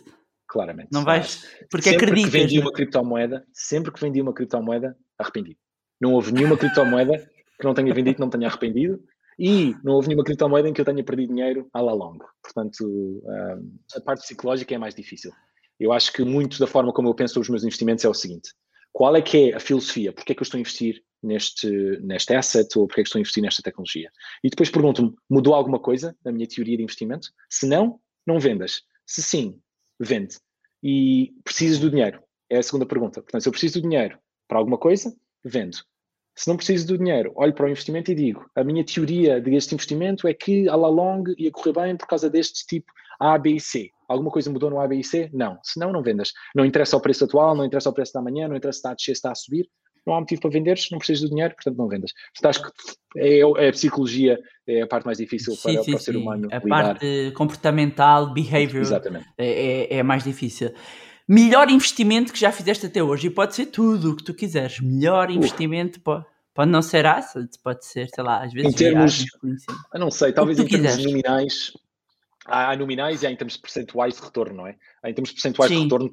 Claramente. 0.47 0.89
Não 0.93 1.05
vais? 1.05 1.45
Porque 1.70 1.91
sempre 1.91 2.07
acreditas. 2.07 2.33
Que 2.33 2.39
vendi 2.39 2.61
uma 2.61 2.72
criptomoeda, 2.72 3.45
sempre 3.53 3.93
que 3.93 4.01
vendi 4.01 4.20
uma 4.20 4.33
criptomoeda, 4.33 4.97
arrependi. 5.18 5.57
Não 6.01 6.12
houve 6.12 6.33
nenhuma 6.33 6.57
criptomoeda 6.57 7.18
que 7.59 7.64
não 7.64 7.75
tenha 7.75 7.93
vendido 7.95 8.16
que 8.16 8.20
não 8.20 8.31
tenha 8.31 8.47
arrependido. 8.47 9.03
E 9.39 9.75
não 9.83 9.95
houve 9.95 10.09
nenhuma 10.09 10.25
criptomoeda 10.25 10.68
em 10.68 10.72
que 10.72 10.81
eu 10.81 10.85
tenha 10.85 11.03
perdido 11.03 11.35
dinheiro 11.35 11.68
à 11.72 11.81
la 11.81 11.93
longo. 11.93 12.25
Portanto, 12.41 12.85
um, 12.85 13.79
a 13.97 14.01
parte 14.01 14.20
psicológica 14.22 14.75
é 14.75 14.79
mais 14.79 14.95
difícil. 14.95 15.33
Eu 15.81 15.93
acho 15.93 16.12
que 16.12 16.25
muito 16.25 16.59
da 16.61 16.68
forma 16.68 16.93
como 16.93 17.09
eu 17.09 17.14
penso 17.14 17.41
os 17.41 17.49
meus 17.49 17.64
investimentos 17.64 18.05
é 18.05 18.09
o 18.09 18.14
seguinte: 18.14 18.51
qual 18.95 19.17
é 19.17 19.21
que 19.21 19.51
é 19.51 19.57
a 19.57 19.61
filosofia? 19.61 20.13
Porquê 20.13 20.33
é 20.33 20.35
que 20.37 20.41
eu 20.41 20.45
estou 20.45 20.57
a 20.57 20.61
investir 20.61 21.03
neste, 21.21 21.69
neste 22.01 22.33
asset 22.33 22.79
ou 22.79 22.87
porque 22.87 23.01
é 23.01 23.03
que 23.03 23.09
estou 23.09 23.19
a 23.19 23.23
investir 23.23 23.43
nesta 23.43 23.61
tecnologia. 23.61 24.09
E 24.43 24.49
depois 24.49 24.71
pergunto-me, 24.71 25.13
mudou 25.29 25.53
alguma 25.53 25.81
coisa 25.81 26.17
na 26.25 26.31
minha 26.31 26.47
teoria 26.47 26.77
de 26.77 26.85
investimento? 26.85 27.29
Se 27.51 27.67
não, 27.67 27.99
não 28.25 28.39
vendas. 28.39 28.83
Se 29.05 29.21
sim, 29.21 29.61
vende. 29.99 30.39
E 30.81 31.35
precisas 31.43 31.81
do 31.81 31.91
dinheiro? 31.91 32.23
É 32.49 32.59
a 32.59 32.63
segunda 32.63 32.87
pergunta. 32.87 33.21
Portanto, 33.21 33.43
se 33.43 33.49
eu 33.49 33.53
preciso 33.53 33.81
do 33.81 33.89
dinheiro 33.89 34.17
para 34.47 34.59
alguma 34.59 34.79
coisa, 34.79 35.13
vendo. 35.45 35.79
Se 36.37 36.49
não 36.49 36.57
preciso 36.57 36.87
do 36.87 36.97
dinheiro, 36.97 37.33
olho 37.35 37.53
para 37.53 37.67
o 37.67 37.69
investimento 37.69 38.13
e 38.13 38.15
digo: 38.15 38.49
a 38.55 38.63
minha 38.63 38.85
teoria 38.85 39.41
deste 39.41 39.75
investimento 39.75 40.29
é 40.29 40.35
que 40.35 40.69
a 40.69 40.77
la 40.77 40.89
longue 40.89 41.35
ia 41.37 41.51
correr 41.51 41.73
bem 41.73 41.97
por 41.97 42.07
causa 42.07 42.31
deste 42.31 42.65
tipo 42.65 42.93
A, 43.19 43.37
B 43.39 43.57
e 43.57 43.61
C. 43.61 43.91
Alguma 44.09 44.31
coisa 44.31 44.51
mudou 44.51 44.71
no 44.71 44.81
A, 44.81 44.87
B 44.87 44.97
e 44.97 45.05
C? 45.05 45.31
Não. 45.33 45.59
Se 45.63 45.79
não, 45.79 45.93
não 45.93 46.03
vendas. 46.03 46.33
Não 46.55 46.65
interessa 46.65 46.97
o 46.97 47.01
preço 47.01 47.25
atual, 47.25 47.55
não 47.55 47.65
interessa 47.65 47.91
o 47.91 47.93
preço 47.93 48.13
da 48.13 48.23
manhã, 48.23 48.49
não 48.49 48.57
interessa 48.57 48.77
se 48.77 48.81
está 48.81 48.91
a 48.91 48.95
descer, 48.95 49.15
se 49.15 49.19
está 49.19 49.33
a 49.33 49.35
subir. 49.35 49.69
Não 50.07 50.15
há 50.15 50.21
motivo 50.21 50.43
para 50.43 50.51
venderes, 50.51 50.91
não 50.91 50.99
precisas 50.99 51.23
do 51.23 51.31
dinheiro, 51.31 51.55
portanto 51.55 51.79
não 51.79 51.89
vendas. 51.89 52.13
Estás, 52.35 52.61
é, 53.17 53.39
é 53.39 53.69
a 53.69 53.73
psicologia, 53.73 54.39
é 54.67 54.83
a 54.83 54.87
parte 54.87 55.07
mais 55.07 55.17
difícil 55.17 55.57
para, 55.57 55.83
sim, 55.83 55.91
para 55.91 55.97
o 55.97 55.99
ser 56.01 56.17
humano. 56.17 56.49
A 56.53 56.59
lidar. 56.59 56.69
parte 56.69 57.33
comportamental, 57.35 58.33
behavior, 58.33 58.83
Exatamente. 58.83 59.27
É, 59.39 59.95
é, 59.95 59.97
é 59.99 60.03
mais 60.03 60.23
difícil. 60.23 60.73
Melhor 61.27 61.71
investimento 61.71 62.33
que 62.35 62.39
já 62.39 62.53
fizeste 62.53 62.85
até 62.85 63.03
hoje, 63.03 63.29
e 63.29 63.31
pode 63.31 63.55
ser 63.55 63.67
tudo 63.67 64.11
o 64.11 64.17
que 64.17 64.23
tu 64.23 64.35
quiseres. 64.35 64.79
Melhor 64.81 65.31
investimento 65.31 65.99
pode, 66.01 66.27
pode 66.53 66.71
não 66.71 66.83
ser 66.83 67.07
assets, 67.07 67.57
pode 67.57 67.87
ser, 67.87 68.09
sei 68.15 68.23
lá, 68.23 68.45
às 68.45 68.53
vezes. 68.53 68.71
Em 68.71 68.77
termos, 68.77 69.25
eu 69.95 70.01
não 70.01 70.11
sei, 70.11 70.35
talvez 70.35 70.59
em 70.59 70.67
termos 70.67 70.91
quiseres. 70.91 71.07
nominais, 71.07 71.73
há 72.47 72.77
nominais 72.77 73.23
e 73.23 73.27
há 73.27 73.31
em 73.31 73.37
termos 73.37 73.57
percentuais 73.57 74.15
de 74.17 74.23
retorno, 74.23 74.57
não 74.57 74.67
é? 74.67 74.77
Há 75.03 75.11
em 75.11 75.15
termos 75.15 75.33
percentuais 75.33 75.71
Sim. 75.71 75.79
de 75.79 75.83
retorno, 75.85 76.11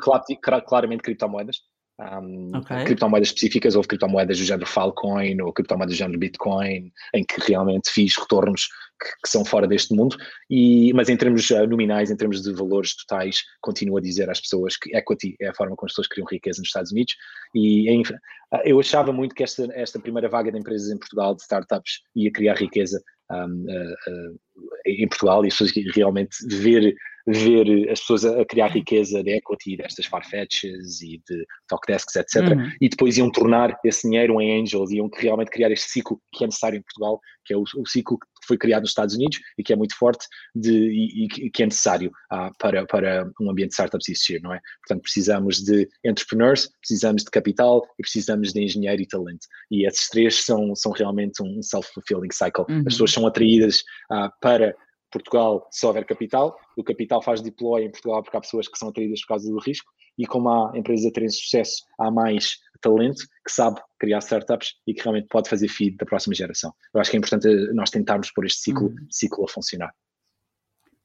claramente 0.66 1.04
criptomoedas. 1.04 1.58
Um, 2.00 2.58
okay. 2.58 2.86
criptomoedas 2.86 3.28
específicas, 3.28 3.76
houve 3.76 3.88
criptomoedas 3.88 4.40
do 4.40 4.44
género 4.44 4.66
Filecoin 4.66 5.40
ou 5.42 5.54
criptomoedas 5.54 5.94
do 5.94 5.98
género 5.98 6.18
Bitcoin, 6.18 6.92
em 7.14 7.24
que 7.24 7.40
realmente 7.42 7.92
fiz 7.92 8.18
retornos 8.18 8.68
que, 9.00 9.08
que 9.24 9.30
são 9.30 9.46
fora 9.46 9.68
deste 9.68 9.94
mundo, 9.94 10.16
e, 10.50 10.92
mas 10.94 11.10
em 11.10 11.18
termos 11.18 11.50
uh, 11.52 11.68
nominais, 11.68 12.10
em 12.10 12.16
termos 12.16 12.42
de 12.42 12.54
valores 12.54 12.96
totais, 12.96 13.42
continuo 13.62 13.98
a 13.98 14.02
dizer 14.02 14.30
às 14.32 14.42
pessoas 14.42 14.78
que 14.78 14.96
equity 14.96 15.36
é 15.40 15.50
a 15.50 15.54
forma 15.54 15.76
como 15.76 15.86
as 15.86 15.92
pessoas 15.92 16.08
criam 16.08 16.28
riqueza 16.28 16.60
nos 16.60 16.70
Estados 16.70 16.92
Unidos, 16.92 17.16
e 17.54 17.90
em, 17.90 18.02
uh, 18.02 18.62
eu 18.66 18.80
achava 18.80 19.12
muito 19.14 19.36
que 19.36 19.44
esta, 19.44 19.68
esta 19.74 20.00
primeira 20.00 20.28
vaga 20.28 20.52
de 20.52 20.58
empresas 20.58 20.90
em 20.90 20.98
Portugal, 20.98 21.36
de 21.36 21.44
startups, 21.44 22.02
ia 22.16 22.32
criar 22.32 22.56
riqueza 22.56 23.00
um, 23.32 23.66
uh, 23.66 24.40
em 24.86 25.08
Portugal 25.08 25.46
e 25.46 25.52
realmente 25.96 26.36
ver 26.48 26.96
ver 27.28 27.90
as 27.90 28.00
pessoas 28.00 28.26
a, 28.26 28.46
criar 28.46 28.68
riqueza 28.68 29.24
de 29.24 29.32
equity 29.32 29.78
destas 29.78 30.06
Farfetches 30.06 31.02
e 31.02 31.22
de 31.28 31.46
Talkdesks, 31.68 32.16
etc. 32.16 32.58
Uhum. 32.58 32.72
E 32.80 32.90
depois 32.90 33.18
iam 33.18 33.32
tornar 33.32 33.78
esse 33.84 34.08
dinheiro 34.08 34.40
em 34.42 34.62
angels, 34.62 34.92
iam 34.92 35.10
realmente 35.14 35.52
criar 35.52 35.72
este 35.72 35.90
ciclo 35.90 36.22
que 36.34 36.44
é 36.44 36.48
necessário 36.48 36.78
em 36.78 36.82
Portugal, 36.82 37.20
que 37.46 37.54
é 37.54 37.58
o, 37.58 37.64
o 37.78 37.88
ciclo 37.88 38.18
que 38.20 38.48
foi 38.48 38.58
criado 38.58 38.82
nos 38.82 38.92
Estados 38.92 39.16
Unidos 39.16 39.40
e 39.58 39.64
que 39.64 39.72
é 39.72 39.76
muito 39.76 39.96
forte 39.96 40.26
de, 40.56 40.72
e, 40.72 41.26
e 41.46 41.50
que 41.50 41.64
é 41.64 41.66
necessário 41.66 42.12
ah, 42.32 42.52
para, 42.60 42.86
para 42.86 43.30
um 43.40 43.50
ambiente 43.50 43.70
de 43.70 43.76
startups 43.76 44.10
existir, 44.10 44.42
não 44.42 44.54
é? 44.54 44.60
Portanto, 44.86 45.04
precisamos 45.04 45.62
de 45.64 45.88
entrepreneurs, 46.04 46.70
precisamos 46.80 47.24
de 47.24 47.30
capital 47.30 47.86
e 48.00 48.02
precisamos 48.02 48.52
de 48.52 48.62
engenheiro 48.62 49.02
e 49.02 49.08
talento. 49.08 49.48
E 49.70 49.88
esses 49.88 50.08
três 50.10 50.44
são, 50.44 50.76
são 50.76 50.92
realmente 50.92 51.42
um 51.44 51.62
self-fulfilling 51.62 52.32
cycle. 52.32 52.66
Uhum. 52.68 52.80
As 52.80 52.94
pessoas 52.94 53.12
são 53.12 53.28
atraídas 53.28 53.84
ah, 54.12 54.32
para 54.42 54.76
Portugal 55.12 55.68
se 55.70 55.86
houver 55.86 56.06
capital, 56.06 56.58
o 56.78 56.84
capital 56.84 57.22
faz 57.22 57.42
deploy 57.42 57.84
em 57.84 57.92
Portugal 57.92 58.24
porque 58.24 58.38
há 58.38 58.42
pessoas 58.42 58.68
que 58.68 58.78
são 58.78 58.90
atraídas 58.90 59.22
por 59.22 59.28
causa 59.28 59.50
do 59.50 59.60
risco 59.60 59.92
e 60.18 60.26
como 60.26 60.50
há 60.50 60.78
empresas 60.78 61.06
a 61.06 61.12
terem 61.12 61.30
sucesso, 61.30 61.84
há 62.00 62.10
mais 62.12 62.58
talento 62.82 63.24
que 63.46 63.52
sabe 63.52 63.80
criar 64.00 64.20
startups 64.20 64.74
e 64.88 64.94
que 64.94 65.02
realmente 65.02 65.28
pode 65.28 65.50
fazer 65.50 65.68
feed 65.68 65.98
da 65.98 66.06
próxima 66.06 66.36
geração. 66.36 66.74
Eu 66.94 67.00
acho 67.00 67.12
que 67.12 67.18
é 67.18 67.20
importante 67.20 67.48
nós 67.74 67.90
tentarmos 67.90 68.32
pôr 68.32 68.46
este 68.46 68.62
ciclo, 68.62 68.88
uhum. 68.88 69.08
ciclo 69.10 69.46
a 69.46 69.48
funcionar. 69.48 69.94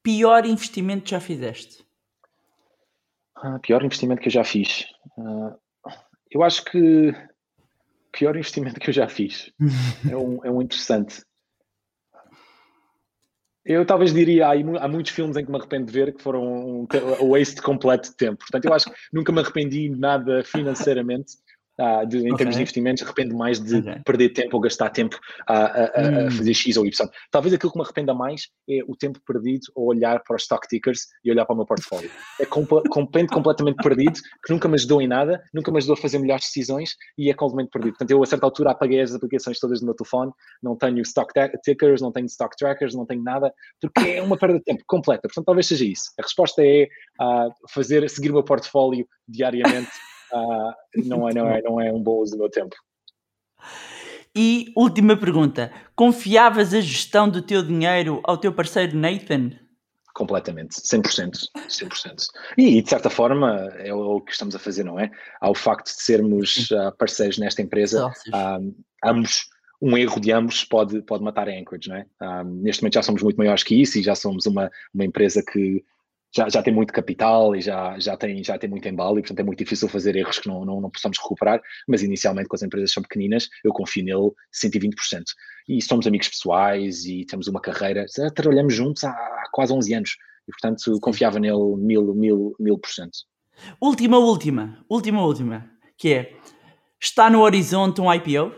Pior 0.02 0.46
investimento 0.46 1.04
que 1.04 1.10
já 1.10 1.20
fizeste? 1.20 1.84
Ah, 3.36 3.58
pior 3.58 3.84
investimento 3.84 4.22
que 4.22 4.28
eu 4.28 4.32
já 4.32 4.44
fiz. 4.44 4.86
Uh, 5.18 5.54
eu 6.30 6.42
acho 6.42 6.64
que 6.64 7.12
pior 8.12 8.34
investimento 8.34 8.80
que 8.80 8.88
eu 8.88 8.94
já 8.94 9.08
fiz 9.08 9.52
é 10.10 10.16
um, 10.16 10.44
é 10.44 10.50
um 10.50 10.62
interessante. 10.62 11.22
Eu 13.66 13.84
talvez 13.84 14.14
diria, 14.14 14.48
há, 14.48 14.88
muitos 14.88 15.10
filmes 15.10 15.36
em 15.36 15.44
que 15.44 15.50
me 15.50 15.58
arrependo 15.58 15.86
de 15.86 15.92
ver 15.92 16.14
que 16.14 16.22
foram 16.22 16.40
um 16.44 16.86
waste 17.28 17.60
completo 17.60 18.10
de 18.10 18.16
tempo. 18.16 18.38
Portanto, 18.38 18.64
eu 18.64 18.72
acho 18.72 18.86
que 18.86 18.96
nunca 19.12 19.32
me 19.32 19.40
arrependi 19.40 19.88
nada 19.90 20.44
financeiramente 20.44 21.32
ah, 21.78 22.04
de, 22.04 22.18
em 22.18 22.20
okay. 22.26 22.36
termos 22.36 22.56
de 22.56 22.62
investimentos, 22.62 23.02
arrependo 23.02 23.36
mais 23.36 23.60
de 23.60 23.76
okay. 23.76 24.00
perder 24.04 24.30
tempo 24.30 24.56
ou 24.56 24.60
gastar 24.60 24.90
tempo 24.90 25.18
a, 25.46 25.54
a, 25.54 25.84
a, 25.84 26.26
hum. 26.26 26.30
fazer 26.30 26.54
X 26.54 26.76
ou 26.76 26.86
Y. 26.86 27.08
Talvez 27.30 27.54
aquilo 27.54 27.72
que 27.72 27.78
me 27.78 27.84
arrependa 27.84 28.14
mais 28.14 28.48
é 28.68 28.80
o 28.86 28.96
tempo 28.96 29.20
perdido 29.26 29.66
a 29.76 29.80
olhar 29.80 30.22
para 30.22 30.36
os 30.36 30.42
stock 30.42 30.66
tickers 30.68 31.00
e 31.24 31.30
olhar 31.30 31.44
para 31.44 31.54
o 31.54 31.56
meu 31.56 31.66
portfólio. 31.66 32.10
É 32.40 32.46
completamente, 32.46 33.32
completamente 33.32 33.76
perdido, 33.76 34.20
que 34.44 34.52
nunca 34.52 34.68
me 34.68 34.74
ajudou 34.74 35.02
em 35.02 35.08
nada, 35.08 35.42
nunca 35.52 35.70
me 35.70 35.78
ajudou 35.78 35.94
a 35.94 35.96
fazer 35.96 36.18
melhores 36.18 36.44
decisões 36.46 36.94
e 37.18 37.30
é 37.30 37.34
completamente 37.34 37.70
perdido. 37.70 37.92
Portanto, 37.92 38.10
eu 38.10 38.22
a 38.22 38.26
certa 38.26 38.46
altura 38.46 38.70
apaguei 38.70 39.00
as 39.00 39.14
aplicações 39.14 39.58
todas 39.58 39.80
do 39.80 39.86
meu 39.86 39.94
telefone, 39.94 40.32
não 40.62 40.76
tenho 40.76 41.00
stock 41.02 41.32
tickers, 41.62 42.00
não 42.00 42.12
tenho 42.12 42.26
stock 42.26 42.56
trackers, 42.56 42.94
não 42.94 43.04
tenho 43.04 43.22
nada, 43.22 43.52
porque 43.80 44.10
é 44.10 44.22
uma 44.22 44.36
perda 44.36 44.58
de 44.58 44.64
tempo 44.64 44.82
completa. 44.86 45.22
Portanto, 45.22 45.44
talvez 45.44 45.66
seja 45.66 45.84
isso. 45.84 46.10
A 46.18 46.22
resposta 46.22 46.62
é 46.62 46.88
uh, 47.20 47.50
fazer, 47.70 48.08
seguir 48.08 48.30
o 48.30 48.34
meu 48.34 48.44
portfólio 48.44 49.06
diariamente 49.28 49.90
uh, 50.32 50.72
não, 51.04 51.28
é, 51.28 51.34
não, 51.34 51.48
é, 51.48 51.62
não 51.62 51.80
é 51.80 51.92
um 51.92 52.02
bom 52.02 52.18
uso 52.18 52.32
do 52.32 52.38
meu 52.38 52.50
tempo. 52.50 52.74
E 54.34 54.72
última 54.76 55.16
pergunta: 55.16 55.72
confiavas 55.94 56.74
a 56.74 56.80
gestão 56.80 57.28
do 57.28 57.40
teu 57.40 57.62
dinheiro 57.62 58.20
ao 58.24 58.36
teu 58.36 58.52
parceiro 58.52 58.96
Nathan? 58.96 59.52
Completamente, 60.14 60.76
100%, 60.80 61.48
100%. 61.68 62.26
E, 62.56 62.80
de 62.80 62.88
certa 62.88 63.10
forma 63.10 63.54
é 63.76 63.92
o 63.92 64.18
que 64.20 64.32
estamos 64.32 64.54
a 64.54 64.58
fazer, 64.58 64.82
não 64.82 64.98
é? 64.98 65.10
Há 65.40 65.50
o 65.50 65.54
facto 65.54 65.86
de 65.86 66.02
sermos 66.02 66.70
uh, 66.70 66.90
parceiros 66.98 67.36
nesta 67.36 67.60
empresa, 67.60 68.06
uh, 68.06 68.74
ambos, 69.04 69.46
um 69.80 69.96
erro 69.96 70.18
de 70.18 70.32
ambos 70.32 70.64
pode, 70.64 71.02
pode 71.02 71.22
matar 71.22 71.48
a 71.48 71.52
Anchorage, 71.52 71.90
não 71.90 71.96
é? 71.96 72.06
Neste 72.44 72.82
momento 72.82 72.94
já 72.94 73.02
somos 73.02 73.22
muito 73.22 73.36
maiores 73.36 73.62
que 73.62 73.74
isso 73.74 73.98
e 73.98 74.02
já 74.02 74.14
somos 74.14 74.46
uma, 74.46 74.70
uma 74.94 75.04
empresa 75.04 75.42
que 75.42 75.84
já, 76.36 76.48
já 76.50 76.62
tem 76.62 76.72
muito 76.72 76.92
capital 76.92 77.56
e 77.56 77.62
já, 77.62 77.98
já, 77.98 78.14
tem, 78.14 78.44
já 78.44 78.58
tem 78.58 78.68
muito 78.68 78.86
embalo 78.86 79.18
e, 79.18 79.22
portanto, 79.22 79.40
é 79.40 79.42
muito 79.42 79.58
difícil 79.58 79.88
fazer 79.88 80.14
erros 80.16 80.38
que 80.38 80.46
não, 80.46 80.66
não, 80.66 80.80
não 80.82 80.90
possamos 80.90 81.16
recuperar, 81.18 81.62
mas 81.88 82.02
inicialmente, 82.02 82.48
com 82.48 82.56
as 82.56 82.62
empresas 82.62 82.92
são 82.92 83.02
pequeninas, 83.02 83.48
eu 83.64 83.72
confio 83.72 84.04
nele 84.04 84.30
120%. 84.52 84.92
E 85.66 85.80
somos 85.80 86.06
amigos 86.06 86.28
pessoais 86.28 87.06
e 87.06 87.24
temos 87.24 87.48
uma 87.48 87.60
carreira, 87.60 88.04
trabalhamos 88.34 88.74
juntos 88.74 89.02
há, 89.02 89.10
há 89.10 89.48
quase 89.50 89.72
11 89.72 89.94
anos 89.94 90.10
e, 90.46 90.52
portanto, 90.52 91.00
confiava 91.00 91.40
nele 91.40 91.76
mil, 91.78 92.14
mil, 92.14 92.54
mil 92.60 92.78
por 92.78 92.90
cento. 92.90 93.16
Última, 93.80 94.18
última, 94.18 94.84
última, 94.90 95.22
última, 95.22 95.70
que 95.96 96.12
é, 96.12 96.36
está 97.00 97.30
no 97.30 97.40
horizonte 97.40 98.02
um 98.02 98.12
IPO? 98.12 98.52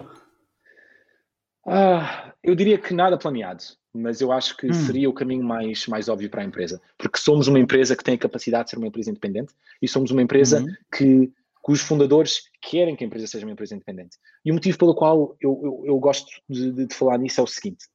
Ah, 1.65 2.33
eu 2.43 2.57
diria 2.57 2.77
que 2.77 2.93
nada 2.93 3.17
planeado 3.17 3.78
mas 3.95 4.21
eu 4.21 4.31
acho 4.31 4.57
que 4.57 4.67
hum. 4.69 4.73
seria 4.73 5.09
o 5.09 5.13
caminho 5.13 5.43
mais, 5.43 5.87
mais 5.87 6.09
óbvio 6.09 6.31
para 6.31 6.43
a 6.43 6.45
empresa, 6.45 6.81
porque 6.97 7.19
somos 7.19 7.49
uma 7.49 7.59
empresa 7.59 7.97
que 7.97 8.05
tem 8.05 8.15
a 8.15 8.19
capacidade 8.19 8.65
de 8.65 8.71
ser 8.71 8.77
uma 8.79 8.87
empresa 8.87 9.11
independente 9.11 9.53
e 9.81 9.89
somos 9.89 10.11
uma 10.11 10.23
empresa 10.23 10.61
uhum. 10.61 10.75
que 10.95 11.33
cujos 11.63 11.85
fundadores 11.85 12.45
querem 12.63 12.97
que 12.97 13.05
a 13.05 13.07
empresa 13.07 13.27
seja 13.27 13.45
uma 13.45 13.53
empresa 13.53 13.75
independente. 13.75 14.17
E 14.45 14.51
o 14.51 14.55
motivo 14.55 14.79
pelo 14.79 14.95
qual 14.95 15.37
eu, 15.41 15.61
eu, 15.63 15.83
eu 15.87 15.99
gosto 15.99 16.31
de, 16.49 16.87
de, 16.87 16.95
falar 16.95 17.19
nisso 17.19 17.41
é 17.41 17.45
o 17.45 17.47
seguinte: 17.47 17.87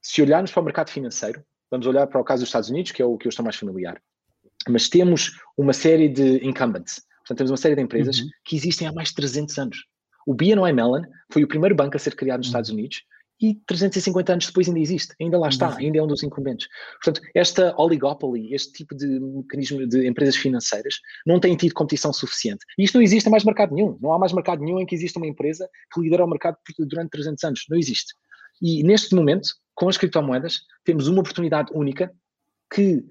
se 0.00 0.22
olharmos 0.22 0.50
para 0.50 0.60
o 0.60 0.64
mercado 0.64 0.90
financeiro, 0.90 1.44
vamos 1.70 1.86
olhar 1.86 2.06
para 2.06 2.20
o 2.20 2.24
caso 2.24 2.42
dos 2.42 2.48
Estados 2.48 2.70
Unidos, 2.70 2.92
que 2.92 3.02
é 3.02 3.04
o 3.04 3.16
que 3.16 3.26
eu 3.26 3.30
estou 3.30 3.44
mais 3.44 3.56
familiar, 3.56 4.00
mas 4.68 4.88
temos 4.88 5.38
uma 5.56 5.72
série 5.72 6.08
de 6.08 6.44
incumbents, 6.46 7.02
portanto, 7.18 7.38
temos 7.38 7.50
uma 7.50 7.56
série 7.56 7.76
de 7.76 7.82
empresas 7.82 8.18
uhum. 8.18 8.28
que 8.44 8.56
existem 8.56 8.88
há 8.88 8.92
mais 8.92 9.08
de 9.08 9.14
300 9.16 9.58
anos. 9.58 9.86
O 10.26 10.34
BNY 10.34 10.72
Mellon 10.72 11.02
foi 11.30 11.42
o 11.42 11.48
primeiro 11.48 11.74
banco 11.74 11.96
a 11.96 12.00
ser 12.00 12.14
criado 12.14 12.38
nos 12.38 12.48
uhum. 12.48 12.50
Estados 12.50 12.70
Unidos 12.70 13.04
e 13.40 13.54
350 13.66 14.32
anos 14.32 14.46
depois 14.46 14.68
ainda 14.68 14.80
existe, 14.80 15.14
ainda 15.20 15.38
lá 15.38 15.48
está, 15.48 15.74
ainda 15.76 15.98
é 15.98 16.02
um 16.02 16.06
dos 16.06 16.22
incumbentes. 16.22 16.68
Portanto, 17.02 17.26
esta 17.34 17.74
oligopoly, 17.80 18.52
este 18.54 18.72
tipo 18.72 18.94
de 18.94 19.06
mecanismo 19.06 19.86
de 19.86 20.06
empresas 20.06 20.36
financeiras, 20.36 20.96
não 21.26 21.40
tem 21.40 21.56
tido 21.56 21.72
competição 21.72 22.12
suficiente. 22.12 22.64
E 22.78 22.84
isto 22.84 22.94
não 22.94 23.02
existe 23.02 23.26
em 23.26 23.30
mais 23.30 23.44
mercado 23.44 23.74
nenhum. 23.74 23.98
Não 24.00 24.12
há 24.12 24.18
mais 24.18 24.32
mercado 24.32 24.62
nenhum 24.62 24.78
em 24.78 24.86
que 24.86 24.94
exista 24.94 25.18
uma 25.18 25.26
empresa 25.26 25.68
que 25.92 26.00
lidera 26.00 26.24
o 26.24 26.28
mercado 26.28 26.56
durante 26.80 27.10
300 27.10 27.44
anos. 27.44 27.64
Não 27.70 27.78
existe. 27.78 28.12
E 28.60 28.82
neste 28.82 29.14
momento, 29.14 29.48
com 29.74 29.88
as 29.88 29.96
criptomoedas, 29.96 30.60
temos 30.84 31.08
uma 31.08 31.20
oportunidade 31.20 31.70
única 31.74 32.12
que 32.72 33.02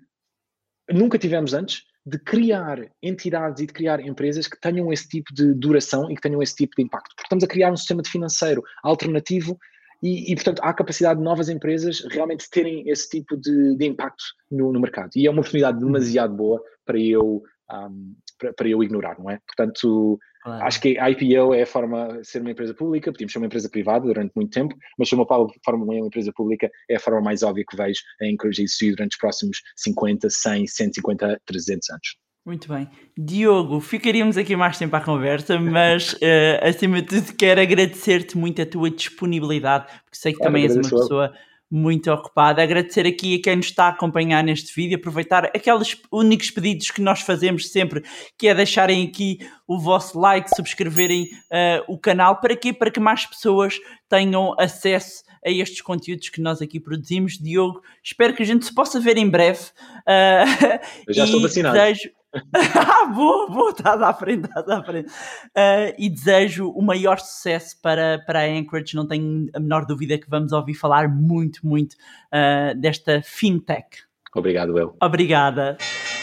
nunca 0.91 1.17
tivemos 1.17 1.53
antes 1.53 1.83
de 2.05 2.17
criar 2.19 2.79
entidades 3.01 3.61
e 3.61 3.67
de 3.67 3.73
criar 3.73 3.99
empresas 3.99 4.47
que 4.47 4.59
tenham 4.59 4.91
esse 4.91 5.07
tipo 5.07 5.33
de 5.33 5.53
duração 5.53 6.09
e 6.09 6.15
que 6.15 6.21
tenham 6.21 6.41
esse 6.41 6.55
tipo 6.55 6.75
de 6.75 6.83
impacto. 6.83 7.15
Porque 7.15 7.27
estamos 7.27 7.43
a 7.43 7.47
criar 7.47 7.71
um 7.71 7.77
sistema 7.77 8.01
de 8.01 8.09
financeiro 8.09 8.63
alternativo 8.83 9.57
e, 10.01 10.31
e, 10.31 10.35
portanto, 10.35 10.61
há 10.63 10.73
capacidade 10.73 11.19
de 11.19 11.23
novas 11.23 11.49
empresas 11.49 12.05
realmente 12.09 12.49
terem 12.49 12.87
esse 12.89 13.09
tipo 13.09 13.35
de, 13.35 13.75
de 13.75 13.85
impacto 13.85 14.23
no, 14.49 14.71
no, 14.71 14.79
mercado. 14.79 15.11
E 15.15 15.27
é 15.27 15.29
uma 15.29 15.39
oportunidade 15.39 15.77
uhum. 15.77 15.91
demasiado 15.91 16.33
boa 16.35 16.61
para 16.85 16.97
eu, 16.97 17.43
um, 17.71 18.15
para, 18.37 18.53
para, 18.53 18.67
eu 18.67 18.81
ignorar, 18.81 19.19
não 19.19 19.29
é? 19.29 19.39
Portanto, 19.45 20.17
claro. 20.41 20.63
acho 20.63 20.81
que 20.81 20.97
a 20.97 21.09
IPO 21.09 21.53
é 21.53 21.63
a 21.63 21.67
forma 21.67 22.19
de 22.19 22.27
ser 22.27 22.41
uma 22.41 22.51
empresa 22.51 22.73
pública, 22.73 23.11
podíamos 23.11 23.33
ser 23.33 23.39
uma 23.39 23.47
empresa 23.47 23.69
privada 23.69 24.05
durante 24.05 24.31
muito 24.35 24.51
tempo, 24.51 24.73
mas 24.97 25.09
ser 25.09 25.15
uma 25.15 25.27
forma 25.27 25.49
de 25.85 25.91
uma 25.91 26.07
empresa 26.07 26.31
pública 26.33 26.71
é 26.89 26.95
a 26.95 26.99
forma 26.99 27.21
mais 27.21 27.43
óbvia 27.43 27.65
que 27.69 27.75
vejo 27.75 28.01
em 28.21 28.33
encourajar 28.33 28.63
existir 28.63 28.95
durante 28.95 29.11
os 29.13 29.17
próximos 29.17 29.61
50, 29.75 30.29
100, 30.29 30.67
150, 30.67 31.41
300 31.45 31.89
anos. 31.89 32.28
Muito 32.49 32.67
bem. 32.67 32.89
Diogo, 33.15 33.79
ficaríamos 33.79 34.35
aqui 34.35 34.55
mais 34.55 34.75
tempo 34.75 34.95
à 34.95 34.99
conversa, 34.99 35.59
mas 35.59 36.13
uh, 36.13 36.17
acima 36.67 36.99
de 36.99 37.07
tudo 37.21 37.37
quero 37.37 37.61
agradecer-te 37.61 38.35
muito 38.35 38.59
a 38.59 38.65
tua 38.65 38.89
disponibilidade, 38.89 39.85
porque 39.85 40.17
sei 40.17 40.33
que 40.33 40.39
também 40.39 40.63
és 40.63 40.73
uma 40.73 40.81
pessoa 40.81 41.31
muito 41.69 42.11
ocupada. 42.11 42.63
Agradecer 42.63 43.05
aqui 43.05 43.35
a 43.35 43.41
quem 43.43 43.57
nos 43.57 43.67
está 43.67 43.85
a 43.85 43.89
acompanhar 43.89 44.43
neste 44.43 44.73
vídeo, 44.73 44.97
aproveitar 44.97 45.45
aqueles 45.45 45.95
únicos 46.11 46.49
pedidos 46.49 46.89
que 46.89 47.03
nós 47.03 47.21
fazemos 47.21 47.69
sempre, 47.69 48.03
que 48.35 48.47
é 48.47 48.55
deixarem 48.55 49.05
aqui 49.05 49.37
o 49.67 49.77
vosso 49.77 50.19
like, 50.19 50.49
subscreverem 50.55 51.25
uh, 51.25 51.83
o 51.87 51.99
canal, 51.99 52.37
para 52.41 52.55
quê? 52.55 52.73
Para 52.73 52.89
que 52.89 52.99
mais 52.99 53.27
pessoas 53.27 53.75
tenham 54.09 54.55
acesso 54.59 55.23
a 55.45 55.51
estes 55.51 55.81
conteúdos 55.81 56.29
que 56.29 56.41
nós 56.41 56.63
aqui 56.63 56.79
produzimos. 56.79 57.37
Diogo, 57.37 57.79
espero 58.03 58.33
que 58.33 58.41
a 58.41 58.45
gente 58.45 58.65
se 58.65 58.73
possa 58.73 58.99
ver 58.99 59.17
em 59.17 59.29
breve. 59.29 59.61
Uh, 60.07 60.79
Eu 61.07 61.13
já 61.13 61.25
estou 61.25 61.41
vacinado. 61.43 61.77
Desejo... 61.77 62.17
ah, 62.53 63.05
boa, 63.05 63.49
boa, 63.49 63.69
estás 63.71 64.01
à 64.01 64.13
frente, 64.13 64.45
estás 64.45 64.69
à 64.69 64.83
frente. 64.83 65.09
Uh, 65.09 65.93
e 65.97 66.09
desejo 66.09 66.69
o 66.69 66.81
maior 66.81 67.19
sucesso 67.19 67.75
para, 67.81 68.23
para 68.25 68.41
a 68.41 68.45
Anchorage. 68.45 68.95
Não 68.95 69.07
tenho 69.07 69.47
a 69.53 69.59
menor 69.59 69.85
dúvida 69.85 70.17
que 70.17 70.29
vamos 70.29 70.51
ouvir 70.51 70.75
falar 70.75 71.09
muito, 71.09 71.65
muito 71.65 71.93
uh, 71.93 72.75
desta 72.79 73.21
fintech. 73.23 74.03
Obrigado, 74.35 74.77
El. 74.77 74.95
Obrigada. 75.01 75.77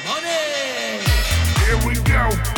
Money! 0.06 1.00
Here 1.66 1.76
we 1.86 1.94
go. 1.96 2.55